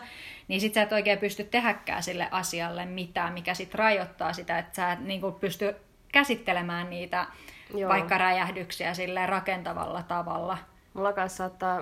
niin 0.48 0.60
sit 0.60 0.74
sä 0.74 0.82
et 0.82 0.92
oikein 0.92 1.18
pysty 1.18 1.44
tehäkään 1.44 2.02
sille 2.02 2.28
asialle 2.30 2.84
mitään, 2.86 3.32
mikä 3.32 3.54
sit 3.54 3.74
rajoittaa 3.74 4.32
sitä, 4.32 4.58
että 4.58 4.76
sä 4.76 4.92
et 4.92 5.00
niin 5.00 5.20
pysty 5.40 5.76
käsittelemään 6.12 6.90
niitä 6.90 7.26
Joo. 7.74 7.88
vaikka 7.90 8.18
räjähdyksiä 8.18 8.94
sille 8.94 9.26
rakentavalla 9.26 10.02
tavalla. 10.02 10.58
Mulla 10.94 11.12
kanssa 11.12 11.36
saattaa, 11.36 11.80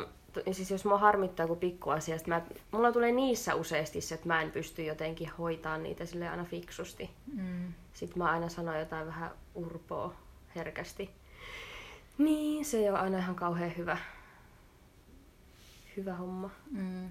siis 0.52 0.70
jos 0.70 0.84
mua 0.84 0.98
harmittaa 0.98 1.44
joku 1.44 1.56
pikku 1.56 1.90
asia, 1.90 2.18
sit 2.18 2.26
mä, 2.26 2.42
mulla 2.70 2.92
tulee 2.92 3.12
niissä 3.12 3.54
useasti 3.54 4.00
se, 4.00 4.14
että 4.14 4.26
mä 4.26 4.42
en 4.42 4.50
pysty 4.50 4.84
jotenkin 4.84 5.30
hoitaa 5.38 5.78
niitä 5.78 6.06
sille 6.06 6.28
aina 6.28 6.44
fiksusti. 6.44 7.10
Mm. 7.32 7.72
Sitten 7.92 8.18
mä 8.18 8.30
aina 8.30 8.48
sanon 8.48 8.78
jotain 8.78 9.06
vähän 9.06 9.30
urpoa 9.54 10.14
herkästi. 10.56 11.10
Niin, 12.18 12.64
se 12.64 12.78
ei 12.78 12.90
ole 12.90 12.98
aina 12.98 13.18
ihan 13.18 13.34
kauhean 13.34 13.76
hyvä. 13.76 13.98
Hyvä 15.96 16.14
homma. 16.14 16.50
Mm. 16.70 17.08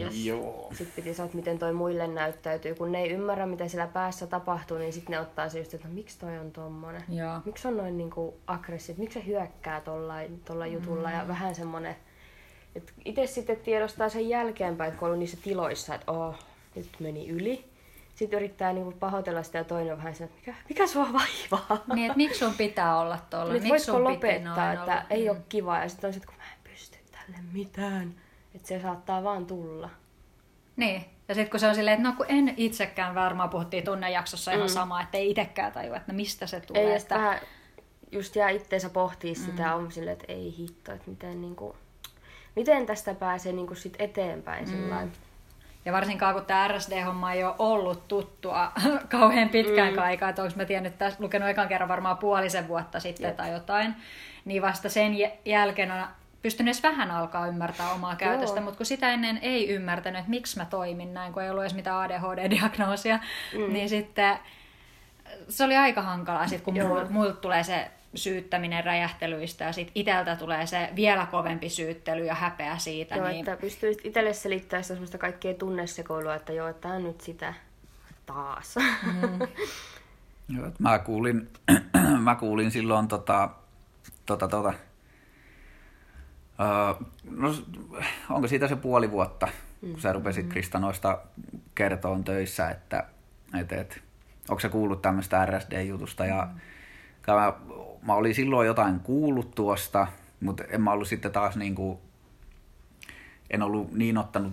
Yes. 0.00 0.24
Joo. 0.24 0.68
Sitten 0.74 0.92
piti 0.96 1.14
sanoa, 1.14 1.26
että 1.26 1.36
miten 1.36 1.58
toi 1.58 1.72
muille 1.72 2.06
näyttäytyy. 2.06 2.74
Kun 2.74 2.92
ne 2.92 3.02
ei 3.02 3.10
ymmärrä, 3.10 3.46
mitä 3.46 3.68
siellä 3.68 3.86
päässä 3.86 4.26
tapahtuu, 4.26 4.78
niin 4.78 4.92
sitten 4.92 5.12
ne 5.12 5.20
ottaa 5.20 5.48
se 5.48 5.58
just, 5.58 5.74
että 5.74 5.88
no, 5.88 5.94
miksi 5.94 6.18
toi 6.18 6.38
on 6.38 6.50
tommonen. 6.52 7.04
Joo. 7.08 7.40
Miksi 7.44 7.68
on 7.68 7.76
noin 7.76 7.96
niinku 7.98 8.34
aggressiivinen? 8.46 9.04
Miksi 9.04 9.20
se 9.20 9.26
hyökkää 9.26 9.80
tollain, 9.80 10.40
tolla 10.44 10.66
jutulla 10.66 11.10
ja 11.10 11.28
vähän 11.28 11.54
semmonen... 11.54 11.96
Et 12.76 12.92
itse 13.04 13.26
sitten 13.26 13.56
tiedostaa 13.56 14.08
sen 14.08 14.28
jälkeenpäin, 14.28 14.88
että 14.88 14.98
kun 14.98 15.06
on 15.06 15.10
ollut 15.10 15.18
niissä 15.18 15.38
tiloissa, 15.42 15.94
että 15.94 16.12
oh, 16.12 16.34
nyt 16.74 16.88
meni 17.00 17.28
yli. 17.28 17.64
Sitten 18.14 18.36
yrittää 18.36 18.72
niinku 18.72 18.92
pahoitella 18.92 19.42
sitä 19.42 19.58
ja 19.58 19.64
toinen 19.64 19.96
vähän 19.96 20.14
sen, 20.14 20.24
että 20.24 20.36
mikä, 20.38 20.54
mikä 20.68 20.86
sua 20.86 21.08
vaivaa? 21.12 21.84
Niin, 21.94 22.06
että 22.06 22.16
miksi 22.16 22.38
sun 22.38 22.54
pitää 22.54 22.98
olla 23.00 23.18
tuolla? 23.30 23.52
Nyt 23.52 23.62
Miksi 23.62 23.92
voitko 23.92 24.10
lopettaa, 24.10 24.72
että 24.72 24.82
olla? 24.82 25.02
ei 25.10 25.24
Mm. 25.24 25.30
ole 25.30 25.38
kiva. 25.48 25.78
Ja 25.78 25.88
sitten 25.88 26.08
on 26.08 26.14
sitten, 26.14 26.28
kun 26.28 26.36
mä 26.36 26.52
en 26.52 26.70
pysty 26.72 26.98
tälle 27.12 27.38
mitään. 27.52 28.14
Että 28.54 28.68
se 28.68 28.80
saattaa 28.80 29.24
vaan 29.24 29.46
tulla. 29.46 29.90
Niin. 30.76 31.04
Ja 31.28 31.34
sitten 31.34 31.50
kun 31.50 31.60
se 31.60 31.68
on 31.68 31.74
silleen, 31.74 31.94
että 31.98 32.08
no 32.08 32.14
kun 32.16 32.26
en 32.28 32.54
itsekään 32.56 33.14
varmaan 33.14 33.48
puhuttiin 33.50 33.84
tunnejaksossa 33.84 34.52
ihan 34.52 34.66
Mm. 34.66 34.72
sama, 34.72 35.02
että 35.02 35.18
ei 35.18 35.30
itsekään 35.30 35.72
tajua, 35.72 35.96
että 35.96 36.12
no 36.12 36.16
mistä 36.16 36.46
se 36.46 36.60
tulee. 36.60 36.82
Ei, 36.82 36.94
että... 36.94 37.14
vähän 37.14 37.38
just 38.12 38.36
jää 38.36 38.50
itteensä 38.50 38.90
pohtii 38.90 39.34
sitä, 39.34 39.62
mm. 39.66 39.72
on 39.74 39.92
silleen, 39.92 40.12
että 40.12 40.32
ei 40.32 40.54
hitto, 40.58 40.92
että 40.92 41.10
miten, 41.10 41.40
niinku, 41.40 41.76
miten 42.56 42.86
tästä 42.86 43.14
pääsee 43.14 43.52
niinku 43.52 43.74
sit 43.74 43.96
eteenpäin. 43.98 44.70
Mm. 44.70 45.10
Ja 45.84 45.92
varsinkaan 45.92 46.34
kun 46.34 46.44
tämä 46.44 46.68
RSD-homma 46.68 47.32
ei 47.32 47.44
ole 47.44 47.54
ollut 47.58 48.08
tuttua 48.08 48.72
kauhean 49.08 49.48
pitkään 49.48 49.92
mm. 49.92 49.98
aikaa, 49.98 50.28
että 50.28 50.42
onko 50.42 50.54
mä 50.56 50.64
tiennyt, 50.64 50.92
että 50.92 51.12
lukenut 51.18 51.48
ekan 51.48 51.68
kerran 51.68 51.88
varmaan 51.88 52.18
puolisen 52.18 52.68
vuotta 52.68 53.00
sitten 53.00 53.28
Jep. 53.28 53.36
tai 53.36 53.52
jotain, 53.52 53.94
niin 54.44 54.62
vasta 54.62 54.88
sen 54.88 55.14
jä- 55.14 55.30
jälkeen 55.44 55.90
on 55.92 56.04
pystynyt 56.42 56.74
edes 56.74 56.82
vähän 56.82 57.10
alkaa 57.10 57.46
ymmärtää 57.46 57.92
omaa 57.92 58.16
käytöstä, 58.16 58.56
Joo. 58.56 58.64
mutta 58.64 58.76
kun 58.76 58.86
sitä 58.86 59.10
ennen 59.10 59.38
ei 59.42 59.68
ymmärtänyt, 59.68 60.18
että 60.18 60.30
miksi 60.30 60.58
mä 60.58 60.64
toimin 60.64 61.14
näin, 61.14 61.32
kun 61.32 61.42
ei 61.42 61.50
ollut 61.50 61.62
edes 61.62 61.74
mitään 61.74 62.10
ADHD-diagnoosia, 62.10 63.18
mm. 63.58 63.72
niin 63.72 63.88
sitten 63.88 64.38
se 65.48 65.64
oli 65.64 65.76
aika 65.76 66.02
hankalaa, 66.02 66.48
sit, 66.48 66.60
kun 66.60 66.74
mulla 67.10 67.32
tulee 67.32 67.62
se 67.62 67.90
syyttäminen 68.14 68.84
räjähtelyistä 68.84 69.64
ja 69.64 69.72
sitten 69.72 69.92
iteltä 69.94 70.36
tulee 70.36 70.66
se 70.66 70.90
vielä 70.96 71.26
kovempi 71.26 71.68
syyttely 71.68 72.24
ja 72.24 72.34
häpeä 72.34 72.78
siitä. 72.78 73.16
Joo, 73.16 73.28
niin... 73.28 73.38
että 73.38 73.60
pystyy 73.60 73.94
itselle 74.04 74.32
selittämään 74.32 74.84
sitä 74.84 74.94
semmoista 74.94 75.18
kaikkea 75.18 75.54
tunnesekoilua, 75.54 76.34
että 76.34 76.52
joo, 76.52 76.74
on 76.84 77.04
nyt 77.04 77.20
sitä 77.20 77.54
taas. 78.26 78.74
Mm. 79.02 79.38
joo, 80.56 80.70
mä 80.78 80.98
kuulin, 80.98 81.48
mä 82.24 82.34
kuulin 82.34 82.70
silloin 82.70 83.08
tota, 83.08 83.48
tota, 84.26 84.48
tota, 84.48 84.74
Uh, 86.62 87.06
no, 87.30 87.54
onko 88.30 88.48
siitä 88.48 88.68
se 88.68 88.76
puoli 88.76 89.10
vuotta, 89.10 89.48
kun 89.80 90.00
sä 90.00 90.12
rupesit 90.12 90.46
Krista 90.46 90.78
noista 90.78 91.18
kertoon 91.74 92.24
töissä, 92.24 92.70
että 92.70 93.04
et, 93.60 93.72
et, 93.72 94.02
onko 94.48 94.60
se 94.60 94.68
kuullut 94.68 95.02
tämmöistä 95.02 95.46
RSD-jutusta. 95.46 96.26
Ja 96.26 96.48
mm. 97.26 97.34
mä, 97.34 97.52
mä 98.02 98.14
olin 98.14 98.34
silloin 98.34 98.66
jotain 98.66 99.00
kuullut 99.00 99.54
tuosta, 99.54 100.06
mutta 100.40 100.64
en 100.64 100.80
mä 100.80 100.92
ollut 100.92 101.08
sitten 101.08 101.32
taas 101.32 101.56
niin 101.56 101.74
kuin, 101.74 101.98
en 103.50 103.62
ollut 103.62 103.92
niin 103.92 104.18
ottanut 104.18 104.52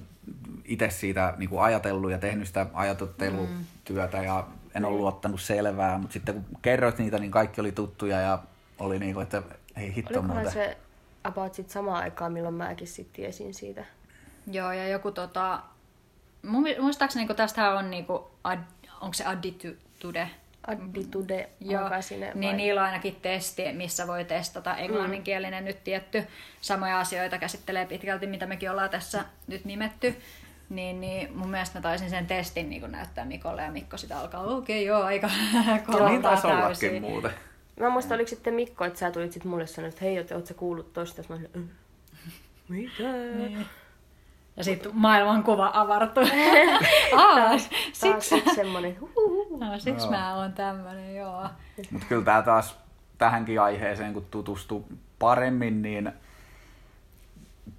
itse 0.65 0.89
siitä 0.89 1.33
niin 1.37 1.49
kuin 1.49 1.61
ajatellut 1.61 2.11
ja 2.11 2.17
tehnyt 2.17 2.47
sitä 2.47 2.65
ajatottelutyötä 2.73 4.17
ja 4.17 4.47
en 4.75 4.85
ollut 4.85 5.07
ottanut 5.07 5.41
selvää, 5.41 5.97
mutta 5.97 6.13
sitten 6.13 6.35
kun 6.35 6.61
kerroit 6.61 6.97
niitä, 6.97 7.19
niin 7.19 7.31
kaikki 7.31 7.61
oli 7.61 7.71
tuttuja 7.71 8.21
ja 8.21 8.39
oli 8.79 8.99
niin 8.99 9.13
kuin, 9.13 9.23
että 9.23 9.43
ei 9.75 9.95
hitto 9.95 10.21
muuta. 10.21 10.51
se 10.51 10.77
about 11.23 11.53
sit 11.53 11.69
samaan 11.69 12.03
aikaan, 12.03 12.33
milloin 12.33 12.55
mäkin 12.55 12.87
sitten 12.87 13.13
tiesin 13.13 13.53
siitä? 13.53 13.85
Joo, 14.51 14.71
ja 14.71 14.87
joku 14.87 15.11
tota... 15.11 15.59
Muistaakseni 16.79 17.27
kun 17.27 17.35
tästä 17.35 17.71
on 17.71 17.89
niinku, 17.89 18.31
ad, 18.43 18.59
onko 19.01 19.13
se 19.13 19.25
additude? 19.25 20.29
Additude 20.67 21.49
Joo, 21.59 21.89
niin 22.33 22.57
niillä 22.57 22.81
on 22.81 22.87
ainakin 22.87 23.15
testi, 23.15 23.73
missä 23.73 24.07
voi 24.07 24.25
testata 24.25 24.75
englanninkielinen 24.75 25.63
mm. 25.63 25.67
nyt 25.67 25.83
tietty. 25.83 26.27
Samoja 26.61 26.99
asioita 26.99 27.37
käsittelee 27.37 27.85
pitkälti, 27.85 28.27
mitä 28.27 28.45
mekin 28.45 28.71
ollaan 28.71 28.89
tässä 28.89 29.25
nyt 29.47 29.65
nimetty. 29.65 30.15
Niin, 30.69 31.01
niin 31.01 31.37
mun 31.37 31.49
mielestä 31.49 31.79
mä 31.79 31.83
taisin 31.83 32.09
sen 32.09 32.27
testin 32.27 32.69
niin 32.69 32.91
näyttää 32.91 33.25
Mikolle 33.25 33.61
ja 33.61 33.71
Mikko 33.71 33.97
sitä 33.97 34.19
alkaa, 34.19 34.43
okei 34.43 34.57
okay, 34.57 34.87
joo, 34.87 35.03
aika 35.03 35.29
kohtaa 35.85 36.09
niin 36.09 36.21
täysin. 36.21 37.01
muuten. 37.01 37.31
Mä 37.79 37.89
muistan, 37.89 38.15
oliko 38.15 38.29
sitten 38.29 38.53
Mikko, 38.53 38.85
että 38.85 38.99
sä 38.99 39.11
tulit 39.11 39.31
sitten 39.31 39.49
mulle 39.49 39.67
sanoa, 39.67 39.89
että 39.89 40.01
hei, 40.01 40.19
ootko 40.19 40.45
sä 40.45 40.53
kuullut 40.53 40.93
tosta? 40.93 41.21
Mä 41.29 41.35
olin, 41.35 41.49
mm. 41.53 41.69
mitä? 42.69 43.03
Niin. 43.37 43.65
Ja 44.57 44.63
sitten 44.63 44.91
maailmankuva 44.95 45.71
avartui. 45.73 46.23
Aa, 47.17 47.57
siksi. 47.93 48.41
Taas 48.41 48.55
semmonen. 48.55 48.97
No, 49.59 49.79
siksi 49.79 50.09
mä 50.09 50.35
oon 50.35 50.53
tämmönen, 50.53 51.15
joo. 51.15 51.49
Mutta 51.91 52.07
kyllä 52.09 52.25
tää 52.25 52.41
taas 52.41 52.77
tähänkin 53.17 53.61
aiheeseen, 53.61 54.13
kun 54.13 54.25
tutustuu 54.31 54.87
paremmin, 55.19 55.81
niin 55.81 56.11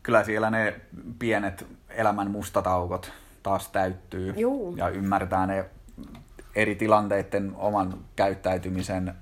kyllä 0.02 0.24
siellä 0.24 0.50
ne 0.50 0.80
pienet 1.18 1.66
elämän 1.88 2.30
mustataukot 2.30 3.12
taas 3.42 3.68
täyttyy. 3.68 4.34
Juu. 4.36 4.76
Ja 4.76 4.88
ymmärtää 4.88 5.46
ne 5.46 5.64
eri 6.54 6.74
tilanteiden 6.74 7.52
oman 7.56 7.98
käyttäytymisen 8.16 9.14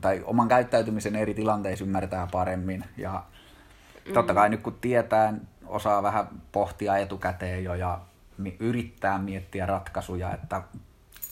tai 0.00 0.22
oman 0.24 0.48
käyttäytymisen 0.48 1.16
eri 1.16 1.34
tilanteissa 1.34 1.84
ymmärtää 1.84 2.28
paremmin. 2.32 2.84
Ja 2.96 3.22
mm. 4.06 4.14
totta 4.14 4.34
kai 4.34 4.48
nyt 4.48 4.60
kun 4.60 4.78
tietää, 4.80 5.34
osaa 5.66 6.02
vähän 6.02 6.26
pohtia 6.52 6.96
etukäteen 6.96 7.64
jo 7.64 7.74
ja 7.74 8.00
yrittää 8.60 9.18
miettiä 9.18 9.66
ratkaisuja, 9.66 10.34
että 10.34 10.62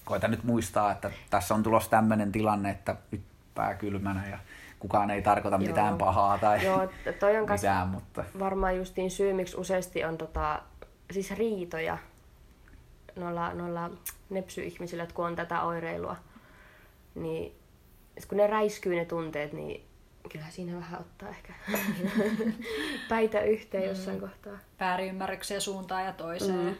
koita 0.04 0.28
nyt 0.28 0.44
muistaa, 0.44 0.92
että 0.92 1.10
tässä 1.30 1.54
on 1.54 1.62
tulossa 1.62 1.90
tämmöinen 1.90 2.32
tilanne, 2.32 2.70
että 2.70 2.96
nyt 3.10 3.22
pää 3.54 3.74
kylmänä 3.74 4.28
ja 4.28 4.38
kukaan 4.78 5.10
ei 5.10 5.22
tarkoita 5.22 5.56
Joo. 5.56 5.68
mitään 5.68 5.98
pahaa 5.98 6.38
tai 6.38 6.64
Joo, 6.64 6.88
toi 7.20 7.36
on 7.36 7.50
mitään, 7.52 7.88
mutta... 7.88 8.24
varmaan 8.38 8.76
justiin 8.76 9.10
syy, 9.10 9.32
miksi 9.32 9.56
useasti 9.56 10.04
on 10.04 10.18
tota, 10.18 10.62
siis 11.10 11.30
riitoja 11.30 11.98
noilla, 13.16 13.54
noilla 13.54 13.90
nepsy-ihmisillä, 14.30 15.06
kun 15.14 15.26
on 15.26 15.36
tätä 15.36 15.62
oireilua, 15.62 16.16
niin 17.14 17.59
kun 18.28 18.38
ne 18.38 18.46
räiskyy 18.46 18.94
ne 18.94 19.04
tunteet, 19.04 19.52
niin 19.52 19.84
kyllä 20.32 20.44
siinä 20.50 20.76
vähän 20.76 21.00
ottaa 21.00 21.28
ehkä 21.28 21.52
päitä 23.08 23.40
yhteen 23.40 23.88
jossain 23.88 24.16
mm. 24.16 24.20
kohtaa. 24.20 24.58
Väärinymmärryksiä 24.80 25.60
suuntaan 25.60 26.04
ja 26.04 26.12
toiseen. 26.12 26.64
Mm. 26.64 26.74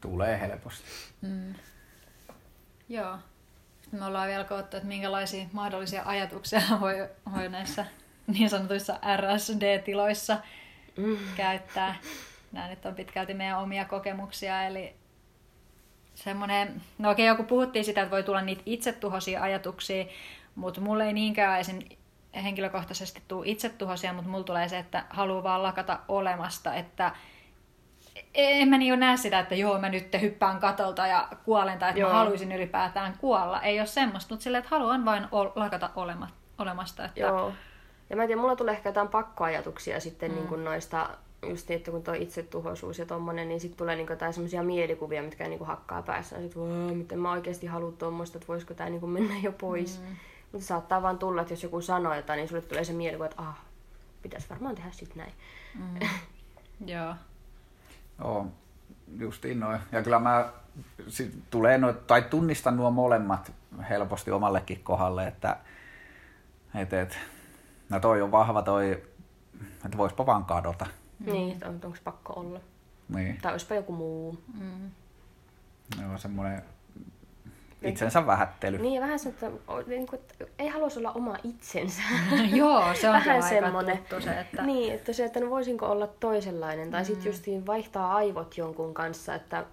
Tulee 0.00 0.40
helposti. 0.40 0.84
Mm. 1.22 1.54
Joo. 2.88 3.18
Sitten 3.82 4.00
me 4.00 4.06
ollaan 4.06 4.28
vielä 4.28 4.44
koottu, 4.44 4.76
että 4.76 4.88
minkälaisia 4.88 5.46
mahdollisia 5.52 6.02
ajatuksia 6.04 6.60
voi, 6.80 7.08
voi 7.36 7.48
näissä 7.48 7.86
niin 8.26 8.50
sanotuissa 8.50 8.98
RSD-tiloissa 9.16 10.36
mm. 10.96 11.18
käyttää. 11.36 11.94
Nämä 12.52 12.68
nyt 12.68 12.86
on 12.86 12.94
pitkälti 12.94 13.34
meidän 13.34 13.58
omia 13.58 13.84
kokemuksia, 13.84 14.66
eli 14.66 14.94
semmoinen, 16.14 16.82
no 16.98 17.10
okei, 17.10 17.26
joku 17.26 17.42
puhuttiin 17.42 17.84
sitä, 17.84 18.02
että 18.02 18.10
voi 18.10 18.22
tulla 18.22 18.40
niitä 18.40 18.62
itsetuhoisia 18.66 19.42
ajatuksia, 19.42 20.04
mutta 20.58 20.80
mulle 20.80 21.06
ei 21.06 21.12
niinkään 21.12 21.60
esim. 21.60 21.78
henkilökohtaisesti 22.34 23.22
tule 23.28 23.46
itsetuhoisia, 23.48 24.12
mutta 24.12 24.30
mulla 24.30 24.44
tulee 24.44 24.68
se, 24.68 24.78
että 24.78 25.04
haluaa 25.10 25.42
vaan 25.42 25.62
lakata 25.62 25.98
olemasta, 26.08 26.74
että 26.74 27.12
en 28.34 28.68
mä 28.68 28.78
niin 28.78 29.00
näe 29.00 29.16
sitä, 29.16 29.38
että 29.38 29.54
joo, 29.54 29.78
mä 29.78 29.88
nyt 29.88 30.08
hyppään 30.20 30.60
katolta 30.60 31.06
ja 31.06 31.28
kuolen 31.44 31.78
tai 31.78 31.88
että 31.88 32.00
joo. 32.00 32.10
mä 32.10 32.18
haluaisin 32.18 32.52
ylipäätään 32.52 33.14
kuolla. 33.18 33.62
Ei 33.62 33.80
ole 33.80 33.86
semmoista, 33.86 34.34
mutta 34.34 34.44
silleen, 34.44 34.58
että 34.58 34.76
haluan 34.76 35.04
vain 35.04 35.26
ol, 35.32 35.48
lakata 35.54 35.90
olema, 35.96 36.28
olemasta. 36.58 37.04
Että... 37.04 37.20
Joo. 37.20 37.52
Ja 38.10 38.16
mä 38.16 38.22
en 38.22 38.28
tiedä, 38.28 38.40
mulla 38.40 38.56
tulee 38.56 38.74
ehkä 38.74 38.88
jotain 38.88 39.08
pakkoajatuksia 39.08 40.00
sitten 40.00 40.30
mm. 40.30 40.36
niin 40.36 40.48
kuin 40.48 40.64
noista, 40.64 41.10
just 41.48 41.68
niin, 41.68 41.76
että 41.76 41.90
kun 41.90 42.02
tuo 42.02 42.14
itsetuhoisuus 42.14 42.98
ja 42.98 43.06
tommonen, 43.06 43.48
niin 43.48 43.60
sitten 43.60 43.78
tulee 43.78 43.96
niin 43.96 44.06
jotain 44.10 44.32
semmoisia 44.32 44.62
mielikuvia, 44.62 45.22
mitkä 45.22 45.48
niin 45.48 45.58
kuin 45.58 45.68
hakkaa 45.68 46.02
päässä. 46.02 46.36
Ja 46.36 46.42
sit, 46.42 46.54
miten 46.94 47.18
mä 47.18 47.32
oikeasti 47.32 47.66
haluan 47.66 47.96
tuommoista, 47.96 48.38
että 48.38 48.48
voisiko 48.48 48.74
tämä 48.74 48.90
niin 48.90 49.10
mennä 49.10 49.34
jo 49.42 49.52
pois. 49.52 50.00
Mm. 50.00 50.16
Mutta 50.52 50.66
saattaa 50.66 51.02
vaan 51.02 51.18
tulla, 51.18 51.42
että 51.42 51.52
jos 51.52 51.62
joku 51.62 51.80
sanoo 51.80 52.14
jotain, 52.14 52.36
niin 52.36 52.48
sulle 52.48 52.62
tulee 52.62 52.84
se 52.84 52.92
mielikuva, 52.92 53.26
että 53.26 53.42
ah, 53.42 53.58
pitäisi 54.22 54.50
varmaan 54.50 54.74
tehdä 54.74 54.90
sitten 54.90 55.16
näin. 55.16 55.32
Mm. 55.74 56.08
Joo. 56.92 57.14
Joo, 58.18 58.46
justiin 59.18 59.60
noin. 59.60 59.80
Ja 59.92 60.02
kyllä 60.02 60.18
mä 60.18 60.52
sit 61.08 61.50
tulee 61.50 61.78
no, 61.78 61.92
tai 61.92 62.22
tunnistan 62.22 62.76
nuo 62.76 62.90
molemmat 62.90 63.52
helposti 63.88 64.30
omallekin 64.30 64.80
kohdalle, 64.84 65.26
että 65.26 65.56
et, 66.74 66.92
et, 66.92 67.18
no 67.88 68.00
toi 68.00 68.22
on 68.22 68.32
vahva 68.32 68.62
toi, 68.62 69.02
että 69.84 69.98
voispa 69.98 70.26
vaan 70.26 70.44
kadota. 70.44 70.86
Mm. 71.18 71.32
Niin, 71.32 71.66
on, 71.66 71.80
onko 71.84 71.98
pakko 72.04 72.32
olla. 72.32 72.60
Niin. 73.08 73.38
Tai 73.42 73.52
olisipa 73.52 73.74
joku 73.74 73.92
muu. 73.92 74.38
Mm. 74.60 74.90
Joo, 76.02 76.18
semmoinen 76.18 76.62
itsensä 77.82 78.26
vähättely. 78.26 78.78
Niin, 78.78 79.02
vähän 79.02 79.18
se, 79.18 79.28
että, 79.28 79.50
niin 79.86 80.06
kuin, 80.06 80.20
että 80.20 80.44
ei 80.58 80.68
haluaisi 80.68 80.98
olla 80.98 81.12
oma 81.12 81.36
itsensä. 81.44 82.02
Joo, 82.54 82.94
se 82.94 83.08
on 83.08 83.14
vähän 83.26 83.42
semmoinen. 83.42 83.98
Se, 84.20 84.40
että... 84.40 84.62
Niin, 84.62 84.94
että 84.94 85.12
se, 85.12 85.24
että 85.24 85.40
no 85.40 85.50
voisinko 85.50 85.86
olla 85.86 86.06
toisenlainen. 86.06 86.90
Tai 86.90 87.02
mm. 87.02 87.06
sitten 87.06 87.26
justiin 87.26 87.66
vaihtaa 87.66 88.14
aivot 88.14 88.58
jonkun 88.58 88.94
kanssa, 88.94 89.34
että 89.34 89.64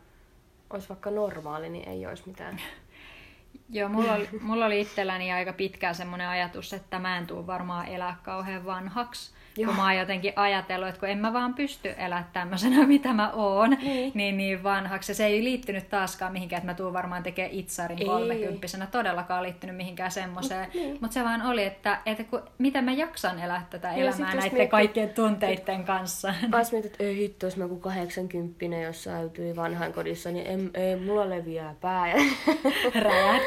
olisi 0.69 0.89
vaikka 0.89 1.11
normaali, 1.11 1.69
niin 1.69 1.89
ei 1.89 2.07
olisi 2.07 2.23
mitään. 2.25 2.61
Joo, 3.69 3.89
mulla 3.89 4.13
oli, 4.13 4.29
mulla 4.41 4.65
oli 4.65 4.81
itselläni 4.81 5.31
aika 5.31 5.53
pitkään 5.53 5.95
semmoinen 5.95 6.27
ajatus, 6.27 6.73
että 6.73 6.99
mä 6.99 7.17
en 7.17 7.27
tule 7.27 7.47
varmaan 7.47 7.87
elää 7.87 8.17
kauhean 8.23 8.65
vanhaksi. 8.65 9.35
Joo. 9.57 9.67
kun 9.67 9.75
mä 9.75 9.83
oon 9.83 9.95
jotenkin 9.95 10.33
ajatellut, 10.35 10.89
että 10.89 10.99
kun 10.99 11.09
en 11.09 11.17
mä 11.17 11.33
vaan 11.33 11.53
pysty 11.53 11.93
elämään 11.97 12.29
tämmöisenä, 12.33 12.87
mitä 12.95 13.13
mä 13.13 13.31
oon, 13.31 13.69
niin, 13.69 14.11
niin, 14.15 14.37
niin 14.37 14.63
vanhaksi. 14.63 15.11
Ja 15.11 15.15
se 15.15 15.25
ei 15.25 15.43
liittynyt 15.43 15.89
taaskaan 15.89 16.31
mihinkään, 16.31 16.57
että 16.57 16.71
mä 16.71 16.73
tuun 16.73 16.93
varmaan 16.93 17.23
tekemään 17.23 17.53
itsarin 17.53 18.05
kolmekymppisenä. 18.05 18.87
Todellakaan 18.87 19.43
liittynyt 19.43 19.75
mihinkään 19.75 20.11
semmoiseen. 20.11 20.67
Niin. 20.73 20.97
Mutta 21.01 21.13
se 21.13 21.23
vaan 21.23 21.41
oli, 21.41 21.63
että, 21.63 21.99
että 22.05 22.23
kun, 22.23 22.41
miten 22.57 22.83
mä 22.83 22.91
jaksan 22.91 23.39
elää 23.39 23.67
tätä 23.69 23.87
ja 23.87 23.93
elämää 23.93 24.35
näiden 24.35 24.53
mietit, 24.53 24.69
kaikkien 24.69 25.09
tunteiden 25.09 25.83
kanssa. 25.83 26.33
Taas 26.51 26.71
mietit, 26.71 26.91
että 26.91 27.03
ei 27.03 27.17
hitto, 27.17 27.45
jos 27.45 27.57
mä 27.57 27.67
kun 27.67 27.81
80 27.81 28.65
jos 28.65 29.07
äytyi 29.07 29.55
vanhan 29.55 29.93
kodissa, 29.93 30.31
niin 30.31 30.47
ei, 30.47 30.83
ei 30.83 30.95
mulla 30.95 31.29
leviää 31.29 31.75
pää. 31.81 32.05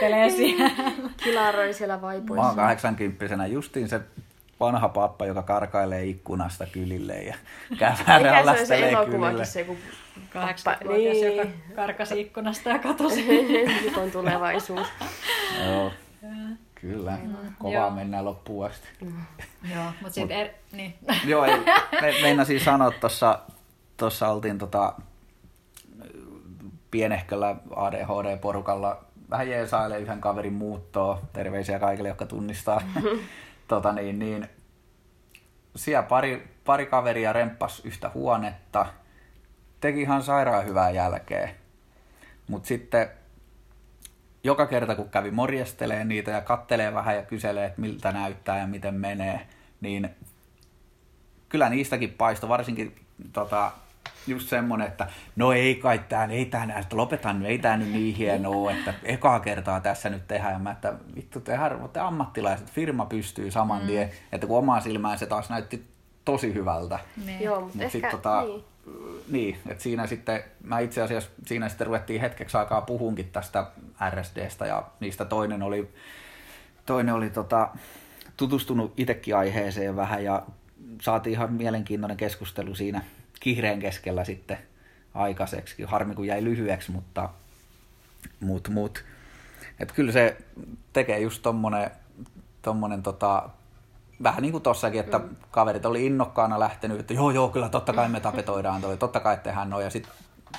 Räjähtelee 0.00 0.30
siellä. 0.30 0.70
Kilaroi 1.24 1.74
siellä 1.74 2.00
vaipuissa. 2.00 2.42
Mä 2.42 2.48
oon 2.48 2.56
80 2.56 3.46
justiin 3.46 3.88
se 3.88 4.00
vanha 4.60 4.88
pappa, 4.88 5.26
joka 5.26 5.42
karkailee 5.42 6.06
ikkunasta 6.06 6.66
kylille 6.66 7.14
ja 7.14 7.34
kävärälästelee 7.78 9.06
kylille. 9.06 9.44
Se 9.44 9.60
joku 9.60 9.76
Kahdeksanvuotias, 10.32 11.16
niin. 11.16 11.36
joka 11.36 11.50
karkasi 11.74 12.20
ikkunasta 12.20 12.68
ja 12.68 12.78
katosi. 12.78 13.26
Nyt 13.84 13.96
on 13.96 14.10
tulevaisuus. 14.10 14.86
Joo. 15.66 15.92
Kyllä, 16.74 17.18
kovaa 17.58 17.90
mennään 17.90 18.24
loppuun 18.24 18.66
asti. 18.66 18.88
Joo, 19.74 19.84
mutta 19.84 20.14
sitten 20.14 20.36
er, 20.36 20.48
niin. 20.72 20.94
Joo, 21.24 21.44
ei, 21.44 21.56
me, 22.00 22.14
meinasin 22.22 22.60
sanoa 22.60 22.90
tuossa, 22.90 23.38
tuossa 23.96 24.28
oltiin 24.28 24.58
tota, 24.58 24.92
pienehköllä 26.90 27.56
ADHD-porukalla 27.76 29.04
vähän 29.30 29.48
jeesailee 29.48 29.98
yhden 29.98 30.20
kaverin 30.20 30.52
muuttoa. 30.52 31.22
Terveisiä 31.32 31.78
kaikille, 31.78 32.08
jotka 32.08 32.26
tunnistaa 32.26 32.82
tota 33.68 33.92
niin, 33.92 34.18
niin, 34.18 34.48
siellä 35.76 36.02
pari, 36.02 36.48
pari 36.64 36.86
kaveria 36.86 37.32
remppas 37.32 37.80
yhtä 37.84 38.10
huonetta, 38.14 38.86
teki 39.80 40.00
ihan 40.00 40.22
sairaan 40.22 40.66
hyvää 40.66 40.90
jälkeä. 40.90 41.50
Mutta 42.48 42.68
sitten 42.68 43.10
joka 44.44 44.66
kerta 44.66 44.94
kun 44.94 45.10
kävi 45.10 45.30
morjestelee 45.30 46.04
niitä 46.04 46.30
ja 46.30 46.40
kattelee 46.40 46.94
vähän 46.94 47.16
ja 47.16 47.22
kyselee, 47.22 47.66
että 47.66 47.80
miltä 47.80 48.12
näyttää 48.12 48.58
ja 48.58 48.66
miten 48.66 48.94
menee, 48.94 49.46
niin 49.80 50.10
kyllä 51.48 51.68
niistäkin 51.68 52.12
paisto, 52.12 52.48
varsinkin 52.48 53.06
tota, 53.32 53.72
just 54.28 54.48
semmonen, 54.48 54.86
että 54.86 55.06
no 55.36 55.52
ei 55.52 55.74
kai 55.74 56.00
tää, 56.08 56.24
ei 56.24 56.44
tää 56.44 56.66
näy, 56.66 56.80
että 56.80 56.96
lopetan, 56.96 57.46
ei 57.46 57.58
tää 57.58 57.76
nyt 57.76 57.88
niin 57.88 58.14
hienoa, 58.14 58.72
että 58.72 58.94
ekaa 59.02 59.40
kertaa 59.40 59.80
tässä 59.80 60.10
nyt 60.10 60.28
tehdään. 60.28 60.52
Ja 60.52 60.58
mä, 60.58 60.70
että 60.70 60.94
vittu, 61.16 61.40
te, 61.40 61.58
te 61.92 62.00
ammattilaiset, 62.00 62.70
firma 62.70 63.06
pystyy 63.06 63.50
saman 63.50 63.86
tien, 63.86 64.08
mm. 64.08 64.14
että 64.32 64.46
kun 64.46 64.58
omaa 64.58 64.80
silmään 64.80 65.18
se 65.18 65.26
taas 65.26 65.50
näytti 65.50 65.86
tosi 66.24 66.54
hyvältä. 66.54 66.98
Niin. 67.26 67.40
Joo, 67.40 67.60
mutta 67.60 67.76
Mut 67.76 67.84
ehkä, 67.84 67.98
sit, 67.98 68.10
tota, 68.10 68.42
niin. 68.42 68.64
niin, 69.30 69.58
että 69.68 69.82
siinä 69.82 70.06
sitten, 70.06 70.44
mä 70.62 70.78
itse 70.78 71.02
asiassa 71.02 71.30
siinä 71.46 71.68
sitten 71.68 71.86
ruvettiin 71.86 72.20
hetkeksi 72.20 72.56
aikaa 72.56 72.80
puhunkin 72.80 73.28
tästä 73.32 73.66
RSDstä 74.10 74.66
ja 74.66 74.82
niistä 75.00 75.24
toinen 75.24 75.62
oli, 75.62 75.88
toinen 76.86 77.14
oli 77.14 77.30
tota, 77.30 77.68
tutustunut 78.36 78.92
itsekin 78.96 79.36
aiheeseen 79.36 79.96
vähän 79.96 80.24
ja 80.24 80.42
saatiin 81.02 81.32
ihan 81.32 81.52
mielenkiintoinen 81.52 82.16
keskustelu 82.16 82.74
siinä 82.74 83.02
kihreen 83.40 83.80
keskellä 83.80 84.24
sitten 84.24 84.58
aikaiseksi. 85.14 85.82
Harmi 85.82 86.14
kun 86.14 86.26
jäi 86.26 86.44
lyhyeksi, 86.44 86.92
mutta 86.92 87.28
mut, 88.40 88.68
mut. 88.68 89.04
Et 89.80 89.92
kyllä 89.92 90.12
se 90.12 90.36
tekee 90.92 91.20
just 91.20 91.42
tommonen, 91.42 91.90
tommonen 92.62 93.02
tota, 93.02 93.48
vähän 94.22 94.42
niin 94.42 94.52
kuin 94.52 94.62
tossakin, 94.62 95.00
että 95.00 95.18
mm. 95.18 95.36
kaverit 95.50 95.86
oli 95.86 96.06
innokkaana 96.06 96.60
lähtenyt, 96.60 97.00
että 97.00 97.14
joo 97.14 97.30
joo, 97.30 97.48
kyllä 97.48 97.68
totta 97.68 97.92
kai 97.92 98.08
me 98.08 98.20
tapetoidaan 98.20 98.80
toi, 98.80 98.96
totta 98.96 99.20
kai 99.20 99.38
tehdään 99.42 99.70
noin. 99.70 99.84
Ja 99.84 99.90
sitten 99.90 100.12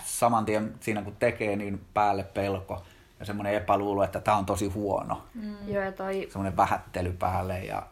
saman 0.06 0.46
tien 0.46 0.74
siinä 0.80 1.02
kun 1.02 1.16
tekee, 1.20 1.56
niin 1.56 1.82
päälle 1.94 2.24
pelko 2.24 2.84
ja 3.20 3.26
semmoinen 3.26 3.54
epäluulo, 3.54 4.04
että 4.04 4.20
tämä 4.20 4.38
on 4.38 4.46
tosi 4.46 4.68
huono. 4.68 5.24
Mm. 5.34 5.56
Joo, 5.68 5.84
ja 5.84 5.92
toi 5.92 6.28
Semmoinen 6.32 6.58
vähättely 6.58 7.14
päälle 7.14 7.60
ja 7.60 7.84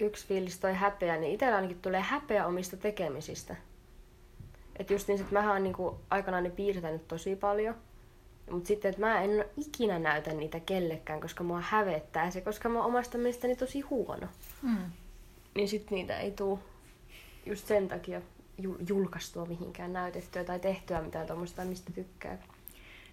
yksi 0.00 0.26
fiilis 0.26 0.58
toi 0.58 0.74
häpeä, 0.74 1.16
niin 1.16 1.32
itsellä 1.32 1.56
ainakin 1.56 1.82
tulee 1.82 2.00
häpeä 2.00 2.46
omista 2.46 2.76
tekemisistä. 2.76 3.56
Että 4.80 4.92
just 4.92 5.08
niin, 5.08 5.20
että 5.20 5.32
mähän 5.32 5.52
oon 5.52 5.62
niinku 5.62 6.00
aikanaan 6.10 6.44
ne 6.44 6.50
piirtänyt 6.50 7.08
tosi 7.08 7.36
paljon. 7.36 7.74
Mutta 8.50 8.68
sitten, 8.68 8.88
että 8.88 9.00
mä 9.00 9.20
en 9.20 9.44
ikinä 9.56 9.98
näytä 9.98 10.32
niitä 10.32 10.60
kellekään, 10.60 11.20
koska 11.20 11.44
mua 11.44 11.60
hävettää 11.60 12.30
se, 12.30 12.40
koska 12.40 12.68
mä 12.68 12.78
oon 12.78 12.86
omasta 12.86 13.18
mielestäni 13.18 13.56
tosi 13.56 13.80
huono. 13.80 14.26
Mm. 14.62 14.90
Niin 15.54 15.68
sit 15.68 15.90
niitä 15.90 16.18
ei 16.18 16.30
tuu 16.30 16.60
just 17.46 17.66
sen 17.66 17.88
takia 17.88 18.20
jul- 18.62 18.84
julkaistua 18.88 19.46
mihinkään 19.46 19.92
näytettyä 19.92 20.44
tai 20.44 20.60
tehtyä 20.60 21.02
mitään 21.02 21.26
tuommoista, 21.26 21.64
mistä 21.64 21.92
tykkää. 21.92 22.38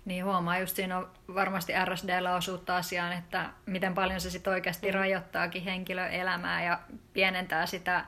Niin 0.06 0.26
huomaa, 0.26 0.60
just 0.60 0.76
siinä 0.76 0.98
on 0.98 1.10
varmasti 1.36 1.74
RSDllä 1.86 2.36
osuutta 2.36 2.78
asiaan, 2.78 3.14
että 3.14 3.50
miten 3.66 3.94
paljon 3.94 4.22
se 4.22 4.30
sitten 4.30 4.54
oikeasti 4.54 4.92
rajoittaakin 4.92 5.64
henkilön 5.64 6.12
elämää 6.12 6.64
ja 6.64 6.80
pienentää 7.14 7.66
sitä 7.66 8.06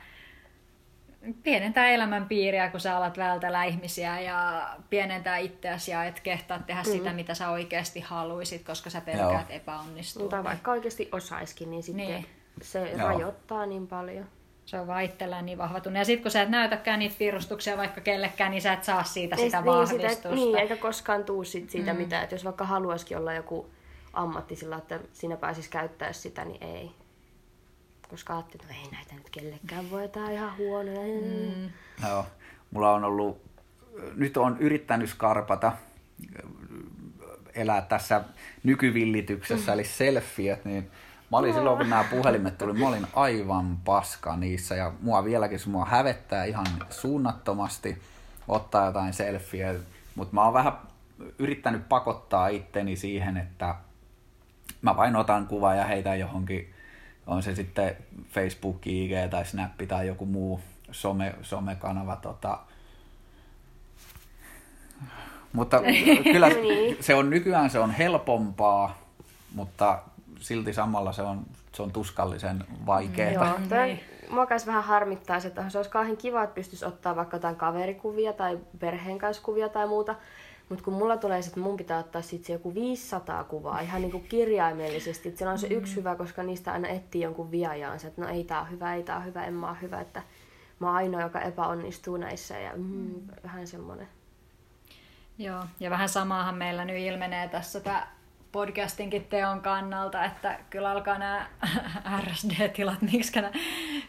pienentää 1.43 1.89
elämänpiiriä, 1.89 2.69
kun 2.69 2.79
sä 2.79 2.97
alat 2.97 3.17
vältellä 3.17 3.63
ihmisiä 3.63 4.19
ja 4.19 4.69
pienentää 4.89 5.37
itseäsi 5.37 5.91
ja 5.91 6.03
et 6.03 6.19
kehtaa 6.19 6.59
tehdä 6.59 6.81
mm. 6.81 6.91
sitä, 6.91 7.13
mitä 7.13 7.33
sä 7.33 7.49
oikeasti 7.49 7.99
haluisit, 7.99 8.63
koska 8.63 8.89
sä 8.89 9.01
pelkäät 9.01 9.51
epäonnistua. 9.51 10.21
Mutta 10.21 10.43
vaikka 10.43 10.71
oikeasti 10.71 11.09
osaiskin, 11.11 11.71
niin 11.71 11.83
sitten 11.83 12.07
Niin. 12.07 12.25
se 12.61 12.89
Joo. 12.89 13.07
rajoittaa 13.07 13.65
niin 13.65 13.87
paljon. 13.87 14.25
Se 14.65 14.79
on 14.79 14.87
vaan 14.87 15.03
itsellään 15.03 15.45
niin 15.45 15.57
vahva 15.57 15.79
tunne. 15.79 15.99
Ja 15.99 16.05
sitten 16.05 16.23
kun 16.23 16.31
sä 16.31 16.41
et 16.41 16.49
näytäkään 16.49 16.99
niitä 16.99 17.15
piirustuksia 17.19 17.77
vaikka 17.77 18.01
kellekään, 18.01 18.51
niin 18.51 18.61
sä 18.61 18.73
et 18.73 18.83
saa 18.83 19.03
siitä 19.03 19.35
sitä 19.35 19.57
niin, 19.57 19.65
vahvistusta. 19.65 20.15
Sitä, 20.15 20.29
niin, 20.29 20.57
eikä 20.57 20.75
koskaan 20.75 21.23
tuu 21.23 21.43
sit 21.43 21.69
siitä 21.69 21.93
mm. 21.93 21.99
mitään. 21.99 22.23
Että 22.23 22.35
jos 22.35 22.45
vaikka 22.45 22.65
haluaisikin 22.65 23.17
olla 23.17 23.33
joku 23.33 23.69
ammatti 24.13 24.55
sillä, 24.55 24.77
että 24.77 24.99
siinä 25.13 25.37
pääsisi 25.37 25.69
käyttää 25.69 26.13
sitä, 26.13 26.45
niin 26.45 26.63
ei. 26.63 26.91
Koska 28.09 28.33
ajattelin, 28.33 28.61
että 28.61 28.73
no 28.73 28.79
ei 28.83 28.91
näitä 28.91 29.15
nyt 29.15 29.29
kellekään 29.29 29.91
voi, 29.91 30.09
tää 30.09 30.23
on 30.23 30.31
ihan 30.31 30.57
huono. 30.57 30.91
Mm. 30.91 31.69
Joo, 32.07 32.25
mulla 32.71 32.91
on 32.91 33.03
ollut, 33.03 33.41
nyt 34.15 34.37
on 34.37 34.57
yrittänyt 34.59 35.09
skarpata, 35.09 35.71
elää 37.53 37.81
tässä 37.81 38.21
nykyvillityksessä, 38.63 39.73
eli 39.73 39.83
selfiet, 39.83 40.65
niin 40.65 40.91
mä 41.31 41.37
olin 41.37 41.53
silloin, 41.53 41.77
kun 41.77 41.89
nämä 41.89 42.03
puhelimet 42.03 42.57
tuli, 42.57 42.73
mä 42.73 42.87
olin 42.87 43.07
aivan 43.13 43.77
paska 43.77 44.35
niissä, 44.35 44.75
ja 44.75 44.93
mua 45.01 45.25
vieläkin 45.25 45.59
se 45.59 45.69
mua 45.69 45.85
hävettää 45.85 46.45
ihan 46.45 46.65
suunnattomasti 46.89 48.01
ottaa 48.47 48.85
jotain 48.85 49.13
selfieä, 49.13 49.75
mutta 50.15 50.35
mä 50.35 50.43
oon 50.43 50.53
vähän 50.53 50.73
yrittänyt 51.39 51.89
pakottaa 51.89 52.47
itteni 52.47 52.95
siihen, 52.95 53.37
että 53.37 53.75
mä 54.81 54.97
vain 54.97 55.15
otan 55.15 55.47
kuvan 55.47 55.77
ja 55.77 55.85
heitän 55.85 56.19
johonkin, 56.19 56.73
on 57.29 57.43
se 57.43 57.55
sitten 57.55 57.95
Facebook, 58.31 58.87
IG 58.87 59.11
tai 59.29 59.45
Snap 59.45 59.71
tai 59.87 60.07
joku 60.07 60.25
muu 60.25 60.59
some, 60.91 61.35
somekanava. 61.41 62.15
Tota. 62.15 62.59
Mutta 65.53 65.81
kyllä 66.33 66.49
Niin. 66.49 66.97
se 66.99 67.15
on 67.15 67.29
nykyään 67.29 67.69
se 67.69 67.79
on 67.79 67.91
helpompaa, 67.91 68.97
mutta 69.55 69.99
silti 70.39 70.73
samalla 70.73 71.11
se 71.11 71.21
on, 71.21 71.45
se 71.75 71.81
on 71.83 71.91
tuskallisen 71.91 72.63
vaikeaa. 72.85 73.31
Joo, 73.45 73.57
Niin. 73.57 73.69
toi, 73.69 73.99
mua 74.29 74.45
kans 74.45 74.67
vähän 74.67 74.83
harmittaa 74.83 75.37
että 75.47 75.69
se 75.69 75.77
olisi 75.77 75.91
kauhean 75.91 76.17
kiva, 76.17 76.43
että 76.43 76.55
pystyisi 76.55 76.85
ottaa 76.85 77.15
vaikka 77.15 77.35
jotain 77.37 77.55
kaverikuvia 77.55 78.33
tai 78.33 78.59
perheen 78.79 79.17
kanssa 79.17 79.43
kuvia 79.43 79.69
tai 79.69 79.87
muuta. 79.87 80.15
Mutta 80.69 80.83
kun 80.85 80.93
mulla 80.93 81.17
tulee 81.17 81.39
että 81.39 81.59
mun 81.59 81.77
pitää 81.77 81.99
ottaa 81.99 82.21
sit 82.21 82.45
se 82.45 82.53
joku 82.53 82.75
500 82.75 83.43
kuvaa 83.43 83.79
ihan 83.79 84.01
niinku 84.01 84.19
kirjaimellisesti. 84.19 85.37
Siellä 85.37 85.51
on 85.51 85.59
se 85.59 85.67
yksi 85.67 85.95
hyvä, 85.95 86.15
koska 86.15 86.43
niistä 86.43 86.71
aina 86.71 86.87
etsii 86.87 87.21
jonkun 87.21 87.51
viajaansa, 87.51 88.07
että 88.07 88.21
no 88.21 88.27
ei 88.27 88.43
tää 88.43 88.61
on 88.61 88.71
hyvä, 88.71 88.95
ei 88.95 89.03
tää 89.03 89.17
on 89.17 89.25
hyvä, 89.25 89.45
en 89.45 89.53
mä 89.53 89.67
oon 89.67 89.81
hyvä. 89.81 90.01
Että 90.01 90.23
mä 90.79 90.87
oon 90.87 90.95
ainoa, 90.95 91.21
joka 91.21 91.41
epäonnistuu 91.41 92.17
näissä 92.17 92.59
ja 92.59 92.71
mm, 92.75 93.15
vähän 93.43 93.67
semmonen. 93.67 94.07
Joo, 95.37 95.63
ja 95.79 95.89
vähän 95.89 96.09
samaahan 96.09 96.55
meillä 96.55 96.85
nyt 96.85 96.97
ilmenee 96.97 97.47
tässä 97.47 97.79
tämä 97.79 98.07
podcastinkin 98.51 99.25
teon 99.25 99.61
kannalta, 99.61 100.25
että 100.25 100.59
kyllä 100.69 100.91
alkaa 100.91 101.17
nämä 101.17 101.47
RSD-tilat, 102.21 103.01
miksi 103.01 103.41
nämä, 103.41 103.51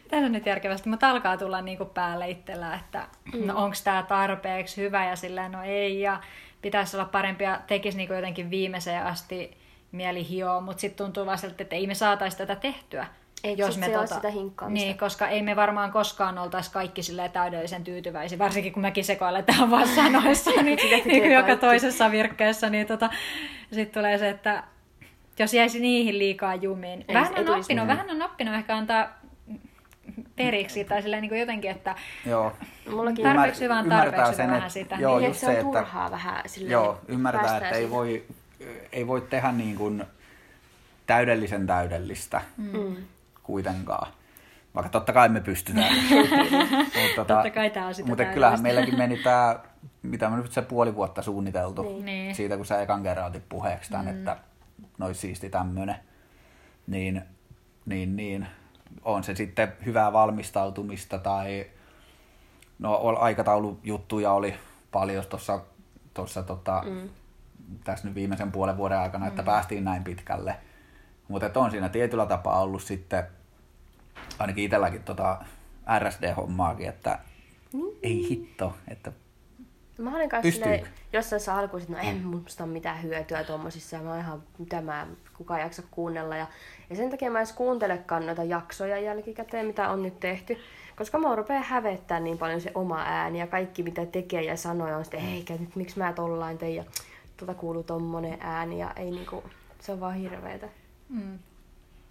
mitä 0.02 0.28
nyt 0.28 0.46
järkevästi, 0.46 0.88
mutta 0.88 1.11
alkaa 1.11 1.36
tulla 1.36 1.62
niinku 1.62 1.84
päälle 1.84 2.30
itsellä, 2.30 2.74
että 2.74 3.08
no 3.46 3.56
onko 3.56 3.76
tämä 3.84 4.02
tarpeeksi 4.02 4.82
hyvä 4.82 5.04
ja 5.04 5.16
sillä 5.16 5.48
no 5.48 5.62
ei 5.62 6.00
ja 6.00 6.20
pitäisi 6.62 6.96
olla 6.96 7.08
parempi 7.12 7.44
ja 7.44 7.61
tekisi 7.66 7.96
niinku 7.96 8.14
jotenkin 8.14 8.50
viimeiseen 8.50 9.04
asti 9.04 9.56
mieli 9.92 10.28
hioa, 10.28 10.61
mutta 10.61 10.80
sitten 10.80 11.04
tuntuu 11.04 11.26
vaan 11.26 11.38
siltä, 11.38 11.62
että 11.62 11.76
ei 11.76 11.86
me 11.86 11.94
saataisi 11.94 12.36
tätä 12.38 12.56
tehtyä. 12.56 13.06
Ei, 13.44 13.56
sit 13.56 13.84
se 13.84 13.98
on 13.98 14.08
sitä 14.08 14.30
hinkkaamista. 14.30 14.86
Niin, 14.86 14.98
koska 14.98 15.28
ei 15.28 15.42
me 15.42 15.56
varmaan 15.56 15.92
koskaan 15.92 16.38
oltaisi 16.38 16.70
kaikki 16.70 17.00
täydellisen 17.32 17.84
tyytyväisiä, 17.84 18.38
varsinkin 18.38 18.72
kun 18.72 18.82
mekin 18.82 19.04
sekoiletaan 19.04 19.70
vaan 19.70 19.88
sanoissa, 19.96 20.50
niin, 20.50 20.78
niin 21.04 21.32
joka 21.32 21.46
kaikki. 21.46 21.66
toisessa 21.66 22.11
virkkeessä, 22.11 22.70
niin 22.70 22.86
tota, 22.86 23.11
sitten 23.72 24.02
tulee 24.02 24.18
se, 24.18 24.28
että 24.28 24.64
jos 25.38 25.54
jäisi 25.54 25.80
niihin 25.80 26.18
liikaa 26.18 26.54
jumiin. 26.54 27.04
Ei, 27.08 27.14
vähän 27.14 27.34
on 27.38 27.58
oppinut, 27.58 27.86
vähän 27.86 28.11
on 28.11 28.22
oppinut 28.22 28.54
ehkä 28.54 28.76
antaa 28.76 29.19
periksi 30.45 30.84
tai 30.84 31.03
silleen 31.03 31.22
niin 31.22 31.28
kuin 31.30 31.41
jotenkin, 31.41 31.70
että 31.70 31.95
Joo. 32.26 32.53
Mullakin 32.91 33.24
Tarpeeksi 33.24 33.64
hyvä 33.64 33.78
on 33.78 33.84
Ymmärtää 33.84 34.11
tarpeeksi 34.12 34.36
sen, 34.36 34.51
vähän 34.51 34.70
sitä. 34.70 34.97
Joo, 34.97 35.18
niin, 35.18 35.28
just 35.28 35.43
että 35.43 35.47
se 35.55 35.61
että- 35.61 35.64
turhaa 35.72 36.11
vähän 36.11 36.43
silleen, 36.47 36.72
Joo, 36.72 37.01
ymmärtää, 37.09 37.57
että 37.57 37.68
ei 37.70 37.91
voi, 37.91 38.24
ei 38.93 39.07
voi 39.07 39.20
tehdä 39.20 39.53
niin 39.53 39.76
kuin 39.76 40.05
täydellisen 41.07 41.66
täydellistä 41.66 42.41
Mm. 42.57 42.97
kuitenkaan. 43.43 44.12
Vaikka 44.74 44.91
totta 44.91 45.12
kai 45.12 45.28
me 45.28 45.41
pystytään. 45.41 45.95
Mutta 47.03 47.16
tota, 47.16 47.34
Totta 47.34 47.51
kai 47.51 47.70
tää 47.70 47.86
on 47.86 47.95
sitä 47.95 48.09
Mutta 48.09 48.16
täydellistä. 48.16 48.34
kyllähän 48.34 48.62
meilläkin 48.62 48.99
meni 48.99 49.16
tämä, 49.16 49.57
mitä 50.03 50.30
me 50.30 50.36
nyt 50.36 50.53
se 50.53 50.62
puoli 50.62 50.95
vuotta 50.95 51.22
suunniteltu. 51.22 51.82
Niin. 51.82 52.05
Niin. 52.05 52.34
Siitä 52.34 52.57
kun 52.57 52.66
sä 52.66 52.82
ekan 52.82 53.03
kerran 53.03 53.26
otit 53.26 53.49
puheeksi 53.49 53.91
tämän, 53.91 54.07
mm. 54.07 54.11
että 54.18 54.36
nois 54.99 55.20
siisti 55.20 55.51
tämmönen. 55.51 55.97
Niin, 56.86 57.22
niin, 57.86 58.16
niin, 58.16 58.47
on 59.05 59.24
se 59.24 59.34
sitten 59.34 59.72
hyvää 59.84 60.12
valmistautumista 60.12 61.18
tai 61.18 61.66
no 62.78 63.16
aikataulujuttuja 63.18 64.32
oli 64.32 64.55
paljon 64.93 65.24
tuossa 65.28 65.61
tossa, 66.14 66.43
tota, 66.43 66.82
mm. 66.86 67.09
tässä 67.84 68.07
nyt 68.07 68.14
viimeisen 68.14 68.53
puolen 68.53 68.76
vuoden 68.76 68.99
aikana, 68.99 69.26
että 69.26 69.43
päästiin 69.43 69.84
näin 69.84 70.05
pitkälle. 70.05 70.57
Mutta 71.28 71.61
on 71.61 71.70
siinä 71.70 71.88
tietyllä 71.88 72.26
tapaa 72.26 72.61
ollut 72.61 72.82
sitten 72.82 73.24
ainakin 74.38 74.64
itselläkin 74.64 75.03
tota 75.03 75.45
RSD-hommaakin, 75.99 76.88
että 76.88 77.18
ei 78.03 78.28
hitto, 78.28 78.76
että 78.88 79.12
Mä 80.03 80.16
olin 80.16 80.28
kanssa 80.28 80.42
Pystyykö? 80.42 80.76
silleen, 80.76 80.94
jossain 81.12 81.40
saa 81.40 81.59
alkuun, 81.59 81.82
että 81.82 81.92
no 81.94 81.98
en 82.03 82.26
musta 82.26 82.64
ole 82.64 82.72
mitään 82.72 83.03
hyötyä 83.03 83.44
tuommoisissa 83.44 83.96
ja 83.96 84.03
mä 84.03 84.11
oon 84.11 84.18
ihan, 84.18 84.42
mitä 84.59 84.80
mä, 84.80 85.07
kukaan 85.36 85.61
jaksa 85.61 85.82
kuunnella. 85.90 86.36
Ja, 86.36 86.46
ja 86.90 86.96
sen 86.96 87.11
takia 87.11 87.30
mä 87.30 87.38
edes 87.38 87.53
kuuntelekaan 87.53 88.26
noita 88.26 88.44
jaksoja 88.44 88.98
jälkikäteen, 88.98 89.66
mitä 89.66 89.90
on 89.90 90.03
nyt 90.03 90.20
tehty. 90.20 90.59
Koska 90.96 91.18
mä 91.18 91.36
rupeaa 91.36 91.62
hävettää 91.62 92.20
niin 92.20 92.38
paljon 92.38 92.61
se 92.61 92.70
oma 92.74 93.03
ääni 93.03 93.38
ja 93.38 93.46
kaikki 93.46 93.82
mitä 93.82 94.07
tekee 94.07 94.42
ja 94.42 94.57
sanoo 94.57 94.96
on 94.96 95.05
sitten, 95.05 95.28
eikä 95.28 95.55
nyt 95.55 95.76
miksi 95.76 95.98
mä 95.98 96.12
tollain 96.12 96.59
tein 96.59 96.76
ja 96.76 96.84
tuolta 97.36 97.55
kuuluu 97.55 97.82
tommonen 97.82 98.38
ääni 98.40 98.78
ja 98.80 98.92
ei 98.96 99.11
niinku, 99.11 99.42
se 99.80 99.92
on 99.92 100.01
vaan 100.01 100.14
hirveetä. 100.14 100.68
Mm. 101.09 101.38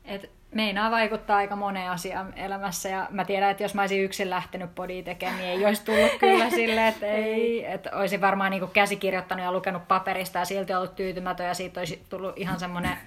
Et 0.06 0.30
meinaa 0.56 0.92
vaikuttaa 0.92 1.38
aika 1.38 1.56
moneen 1.56 1.92
asiaan 1.92 2.34
elämässä 2.36 2.90
ja 2.90 3.08
mä 3.10 3.26
tiedän, 3.26 3.52
että 3.52 3.64
jos 3.64 3.76
mä 3.76 3.82
olisin 3.82 4.04
yksin 4.04 4.30
lähtenyt 4.30 4.76
podia 4.76 5.04
tekemään, 5.04 5.38
niin 5.38 5.50
ei 5.50 5.66
olisi 5.66 5.86
tullut 5.86 6.12
kyllä 6.20 6.50
silleen, 6.60 6.88
että 6.88 7.06
ei. 7.06 7.66
Että 7.66 7.90
olisin 7.94 8.22
varmaan 8.22 8.52
niin 8.52 8.70
käsikirjoittanut 8.74 9.46
ja 9.46 9.52
lukenut 9.52 9.88
paperista 9.88 10.40
ja 10.40 10.46
silti 10.46 10.74
ollut 10.74 10.96
tyytymätön 10.96 11.46
ja 11.46 11.54
siitä 11.54 11.80
olisi 11.80 12.04
tullut 12.10 12.38
ihan 12.38 12.60
semmoinen, 12.60 12.98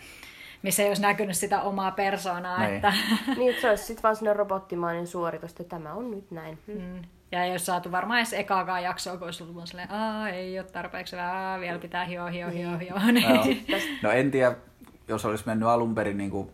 missä 0.62 0.82
ei 0.82 0.88
olisi 0.88 1.02
näkynyt 1.02 1.36
sitä 1.36 1.60
omaa 1.60 1.90
persoonaa. 1.90 2.58
Niin. 2.58 2.74
Että, 2.74 2.92
Niin, 3.36 3.50
että 3.50 3.60
se 3.62 3.70
olisi 3.70 3.84
sitten 3.84 4.02
vaan 4.02 4.16
sellainen 4.16 4.38
robottimainen 4.38 5.06
suoritus, 5.06 5.50
että 5.50 5.64
tämä 5.64 5.92
on 5.92 6.10
nyt 6.10 6.30
näin. 6.30 6.58
Mm. 6.66 7.02
Ja 7.32 7.44
ei 7.44 7.50
olisi 7.50 7.64
saatu 7.64 7.92
varmaan 7.92 8.18
edes 8.18 8.32
ekaakaan 8.32 8.82
jaksoa, 8.82 9.16
kun 9.16 9.24
olisi 9.24 9.42
ollut 9.42 9.56
vaan 9.56 9.66
silleen, 9.66 9.90
Aa, 9.90 10.28
ei 10.28 10.58
ole 10.58 10.66
tarpeeksi 10.66 11.16
vielä 11.60 11.78
pitää 11.78 12.04
hio, 12.04 12.26
hio, 12.26 12.50
hio, 12.50 12.78
hio. 12.78 12.94
Joo. 13.28 13.44
Niin. 13.44 13.66
No 14.02 14.10
en 14.10 14.30
tiedä, 14.30 14.54
jos 15.08 15.24
olisi 15.24 15.46
mennyt 15.46 15.68
alun 15.68 15.94
perin, 15.94 16.18
niin 16.18 16.30
kuin, 16.30 16.50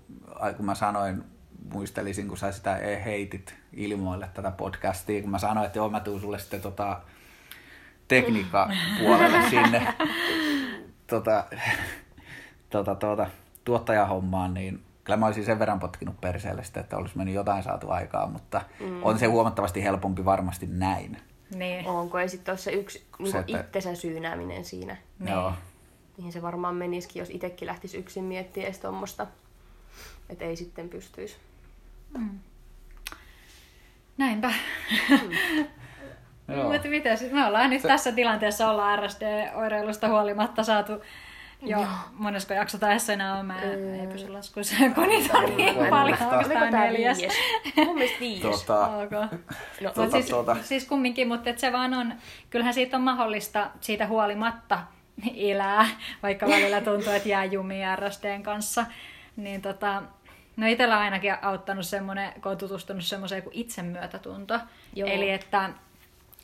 kun 0.56 0.66
mä 0.66 0.74
sanoin, 0.74 1.24
muistelisin, 1.72 2.28
kun 2.28 2.36
sä 2.38 2.52
sitä 2.52 2.74
heitit 3.04 3.54
ilmoille 3.72 4.28
tätä 4.34 4.50
podcastia, 4.50 5.20
kun 5.20 5.30
mä 5.30 5.38
sanoin, 5.38 5.66
että 5.66 5.78
joo, 5.78 5.90
mä 5.90 6.00
tuun 6.00 6.20
sulle 6.20 6.38
sitten 6.38 6.60
tota, 6.60 7.00
tekniikkapuolelle 8.08 9.42
sinne 9.50 9.94
tota, 11.06 11.44
tota, 12.70 12.94
tota, 12.94 13.26
tuottajahommaan, 13.64 14.54
niin 14.54 14.82
kyllä 15.04 15.16
mä 15.16 15.26
olisin 15.26 15.44
sen 15.44 15.58
verran 15.58 15.80
potkinut 15.80 16.20
perseelle 16.20 16.64
sitten, 16.64 16.80
että 16.80 16.96
olisi 16.96 17.16
mennyt 17.16 17.34
jotain 17.34 17.62
saatu 17.62 17.90
aikaa, 17.90 18.26
mutta 18.26 18.60
mm. 18.80 19.04
on 19.04 19.18
se 19.18 19.26
huomattavasti 19.26 19.82
helpompi 19.84 20.24
varmasti 20.24 20.66
näin. 20.70 21.16
niin. 21.54 21.86
Onko? 21.86 22.18
Ja 22.18 22.28
sitten 22.28 22.58
se 22.58 22.72
yksi 22.72 23.06
niin 23.18 23.32
Se, 23.32 23.38
että- 23.38 23.60
itsensä 23.60 23.94
syynääminen 23.94 24.64
siinä. 24.64 24.96
Niin. 25.18 25.32
Joo. 25.32 25.52
Mihin 26.18 26.32
se 26.32 26.42
varmaan 26.42 26.74
menisikin, 26.74 27.20
jos 27.20 27.30
itsekin 27.30 27.66
lähtisi 27.68 27.98
yksin 27.98 28.24
miettimään 28.24 28.66
edes 28.66 28.78
tuommoista. 28.78 29.26
Että 30.30 30.44
ei 30.44 30.56
sitten 30.56 30.88
pystyisi. 30.88 31.36
Näinpä. 34.16 34.52
Joo. 36.48 36.72
Mutta 36.72 36.88
mitä 36.88 37.16
sit? 37.16 37.32
Me 37.32 37.46
ollaan 37.46 37.70
nyt 37.70 37.82
tässä 37.82 38.12
tilanteessa 38.12 38.70
ollaan 38.70 38.98
RSD-oireilusta 38.98 40.08
huolimatta 40.08 40.64
saatu 40.64 40.92
jo 41.62 41.86
monesko 42.12 42.54
jakso 42.54 42.78
tässä 42.78 43.12
enää 43.12 43.34
on. 43.34 43.46
Mä 43.46 43.62
ei 43.62 44.06
pysy 44.12 44.28
laskuissa, 44.28 44.76
kun 44.94 45.08
niitä 45.08 45.38
on 45.38 45.56
niin 45.56 45.74
paljon. 45.90 46.18
Oikeastaan 46.22 46.70
tää 46.70 46.84
neljäs. 46.84 47.18
Mun 47.76 47.94
mielestä 47.94 48.20
viies. 48.20 48.42
Tota, 48.42 48.86
Ok. 48.86 49.10
No, 49.10 49.28
Mut 49.84 49.94
Tota, 49.94 50.10
siis, 50.10 50.26
tota. 50.26 50.56
siis 50.62 50.84
kumminkin, 50.84 51.28
mutta 51.28 51.50
se 51.56 51.72
vaan 51.72 51.94
on, 51.94 52.14
kyllähän 52.50 52.74
siitä 52.74 52.96
on 52.96 53.02
mahdollista 53.02 53.70
siitä 53.80 54.06
huolimatta 54.06 54.78
elää, 55.36 55.86
vaikka 56.22 56.46
välillä 56.46 56.80
tuntuu, 56.80 57.12
että 57.12 57.28
jää 57.28 57.44
jumiin 57.44 57.98
RSDn 57.98 58.42
kanssa. 58.42 58.86
Niin 59.36 59.62
tota, 59.62 60.02
no 60.56 60.66
itsellä 60.66 60.96
on 60.96 61.02
ainakin 61.02 61.34
auttanut 61.42 61.86
semmoinen, 61.86 62.32
kun 62.42 62.52
on 62.52 62.58
tutustunut 62.58 63.04
semmoiseen 63.04 63.42
kuin 63.42 63.56
itsemyötätunto. 63.56 64.60
Joo. 64.94 65.08
Eli 65.08 65.30
että 65.30 65.70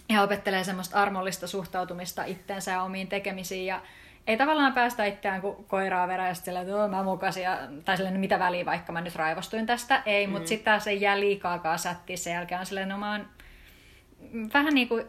ja 0.08 0.22
opettelee 0.22 0.64
semmoista 0.64 1.02
armollista 1.02 1.46
suhtautumista 1.46 2.24
itteensä 2.24 2.70
ja 2.70 2.82
omiin 2.82 3.08
tekemisiin 3.08 3.66
ja 3.66 3.80
ei 4.26 4.36
tavallaan 4.36 4.72
päästä 4.72 5.04
itseään 5.04 5.40
kuin 5.40 5.64
koiraa 5.64 6.08
verran 6.08 6.28
ja 6.28 6.34
silleen, 6.34 6.66
että 6.66 6.76
"Oo, 6.76 6.88
mä 6.88 7.02
mukasin, 7.02 7.42
ja, 7.42 7.58
tai 7.84 7.96
silleen, 7.96 8.20
mitä 8.20 8.38
väliä 8.38 8.64
vaikka 8.64 8.92
mä 8.92 9.00
nyt 9.00 9.16
raivostuin 9.16 9.66
tästä. 9.66 10.02
Ei, 10.06 10.26
mm. 10.26 10.32
mutta 10.32 10.48
sitten 10.48 10.64
taas 10.64 10.86
ei 10.86 11.00
jää 11.00 11.20
liikaakaan 11.20 11.78
sättiä 11.78 12.16
sen 12.16 12.32
jälkeen 12.32 12.60
on 12.60 12.66
silleen, 12.66 12.88
no 12.88 12.98
mä 12.98 13.12
oon 13.12 13.26
vähän 14.54 14.74
niin 14.74 14.88
kuin 14.88 15.06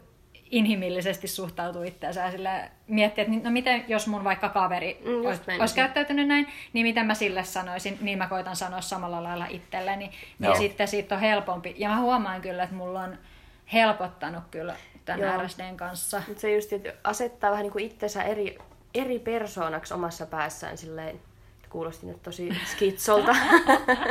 inhimillisesti 0.55 1.27
suhtautuu 1.27 1.83
itseensä 1.83 2.21
ja 2.21 2.31
sille 2.31 2.71
miettiä, 2.87 3.23
että 3.23 3.49
no 3.49 3.51
miten, 3.51 3.85
jos 3.87 4.07
mun 4.07 4.23
vaikka 4.23 4.49
kaveri 4.49 5.01
Mm, 5.05 5.25
olisi, 5.25 5.41
olisi 5.59 5.75
käyttäytynyt 5.75 6.27
näin, 6.27 6.47
niin 6.73 6.85
miten 6.85 7.05
mä 7.05 7.13
sille 7.13 7.43
sanoisin, 7.43 7.97
niin 8.01 8.17
mä 8.17 8.27
koitan 8.27 8.55
sanoa 8.55 8.81
samalla 8.81 9.23
lailla 9.23 9.45
itselleni. 9.49 10.11
Joo. 10.39 10.53
Ja 10.53 10.59
sitten 10.59 10.87
siitä 10.87 11.15
on 11.15 11.21
helpompi. 11.21 11.75
Ja 11.77 11.89
mä 11.89 11.99
huomaan 11.99 12.41
kyllä, 12.41 12.63
että 12.63 12.75
mulla 12.75 13.01
on 13.01 13.17
helpottanut 13.73 14.43
kyllä 14.51 14.75
tämän 15.05 15.21
Joo. 15.21 15.43
RSDn 15.43 15.77
kanssa. 15.77 16.21
Mutta 16.27 16.41
se 16.41 16.55
just, 16.55 16.73
että 16.73 16.93
asettaa 17.03 17.51
vähän 17.51 17.63
niin 17.63 17.71
kuin 17.71 17.85
itsensä 17.85 18.23
eri, 18.23 18.57
eri 18.93 19.19
persoonaksi 19.19 19.93
omassa 19.93 20.25
päässään 20.25 20.77
silleen, 20.77 21.19
kuulosti 21.75 22.05
nyt 22.05 22.23
tosi 22.23 22.49
skitsolta. 22.65 23.35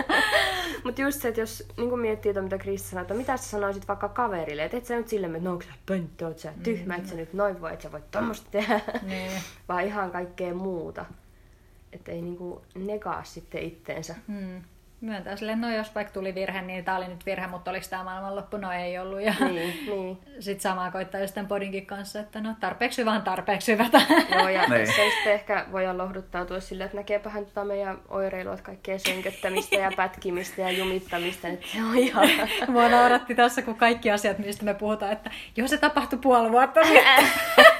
Mutta 0.84 1.02
just 1.02 1.20
se, 1.22 1.28
että 1.28 1.40
jos 1.40 1.66
niin 1.76 1.98
miettii, 1.98 2.30
että 2.30 2.42
mitä 2.42 2.58
Kristi 2.58 2.88
sanoi, 2.88 3.02
että 3.02 3.14
mitä 3.14 3.36
sä 3.36 3.44
sanoisit 3.50 3.88
vaikka 3.88 4.08
kaverille, 4.08 4.64
että 4.64 4.76
et 4.76 4.86
sä 4.86 4.96
nyt 4.96 5.08
silleen, 5.08 5.34
että 5.36 5.48
no 5.48 5.52
onko 5.52 5.64
sä 5.64 5.70
pönttö, 5.86 6.26
oot 6.26 6.38
sä 6.38 6.52
tyhmä, 6.62 6.96
että 6.96 7.08
sä 7.08 7.14
nyt 7.14 7.32
noin 7.32 7.60
voi, 7.60 7.72
että 7.72 7.82
sä 7.82 7.92
voit 7.92 8.10
tommoista 8.10 8.50
tehdä, 8.50 8.80
Niin. 9.02 9.30
vaan 9.68 9.84
ihan 9.84 10.10
kaikkea 10.10 10.54
muuta. 10.54 11.04
Että 11.92 12.12
ei 12.12 12.22
niinku 12.22 12.62
negaa 12.74 13.24
sitten 13.24 13.62
itteensä. 13.62 14.14
Hmm. 14.28 14.62
Myöntää 15.00 15.36
silleen, 15.36 15.60
no 15.60 15.70
jos 15.74 15.94
vaikka 15.94 16.12
tuli 16.12 16.34
virhe, 16.34 16.62
niin 16.62 16.84
tämä 16.84 16.96
oli 16.96 17.08
nyt 17.08 17.26
virhe, 17.26 17.46
mutta 17.46 17.70
oliko 17.70 17.86
tämä 17.90 18.04
maailmanloppu? 18.04 18.56
No 18.56 18.72
ei 18.72 18.98
ollut. 18.98 19.20
Ja 19.20 19.34
Niin, 19.40 19.84
niin. 19.86 20.18
sitten 20.40 20.60
samaa 20.60 20.90
koittaa 20.90 21.20
just 21.20 21.34
tämän 21.34 21.48
podinkin 21.48 21.86
kanssa, 21.86 22.20
että 22.20 22.40
no 22.40 22.54
tarpeeksi 22.60 23.00
hyvä 23.00 23.12
on 23.12 23.22
tarpeeksi 23.22 23.72
hyvä. 23.72 23.86
Joo, 24.38 24.48
ja 24.48 24.66
Niin. 24.68 24.86
se 24.86 24.92
sitten 24.92 25.32
ehkä 25.32 25.66
voidaan 25.72 25.98
lohduttautua 25.98 26.60
sille, 26.60 26.84
että 26.84 26.96
näkeepähän 26.96 27.46
tota 27.46 27.64
meidän 27.64 27.98
oireilua, 28.08 28.52
että 28.54 28.64
kaikkea 28.66 28.98
sönköttämistä 28.98 29.76
ja 29.76 29.90
pätkimistä 29.96 30.62
ja 30.62 30.70
jumittamista, 30.70 31.48
että 31.48 31.66
se 31.66 31.82
on 31.82 31.98
ihan... 31.98 32.28
Mua 32.68 32.88
nauratti 32.88 33.34
tässä, 33.34 33.62
kun 33.62 33.76
kaikki 33.76 34.10
asiat, 34.10 34.38
mistä 34.38 34.64
me 34.64 34.74
puhutaan, 34.74 35.12
että 35.12 35.30
jos 35.56 35.70
se 35.70 35.78
tapahtui 35.78 36.18
puoli 36.18 36.50
vuotta 36.52 36.80
sitten. 36.88 37.24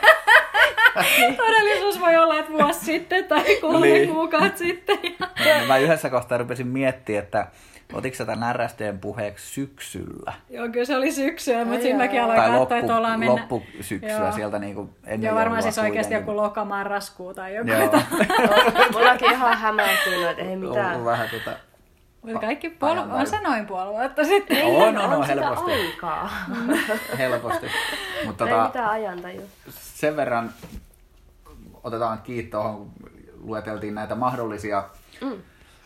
Todellisuus 1.37 2.01
voi 2.01 2.17
olla, 2.17 2.39
että 2.39 2.53
vuosi 2.53 2.85
sitten 2.85 3.25
tai 3.25 3.57
kolme 3.61 3.87
Niin. 3.87 4.09
kuukautta 4.15 4.59
sitten. 4.59 4.99
Ja... 5.47 5.61
No, 5.61 5.67
mä 5.67 5.79
yhdessä 5.79 6.11
kohtaa 6.11 6.39
rupesin 6.39 6.67
miettimään, 6.67 7.25
että 7.25 7.47
otiko 7.93 8.17
sä 8.17 8.25
tämän 8.25 8.57
RSDn 8.57 8.99
puheeksi 8.99 9.47
syksyllä? 9.55 10.33
Joo, 10.51 10.69
kyllä 10.69 10.85
se 10.85 10.97
oli 10.97 11.13
syksyä, 11.13 11.65
mutta 11.65 11.83
siinä 11.83 11.99
mäkin 11.99 12.23
aloin 12.23 12.37
Tai 12.37 12.47
katsoa, 12.47 12.61
loppu, 12.61 12.75
että 12.75 12.97
ollaan 12.97 13.19
mennä... 13.19 13.35
loppusyksyä 13.35 14.11
Joo. 14.19 14.33
sieltä 14.33 14.59
niinku 14.59 14.91
ennen 15.07 15.29
Joo, 15.29 15.35
varmaan 15.37 15.63
siis 15.63 15.79
oikeasti 15.79 16.15
joku 16.15 16.37
lokamarraskuu 16.37 17.35
tai 17.35 17.55
joku. 17.55 17.71
Joo, 17.71 17.91
Mullakin 18.93 19.31
ihan 19.31 19.59
hämäätynyt, 19.59 20.29
että 20.31 20.43
ei 20.43 20.49
ollut 20.57 20.69
mitään. 20.69 21.05
vähän 21.05 21.29
tota... 21.31 21.57
Mutta 22.23 22.41
kaikki 22.41 22.71
puol... 22.71 22.91
Ajan 22.91 23.11
on 23.13 23.27
se 23.27 23.41
noin 23.41 23.67
puoli 23.67 23.91
vuotta 23.91 24.25
sitten. 24.25 24.65
On, 24.67 24.99
on, 24.99 25.13
on, 25.13 25.27
sitä 25.27 25.41
helposti. 25.41 25.73
aikaa. 25.73 26.31
Helposti. 27.19 27.67
Mutta 28.25 28.45
Ei 28.45 28.51
tota, 28.51 28.65
mitään 28.65 28.91
ajantajua. 28.91 29.43
sen 29.71 30.17
verran 30.17 30.51
otetaan 31.85 32.23
kiinni 32.23 32.51
tuohon, 32.51 32.77
kun 32.77 33.11
lueteltiin 33.41 33.95
näitä 33.95 34.15
mahdollisia 34.15 34.89
Mm. 35.21 35.43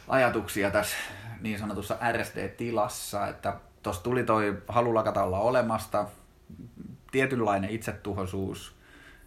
ajatuksia 0.09 0.71
tässä 0.71 0.97
niin 1.41 1.59
sanotussa 1.59 1.99
RSD-tilassa, 2.13 3.27
että 3.27 3.55
tuossa 3.83 4.03
tuli 4.03 4.25
toi 4.25 4.63
halu 4.69 4.95
lakata 4.95 5.23
olla 5.23 5.39
olemasta, 5.39 6.07
tietynlainen 7.11 7.71
itsetuhoisuus, 7.71 8.75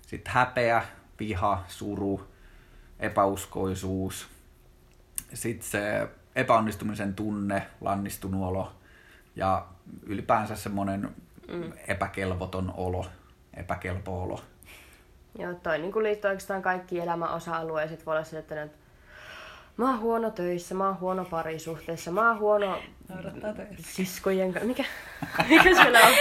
sitten 0.08 0.34
häpeä, 0.34 0.86
viha, 1.20 1.64
suru, 1.68 2.28
epäuskoisuus, 3.00 4.28
sitten 5.34 5.70
se 5.70 6.10
epäonnistumisen 6.36 7.14
tunne, 7.14 7.68
lannistunut 7.82 8.44
olo 8.44 8.72
ja 9.36 9.66
ylipäänsä 10.04 10.56
semmoinen 10.56 11.16
mm. 11.48 11.74
epäkelvoton 11.88 12.74
olo, 12.78 13.06
epäkelpo 13.54 14.24
olo. 14.24 14.42
Joo, 15.40 15.54
toi 15.54 15.78
niin 15.80 15.92
kuin 15.92 16.04
liittyy 16.04 16.30
oikeastaan 16.30 16.62
kaikki 16.62 17.00
elämän 17.00 17.34
osa-alueet. 17.34 18.06
Voi 18.06 18.16
olla 18.16 18.24
se, 18.24 18.38
että 18.38 18.56
nyt, 18.56 18.72
mä 19.78 19.86
oon 19.90 20.00
huono 20.00 20.30
töissä, 20.30 20.76
mä 20.76 20.86
oon 20.86 21.00
huono 21.00 21.26
parisuhteessa, 21.26 22.12
mä 22.12 22.28
oon 22.28 22.40
huono 22.40 22.78
siskojen 23.80 24.54
kanssa. 24.54 24.68
Mikä, 24.68 24.84
mikä 25.50 25.76
siellä 25.76 26.00
on? 26.00 26.14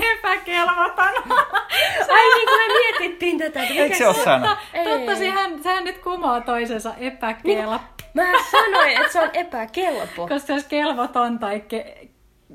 Epäkelvoton. 0.00 1.14
Ai 2.14 2.34
niin 2.34 2.48
kuin 2.48 2.60
me 2.60 2.74
mietittiin 2.78 3.38
tätä. 3.38 3.62
että 3.62 3.74
Eikö 3.74 3.96
se 3.96 4.06
ole 4.06 4.14
sana? 4.14 4.56
Ei. 4.74 4.84
Totta, 4.84 5.16
sehän, 5.16 5.62
sehän 5.62 5.84
nyt 5.84 5.98
kumoaa 5.98 6.40
toisensa 6.40 6.94
epäkelpo. 6.94 7.80
Mä 8.14 8.22
sanoin, 8.50 8.90
että 8.96 9.12
se 9.12 9.20
on 9.20 9.30
epäkelpo. 9.32 10.22
Koska 10.28 10.38
se 10.38 10.52
olisi 10.52 10.68
kelvoton 10.68 11.38
tai 11.38 11.62
ke- 11.74 12.08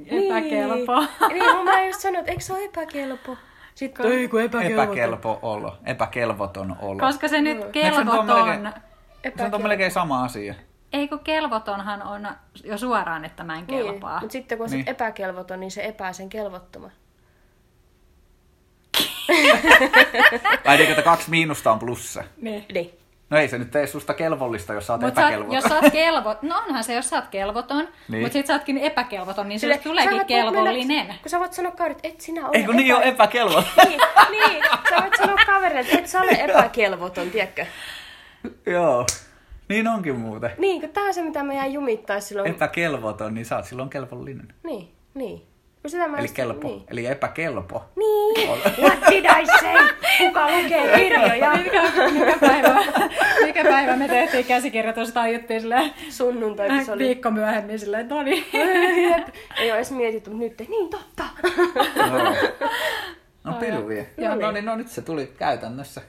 epäkelpo. 0.07 0.99
Niin, 0.99 1.39
niin 1.39 1.65
mä 1.65 1.85
just 1.85 1.99
sanoin, 1.99 2.19
että 2.19 2.31
eikö 2.31 2.43
se 2.43 2.53
ole 2.53 2.63
epäkelpo? 2.63 3.37
Sitten 3.79 4.11
ei 4.11 4.27
kun 4.27 4.41
epäkelpo. 4.41 4.81
Epäkelpo 4.83 5.39
olo, 5.41 5.77
epäkelvoton 5.85 6.75
olo. 6.81 6.99
Koska 6.99 7.27
se 7.27 7.41
nyt 7.41 7.65
kelvoton... 7.71 8.25
melkein- 8.25 8.73
Se 9.37 9.55
on 9.55 9.61
melkein 9.61 9.91
sama 9.91 10.23
asia. 10.23 10.55
Ei 10.93 11.07
kun 11.07 11.19
kelvotonhan 11.19 12.01
on 12.03 12.27
jo 12.63 12.77
suoraan, 12.77 13.25
että 13.25 13.43
mä 13.43 13.57
en 13.59 13.65
Niin, 13.67 13.85
kelpaa. 13.85 14.19
mutta 14.19 14.31
sitten 14.33 14.57
kun 14.57 14.65
on 14.65 14.71
Niin. 14.71 14.77
niin. 14.85 14.89
epäkelvoton, 14.89 15.59
niin 15.59 15.71
se 15.71 15.85
epää 15.85 16.13
sen 16.13 16.29
kelvottoman. 16.29 16.91
Vai 20.65 20.77
niin, 20.77 20.89
että 20.89 21.01
kaksi 21.01 21.29
miinusta 21.29 21.71
on 21.71 21.79
plussa. 21.79 22.23
Niin. 22.41 22.65
Niin. 22.73 22.99
No 23.29 23.37
ei 23.37 23.47
se 23.47 23.57
nyt 23.57 23.71
tee 23.71 23.87
susta 23.87 24.13
kelvollista, 24.13 24.73
jos 24.73 24.87
sä 24.87 24.93
oot 24.93 25.01
Mut 25.01 25.09
epäkelvoton. 25.11 25.55
jos 25.55 25.63
sä 25.63 25.75
oot 25.75 25.91
kelvot, 25.91 26.41
no 26.43 26.57
onhan 26.67 26.83
se, 26.83 26.93
jos 26.93 27.09
sä 27.09 27.15
oot 27.15 27.27
kelvoton, 27.27 27.87
Niin. 28.07 28.21
mutta 28.21 28.33
sit 28.33 28.45
sä 28.47 28.53
ootkin 28.53 28.77
epäkelvoton, 28.77 29.49
niin 29.49 29.59
Sille, 29.59 29.77
tuleekin 29.77 30.25
kelvollinen. 30.25 30.87
Mennä, 30.87 31.15
kun 31.21 31.29
sä 31.29 31.39
voit 31.39 31.53
sanoa 31.53 31.71
kaverit, 31.71 31.97
että 31.97 32.07
et 32.07 32.21
sinä 32.21 32.47
ole 32.47 32.57
Ei 32.57 32.63
kun 32.63 32.75
niin 32.75 32.95
on 32.95 33.03
epäkelvoton. 33.03 33.63
niin, 33.89 34.01
niin, 34.31 34.63
sä 34.89 34.95
voit 35.01 35.13
sanoa 35.17 35.37
kaverille, 35.45 35.79
että 35.81 35.97
et 35.99 36.07
sä 36.07 36.21
ole 36.21 36.31
epäkelvoton, 36.31 37.29
tiedätkö? 37.31 37.65
Joo. 38.65 39.05
Niin 39.69 39.87
onkin 39.87 40.15
muuten. 40.15 40.51
Niin, 40.57 40.81
kun 40.81 40.89
tää 40.89 41.03
on 41.03 41.13
se, 41.13 41.21
mitä 41.23 41.43
me 41.43 41.55
jää 41.55 41.65
jumittaa 41.67 42.19
silloin. 42.19 42.49
Epäkelvoton, 42.51 43.33
niin 43.33 43.45
sä 43.45 43.55
oot 43.55 43.65
silloin 43.65 43.89
kelvollinen. 43.89 44.53
Niin, 44.63 44.91
niin. 45.13 45.48
Kun 45.81 45.91
sitä 45.91 46.07
mä 46.07 46.17
Eli 46.17 46.27
kelpo. 46.27 46.67
Niin. 46.67 46.83
Eli 46.89 47.05
epäkelpo. 47.05 47.85
Niin. 47.95 48.49
What 48.81 48.99
did 49.09 49.25
I 49.25 49.45
say? 49.59 49.87
Kuka 50.17 50.47
lukee 50.51 50.97
kirjoja? 50.97 51.51
Mikä, 51.63 51.81
mikä, 52.11 52.37
päivä, 52.39 52.75
mikä 53.45 53.63
päivä 53.63 53.95
me 53.95 54.07
tehtiin 54.07 54.45
käsikirjoitusta 54.45 55.13
tai 55.13 55.33
juttiin 55.33 55.61
silleen 55.61 55.91
Sunnuntai 56.09 56.85
se 56.85 56.91
oli. 56.91 57.03
viikko 57.03 57.31
myöhemmin 57.31 57.79
silleen, 57.79 58.07
no 58.09 58.23
niin. 58.23 58.45
Jep. 59.11 59.27
Ei 59.59 59.71
ole 59.71 59.77
edes 59.77 59.91
mietitty, 59.91 60.29
mutta 60.29 60.63
nyt 60.63 60.69
niin 60.69 60.89
totta. 60.89 61.23
No 63.43 63.53
pilviä. 63.53 64.05
No 64.17 64.23
Joo, 64.23 64.35
niin. 64.35 64.41
no 64.41 64.51
niin, 64.51 64.65
no 64.65 64.75
nyt 64.75 64.87
se 64.87 65.01
tuli 65.01 65.33
käytännössä. 65.37 66.01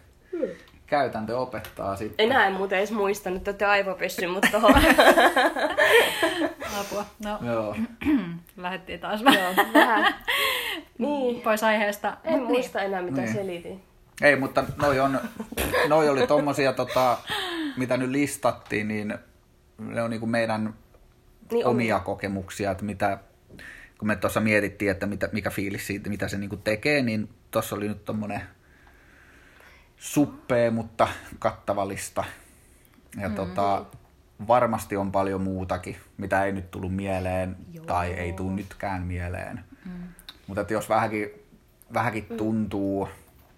Käytäntö 0.91 1.39
opettaa 1.39 1.97
sitten. 1.97 2.27
Enää 2.27 2.47
en 2.47 2.53
muuten 2.53 2.79
edes 2.79 2.93
muista, 2.93 3.31
nyt 3.31 3.49
olette 3.49 3.65
aivopessy, 3.65 4.27
mutta 4.27 4.49
tohon. 4.53 4.75
Apua. 6.81 7.05
No, 7.25 7.39
Joo. 7.47 7.77
lähdettiin 8.57 9.01
taas 9.01 9.25
vähän 9.25 9.57
Vähän. 9.75 10.15
Niin. 10.99 11.41
pois 11.43 11.65
aiheesta. 11.65 12.17
En 12.25 12.39
Mut 12.39 12.49
muista 12.49 12.81
enää, 12.83 13.03
mitä 13.03 13.21
Niin. 13.21 13.33
selitin. 13.33 13.83
Ei, 14.23 14.37
mutta 14.37 14.65
noi, 14.83 15.01
on, 15.01 15.21
noi 15.89 16.09
oli 16.09 16.27
tommosia, 16.27 16.73
tota, 16.73 17.19
mitä 17.77 17.97
nyt 17.97 18.11
listattiin, 18.11 18.89
niin 18.89 19.15
ne 19.79 20.03
on 20.03 20.11
niinku 20.11 20.27
meidän 20.27 20.75
Niin 21.53 21.67
omia 21.67 22.01
kokemuksia, 22.01 22.71
että 22.71 22.85
mitä, 22.85 23.19
kun 23.99 24.09
me 24.09 24.17
tuossa 24.17 24.41
mietittiin, 24.41 24.91
että 24.91 25.07
mitä, 25.07 25.29
mikä 25.33 25.51
fiilis 25.51 25.87
siitä, 25.87 26.11
mitä 26.11 26.29
se 26.29 26.39
niinku 26.39 26.57
tekee, 26.57 27.03
niin 27.03 27.29
tuossa 27.51 27.77
oli 27.77 27.89
nyt 27.89 28.05
tommonen 28.05 28.41
suppee, 30.01 30.71
mutta 30.71 31.09
kattava 31.39 31.89
lista. 31.89 32.25
Ja 33.21 33.29
mm. 33.29 33.35
tota, 33.35 33.85
varmasti 34.49 34.97
on 34.97 35.13
paljon 35.13 35.41
muutakin, 35.41 35.97
mitä 36.17 36.45
ei 36.45 36.53
nyt 36.53 36.71
tullut 36.71 36.95
mieleen 36.95 37.57
Joo. 37.73 37.85
tai 37.85 38.13
ei 38.13 38.33
tule 38.33 38.53
nytkään 38.53 39.03
mieleen. 39.03 39.65
Mm. 39.85 40.03
Mutta 40.47 40.61
että 40.61 40.73
jos 40.73 40.89
vähänkin, 40.89 41.31
vähänkin 41.95 42.25
tuntuu, 42.37 43.09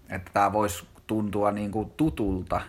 että 0.09 0.31
tämä 0.35 0.53
voisi 0.53 0.87
tuntua 1.07 1.51
niinku 1.51 1.93
tutulta, 1.97 2.61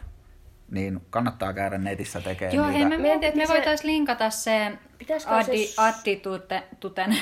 niin 0.71 1.01
kannattaa 1.09 1.53
käydä 1.53 1.78
netissä 1.78 2.21
tekemään 2.21 2.55
Joo, 2.55 2.67
niitä. 2.67 2.80
hei, 2.80 2.97
mä 2.97 3.01
mietin, 3.01 3.24
että 3.24 3.38
me 3.38 3.47
voitaisiin 3.47 3.91
linkata 3.91 4.30
se 4.30 4.78
Pitäisikö 5.04 5.36
Addi, 5.36 5.68
se- 5.68 5.82
Addi 5.82 6.16
tute, 6.16 6.64
tuten, 6.80 7.18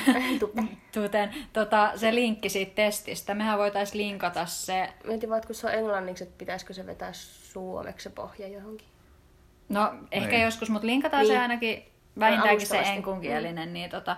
tuten, 0.94 1.30
tota, 1.52 1.92
se 1.96 2.14
linkki 2.14 2.48
siitä 2.48 2.74
testistä. 2.74 3.34
Mehän 3.34 3.58
voitaisiin 3.58 4.06
linkata 4.06 4.46
se. 4.46 4.92
Mietin 5.04 5.30
vaan, 5.30 5.42
kun 5.46 5.54
se 5.54 5.66
on 5.66 5.74
englanniksi, 5.74 6.24
että 6.24 6.38
pitäisikö 6.38 6.72
se 6.74 6.86
vetää 6.86 7.12
suomeksi 7.12 8.04
se 8.04 8.10
pohja 8.10 8.48
johonkin. 8.48 8.86
No, 9.68 9.94
ehkä 10.12 10.28
Niin. 10.30 10.42
joskus, 10.42 10.70
mutta 10.70 10.86
linkataan 10.86 11.26
se 11.26 11.32
Niin. 11.32 11.42
ainakin 11.42 11.84
vähintäänkin 12.18 12.66
se 12.66 12.78
enkunkielinen. 12.78 13.72
Niin 13.72 13.90
tota, 13.90 14.16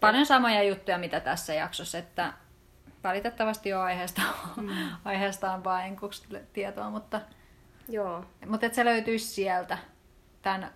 paljon 0.00 0.26
samoja 0.26 0.62
juttuja, 0.62 0.98
mitä 0.98 1.20
tässä 1.20 1.54
jaksossa, 1.54 1.98
että 1.98 2.32
valitettavasti 3.04 3.68
jo 3.68 3.80
aiheesta, 3.80 4.22
mm. 4.56 4.68
aiheesta 5.04 5.52
on 5.52 5.64
vaan 5.64 5.84
enkuksi 5.86 6.22
tietoa, 6.52 6.90
mutta, 6.90 7.20
Joo. 7.88 8.24
mutta 8.46 8.66
että 8.66 8.76
se 8.76 8.84
löytyisi 8.84 9.26
sieltä, 9.26 9.78
tämän 10.42 10.72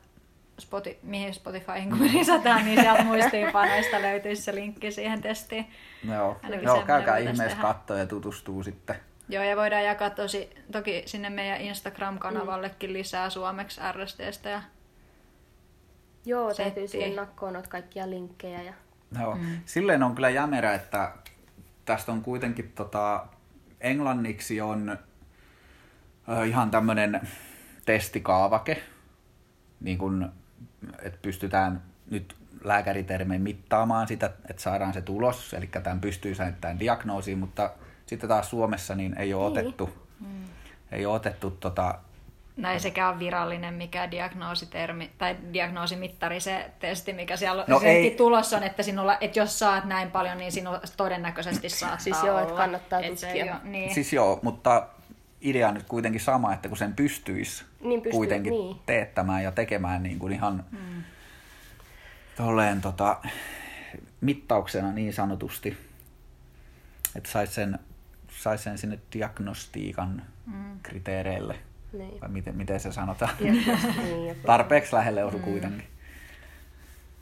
Spoti, 0.61 0.99
mihin 1.03 1.35
Spotifyhin 1.35 1.89
kun 1.89 1.99
me 1.99 2.11
lisätään, 2.13 2.65
niin 2.65 2.81
sieltä 2.81 3.05
muistiinpanoista 3.05 4.03
löytyisi 4.09 4.43
se 4.43 4.55
linkki 4.55 4.91
siihen 4.91 5.23
testiin. 5.23 5.67
Joo, 6.09 6.41
Ainakin 6.43 6.67
Joo 6.67 6.83
käykää 6.83 7.19
ihmeessä 7.19 7.59
katsoa 7.61 7.99
ja 7.99 8.07
tutustuu 8.07 8.63
sitten. 8.63 8.97
Joo, 9.29 9.45
ja 9.45 9.57
voidaan 9.57 9.85
jakaa 9.85 10.11
tosi, 10.11 10.51
toki 10.73 11.03
sinne 11.07 11.31
meidän 11.31 11.61
Instagram-kanavallekin 11.61 12.93
lisää 12.93 13.31
suomeksi 13.31 13.81
RSTstä. 13.93 14.49
Ja, 14.49 14.63
Joo, 16.27 16.49
Settiin. 16.49 16.65
täytyy 16.65 16.89
siihen 16.89 17.17
nakkoon 17.17 17.53
noita 17.53 17.69
kaikkia 17.69 18.11
linkkejä. 18.11 18.63
Ja... 18.63 18.73
Joo. 19.21 19.35
Mm. 19.35 19.61
Silleen 19.65 20.03
on 20.03 20.15
kyllä 20.15 20.31
jämerä, 20.31 20.75
että 20.75 21.13
tästä 21.85 22.13
on 22.13 22.23
kuitenkin 22.23 22.73
tota, 22.73 23.27
englanniksi 23.81 24.61
on 24.61 24.99
ö, 26.29 26.45
ihan 26.47 26.71
tämmöinen 26.71 27.29
testikaavake, 27.85 28.83
niin 29.81 29.99
kun, 29.99 30.33
että 31.03 31.19
pystytään 31.23 31.83
nyt 32.11 32.37
lääkäritermein 32.65 33.43
mittaamaan 33.43 34.09
sitä, 34.09 34.27
että 34.49 34.63
saadaan 34.63 34.93
se 34.93 35.01
tulos, 35.03 35.55
eli 35.55 35.67
tämän 35.67 36.01
pystyy 36.01 36.35
säilyttämään 36.35 36.81
diagnoosiin, 36.81 37.39
mutta 37.39 37.71
sitten 38.07 38.29
taas 38.29 38.51
Suomessa 38.51 38.95
niin 38.95 39.19
ei 39.19 39.35
ole 39.35 39.49
Niin. 39.51 39.59
otettu, 39.59 39.91
mm. 40.21 40.45
ei 40.93 41.07
ole 41.07 41.15
otettu 41.15 41.51
tota, 41.51 41.95
näin 42.57 42.81
sekä 42.81 43.09
on 43.09 43.19
virallinen 43.19 43.75
mikä 43.75 44.11
diagnoositermi 44.11 45.11
tai 45.19 45.37
diagnoosimittari 45.53 46.41
se 46.41 46.71
testi, 46.79 47.13
mikä 47.13 47.37
siellä 47.37 47.65
No 47.69 47.79
no 47.79 47.81
ei. 47.85 48.11
tulos 48.11 48.53
on, 48.53 48.63
että, 48.63 48.83
sinulla, 48.83 49.19
että 49.21 49.39
jos 49.39 49.59
saat 49.59 49.85
näin 49.85 50.11
paljon, 50.11 50.39
niin 50.39 50.53
sinulla 50.53 50.81
todennäköisesti 50.97 51.69
saattaa 51.69 51.99
Siis 51.99 52.23
joo, 52.23 52.31
olla. 52.31 52.43
että 52.43 52.55
kannattaa 52.55 53.01
Et 53.01 53.19
se 53.19 53.27
tutkia. 53.27 53.55
ei 53.65 53.71
niin. 53.71 53.95
Siis 53.95 54.13
joo, 54.13 54.39
mutta 54.43 54.87
idea 55.41 55.69
on 55.69 55.75
nyt 55.75 55.87
kuitenkin 55.89 56.21
sama, 56.21 56.53
että 56.55 56.69
kun 56.69 56.77
sen 56.79 56.95
pystyisi 56.95 57.65
Niin 57.81 58.01
pystyy, 58.03 58.13
kuitenkin 58.19 58.53
niin. 58.53 58.77
teettämään 58.87 59.43
ja 59.43 59.53
tekemään 59.53 60.03
niin 60.03 60.19
kuin 60.19 60.33
ihan 60.33 60.65
mm. 60.71 61.03
tolleen 62.37 62.81
tota, 62.81 63.17
mittauksena 64.21 64.93
niin 64.93 65.13
sanotusti, 65.13 65.77
että 67.17 67.31
saisi 67.31 67.53
sen, 67.55 67.79
sais 68.39 68.65
sen 68.65 68.79
sinne 68.79 68.99
diagnostiikan 69.13 70.23
mm. 70.47 70.81
kriteereille, 70.83 71.59
Niin. 71.93 72.21
vai 72.21 72.29
miten, 72.29 72.57
miten 72.57 72.81
se 72.81 72.93
sanotaan. 72.93 73.33
niin. 73.41 74.37
Tarpeeksi 74.47 74.95
lähelle 74.95 75.25
osu 75.25 75.39
mm. 75.39 75.45
kuitenkin. 75.45 75.87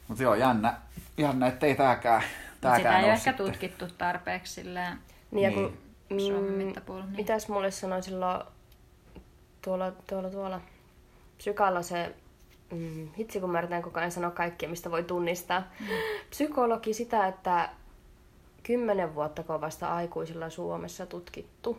Mutta 0.09 0.23
joo, 0.23 0.35
jännä, 0.35 0.75
jännä 1.19 1.47
ettei 1.47 1.75
tääkään, 1.75 2.23
Mut 2.23 2.31
sitä 2.51 2.69
tääkään 2.69 2.95
ei 2.95 3.01
ole 3.01 3.05
ole 3.07 3.13
ehkä 3.13 3.31
sitten. 3.31 3.47
tutkittu 3.47 3.87
tarpeeksi 3.99 4.53
silleen. 4.55 4.99
Niin, 5.31 5.45
ja 5.45 5.51
Niin. 5.51 5.71
kun, 5.71 5.79
Suomen 6.19 6.53
mm, 6.53 6.57
mittapuulla, 6.57 7.05
niin. 7.05 7.17
Mitäs 7.17 7.49
mulle 7.49 7.71
sanoi 7.71 8.03
silloin 8.03 8.43
tuolla, 9.63 9.93
tuolla, 10.09 10.31
tuolla 10.31 10.61
psykalla 11.39 11.83
se, 11.83 12.15
mm, 12.73 13.09
hitsi 13.19 13.41
kun 13.41 13.51
mä 13.51 13.59
yritän 13.59 13.83
koko 13.83 14.01
ajan 14.01 14.13
sanoa 14.13 14.31
kaikkea, 14.31 14.69
mistä 14.69 14.91
voi 14.91 15.03
tunnistaa. 15.03 15.61
Mm. 15.81 15.87
Psykologi 16.31 16.95
sitä, 16.95 17.27
että 17.27 17.69
kymmenen 18.63 19.15
vuotta 19.15 19.61
vasta 19.61 19.95
aikuisilla 19.95 20.51
Suomessa 20.51 21.07
tutkittu 21.07 21.79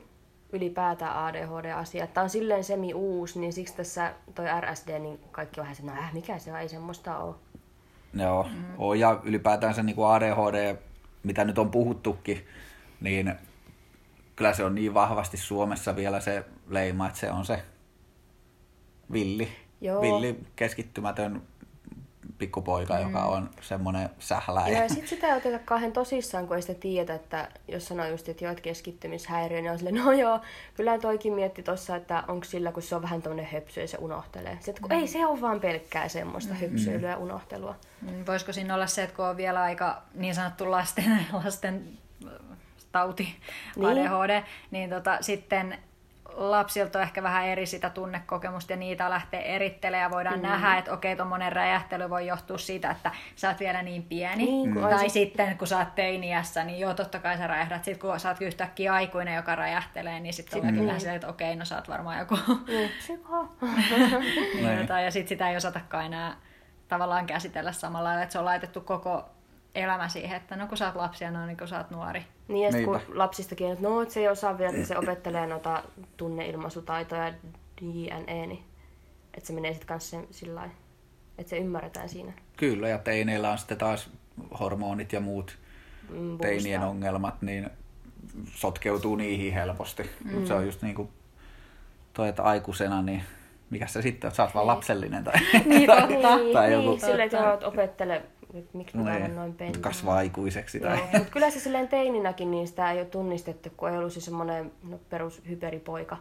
ylipäätään 0.53 1.17
ADHD-asia. 1.25 2.07
Tämä 2.07 2.23
on 2.23 2.29
silleen 2.29 2.63
semi-uusi, 2.63 3.39
niin 3.39 3.53
siksi 3.53 3.75
tässä 3.75 4.13
toi 4.35 4.45
RSD, 4.61 4.99
niin 4.99 5.19
kaikki 5.31 5.59
on 5.59 5.63
vähän 5.63 5.75
se, 5.75 5.83
no 5.83 5.91
äh, 5.91 6.13
mikä 6.13 6.39
se 6.39 6.51
on, 6.51 6.59
ei 6.59 6.69
semmoista 6.69 7.17
ole. 7.17 7.35
Joo, 8.13 8.43
mm. 8.43 8.63
on, 8.77 8.99
ja 8.99 9.19
ylipäätään 9.23 9.73
se 9.73 9.83
niin 9.83 9.95
ADHD, 10.07 10.77
mitä 11.23 11.45
nyt 11.45 11.57
on 11.57 11.71
puhuttukin, 11.71 12.47
niin 13.01 13.35
kyllä 14.39 14.53
se 14.53 14.63
on 14.63 14.75
niin 14.75 14.93
vahvasti 14.93 15.37
Suomessa 15.37 15.95
vielä 15.95 16.19
se 16.19 16.45
leima, 16.67 17.07
että 17.07 17.19
se 17.19 17.31
on 17.31 17.45
se 17.45 17.63
villi, 19.11 19.49
Joo. 19.81 20.01
villi 20.01 20.39
keskittymätön 20.55 21.41
pikkupoika, 22.37 22.93
mm. 22.93 23.01
joka 23.01 23.25
on 23.25 23.49
semmoinen 23.61 24.01
Joo, 24.01 24.09
sähläjä. 24.19 24.83
ja 24.83 24.89
sitten 24.89 25.07
sitä 25.07 25.27
ei 25.27 25.37
oteta 25.37 25.59
kauhean 25.59 25.91
tosissaan, 25.91 26.47
kun 26.47 26.55
ei 26.55 26.61
sitä 26.61 26.73
tiedä, 26.73 27.13
että 27.13 27.49
jos 27.67 27.87
sanoo 27.87 28.05
just, 28.05 28.29
että 28.29 28.45
joo, 28.45 28.51
että 28.51 28.61
keskittymishäiriö, 28.61 29.61
niin 29.61 29.71
on 29.71 29.77
silleen, 29.77 30.05
no 30.05 30.11
joo, 30.11 30.39
kyllä 30.73 30.99
toikin 30.99 31.33
mietti 31.33 31.63
tossa, 31.63 31.95
että 31.95 32.23
onko 32.27 32.43
sillä, 32.45 32.71
kun 32.71 32.83
se 32.83 32.95
on 32.95 33.01
vähän 33.01 33.21
tommonen 33.21 33.49
höpsy 33.53 33.81
ja 33.81 33.87
se 33.87 33.97
unohtelee. 33.97 34.57
Sitten 34.61 34.81
kun 34.81 34.91
ei 34.91 35.07
se 35.07 35.25
ole 35.25 35.41
vaan 35.41 35.59
pelkkää 35.59 36.07
semmoista 36.07 36.53
höpsyilyä 36.53 37.09
ja 37.09 37.17
unohtelua. 37.17 37.75
Mm, 38.01 38.25
Voisiko 38.27 38.53
siinä 38.53 38.75
olla 38.75 38.87
se, 38.87 39.03
että 39.03 39.15
kun 39.15 39.25
on 39.25 39.37
vielä 39.37 39.61
aika 39.61 40.01
niin 40.13 40.35
sanottu 40.35 40.71
lasten, 40.71 41.25
lasten 41.43 41.98
tauti, 42.91 43.35
Niin. 43.75 43.87
ADHD, 44.07 44.43
niin 44.71 44.89
tota, 44.89 45.17
sitten 45.21 45.77
lapsilta 46.33 46.99
on 46.99 47.03
ehkä 47.03 47.23
vähän 47.23 47.45
eri 47.45 47.65
sitä 47.65 47.89
tunnekokemusta 47.89 48.73
ja 48.73 48.77
niitä 48.77 49.09
lähtee 49.09 49.55
erittelemään 49.55 50.03
ja 50.03 50.11
voidaan 50.11 50.35
mm. 50.35 50.41
nähdä, 50.41 50.77
että 50.77 50.93
okei, 50.93 51.15
tuommoinen 51.15 51.51
räjähtely 51.51 52.09
voi 52.09 52.27
johtua 52.27 52.57
siitä, 52.57 52.91
että 52.91 53.11
sä 53.35 53.47
oot 53.49 53.59
vielä 53.59 53.81
niin 53.83 54.03
pieni. 54.03 54.45
Niin, 54.45 54.77
on 54.77 54.89
tai 54.89 55.09
se- 55.09 55.13
sitten 55.13 55.57
kun 55.57 55.67
sä 55.67 55.77
oot 55.77 55.95
teiniässä, 55.95 56.63
niin 56.63 56.79
joo, 56.79 56.93
totta 56.93 57.19
kai 57.19 57.37
sä 57.37 57.47
räjähdät. 57.47 57.83
Sitten 57.83 58.09
kun 58.09 58.19
sä 58.19 58.29
oot 58.29 58.41
yhtäkkiä 58.41 58.93
aikuinen, 58.93 59.35
joka 59.35 59.55
räjähtelee, 59.55 60.19
niin 60.19 60.33
sitten 60.33 60.59
ollaan 60.59 60.75
kyllä 60.75 60.99
se, 60.99 61.15
että 61.15 61.27
okei, 61.27 61.55
no 61.55 61.65
sä 61.65 61.75
oot 61.75 61.89
varmaan 61.89 62.19
joku 62.19 62.35
Niin, 62.67 62.91
psyko. 62.97 63.55
niin, 63.61 64.65
Niin. 64.65 64.79
jotain, 64.79 65.05
ja 65.05 65.11
sitten 65.11 65.29
sitä 65.29 65.49
ei 65.49 65.57
osatakaan 65.57 66.05
enää 66.05 66.35
tavallaan 66.87 67.25
käsitellä 67.25 67.71
samalla 67.71 68.09
lailla, 68.09 68.23
että 68.23 68.33
se 68.33 68.39
on 68.39 68.45
laitettu 68.45 68.81
koko 68.81 69.29
elämä 69.75 70.09
siihen, 70.09 70.37
että 70.37 70.55
no 70.55 70.67
kun 70.67 70.77
sä 70.77 70.85
oot 70.85 70.95
lapsi 70.95 71.23
ja 71.23 71.31
no 71.31 71.45
niin 71.45 71.57
kun 71.57 71.67
sä 71.67 71.77
oot 71.77 71.91
nuori. 71.91 72.23
Niin, 72.47 72.79
ja 72.79 72.85
kun 72.85 72.99
lapsistakin, 73.13 73.71
että 73.71 73.83
no, 73.87 74.01
että 74.01 74.13
se 74.13 74.19
ei 74.19 74.27
osaa 74.27 74.57
vielä, 74.57 74.73
että 74.73 74.87
se 74.87 74.97
opettelee 74.97 75.47
noita 75.47 75.83
tunneilmaisutaitoja, 76.17 77.33
JNE, 77.81 78.47
niin 78.47 78.63
että 79.33 79.47
se 79.47 79.53
menee 79.53 79.71
sitten 79.73 79.87
kanssa 79.87 80.17
sillä 80.31 80.55
lailla, 80.55 80.73
että 81.37 81.49
se 81.49 81.57
ymmärretään 81.57 82.09
siinä. 82.09 82.33
Kyllä, 82.57 82.89
ja 82.89 82.97
teineillä 82.97 83.51
on 83.51 83.57
sitten 83.57 83.77
taas 83.77 84.09
hormonit 84.59 85.13
ja 85.13 85.19
muut 85.19 85.57
Mm, 86.09 86.37
teinien 86.37 86.81
ongelmat, 86.81 87.41
niin 87.41 87.69
sotkeutuu 88.53 89.15
niihin 89.15 89.53
helposti. 89.53 90.09
Mm. 90.23 90.45
Se 90.45 90.53
on 90.53 90.65
just 90.65 90.81
niin 90.81 90.95
kuin 90.95 91.09
toi, 92.13 92.29
että 92.29 92.43
aikuisena, 92.43 93.01
niin 93.01 93.23
mikä 93.69 93.87
se 93.87 94.01
sitten 94.01 94.27
on? 94.27 94.35
Sä 94.35 94.43
oot 94.43 94.55
vaan 94.55 94.67
lapsellinen 94.67 95.23
tai, 95.23 95.33
Niin 95.65 95.85
totta. 95.89 96.35
Niin, 96.37 96.53
Tai 96.53 96.69
niin, 96.69 96.83
joku- 96.85 96.99
silleen, 96.99 97.21
että 97.21 97.37
joo, 97.37 97.53
että 97.53 97.67
opettele, 97.67 98.21
että 98.53 98.77
miksi 98.77 98.97
pitää 98.97 99.15
olla 99.15 99.25
niin, 99.25 99.35
noin 99.35 99.53
penni. 99.53 99.79
kasvaa 99.79 100.15
aikuiseksi. 100.15 100.79
Tai... 100.79 100.97
Joo, 100.97 101.07
mutta 101.13 101.31
kyllä 101.31 101.49
se 101.49 101.59
silleen 101.59 101.87
teininäkin, 101.87 102.51
niin 102.51 102.67
sitä 102.67 102.91
ei 102.91 102.99
ole 102.99 103.05
tunnistettu, 103.05 103.69
kun 103.77 103.89
ei 103.89 103.97
ollut 103.97 104.13
se 104.13 104.21
semmoinen 104.21 104.71
no, 104.89 104.99
perus 105.09 105.41
hyperipoika. 105.49 106.17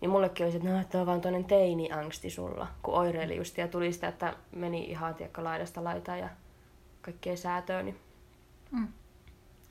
Niin 0.00 0.10
mullekin 0.10 0.46
oli 0.46 0.52
se, 0.52 0.58
että 0.58 0.70
no, 0.70 0.80
että 0.80 1.00
on 1.00 1.06
vaan 1.06 1.20
toinen 1.20 1.44
teiniangsti 1.44 2.30
sulla, 2.30 2.66
kun 2.82 2.94
oireili 2.94 3.36
just 3.36 3.58
ja 3.58 3.68
tuli 3.68 3.92
sitä, 3.92 4.08
että 4.08 4.34
meni 4.52 4.84
ihan 4.84 5.14
tiekka 5.14 5.44
laidasta 5.44 5.84
laitaan 5.84 6.18
ja 6.18 6.28
kaikkea 7.02 7.36
säätöä, 7.36 7.82
niin 7.82 7.96
Mm. 8.70 8.88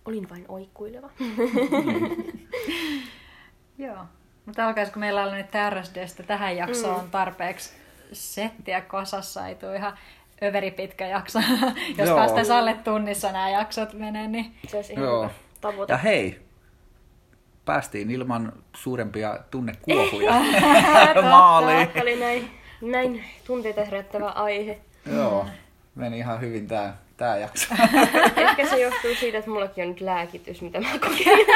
olin 0.05 0.29
vain 0.29 0.45
oikkuileva. 0.47 1.09
Joo. 3.77 4.05
Mutta 4.45 4.67
alkaisiko 4.67 4.99
meillä 4.99 5.23
olla 5.23 5.35
nyt 5.35 5.47
RSDstä 5.69 6.23
tähän 6.23 6.57
jaksoon 6.57 7.03
mm. 7.03 7.11
tarpeeksi 7.11 7.73
settiä 8.13 8.81
kasassa, 8.81 9.47
ei 9.47 9.55
tule 9.55 9.75
ihan 9.75 9.97
överi 10.43 10.71
pitkä 10.71 11.07
jakso. 11.07 11.39
Jos 11.97 12.07
Joo. 12.07 12.17
päästäisiin 12.17 12.57
alle 12.57 12.73
tunnissa 12.83 13.31
nämä 13.31 13.49
jaksot 13.49 13.93
menee, 13.93 14.27
niin 14.27 14.53
Se 14.67 14.75
olisi 14.77 14.93
ihan 14.93 15.05
Joo. 15.05 15.29
tavoite. 15.61 15.93
Ja 15.93 15.97
hei, 15.97 16.39
päästiin 17.65 18.11
ilman 18.11 18.53
suurempia 18.75 19.37
tunnekuohuja 19.51 20.31
maaliin. 21.29 21.87
Tämä 21.87 22.01
oli 22.01 22.19
näin, 22.19 22.49
näin 22.81 23.23
tunteita 23.47 23.85
herättävä 23.85 24.29
aihe. 24.29 24.79
Joo, 25.15 25.45
meni 25.95 26.17
ihan 26.17 26.41
hyvin 26.41 26.67
tää, 26.67 26.97
tää 27.17 27.37
jakso. 27.37 27.75
Ehkä 28.35 28.65
se 28.67 28.79
johtuu 28.81 29.15
siitä, 29.15 29.37
että 29.37 29.51
mullakin 29.51 29.83
on 29.83 29.89
nyt 29.89 30.01
lääkitys, 30.01 30.61
mitä 30.61 30.81
mä 30.81 30.87
kokein. 30.99 31.47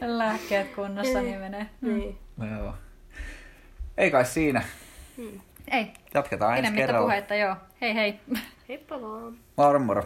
lääkkeet 0.00 0.74
kunnossa, 0.74 1.20
niin 1.22 1.38
menee. 1.40 1.66
niin. 1.80 2.18
Joo. 2.58 2.74
Ei 3.98 4.10
kai 4.10 4.24
siinä. 4.24 4.62
Ei, 5.70 5.92
Jatketaan 6.14 6.58
ensi 6.58 6.72
kerralla. 6.72 7.06
puheita, 7.06 7.34
joo. 7.34 7.56
Hei 7.80 7.94
hei. 7.94 8.20
Heippa 8.68 9.00
vaan. 9.02 9.36
Moro 9.56 9.78
moro. 9.80 10.02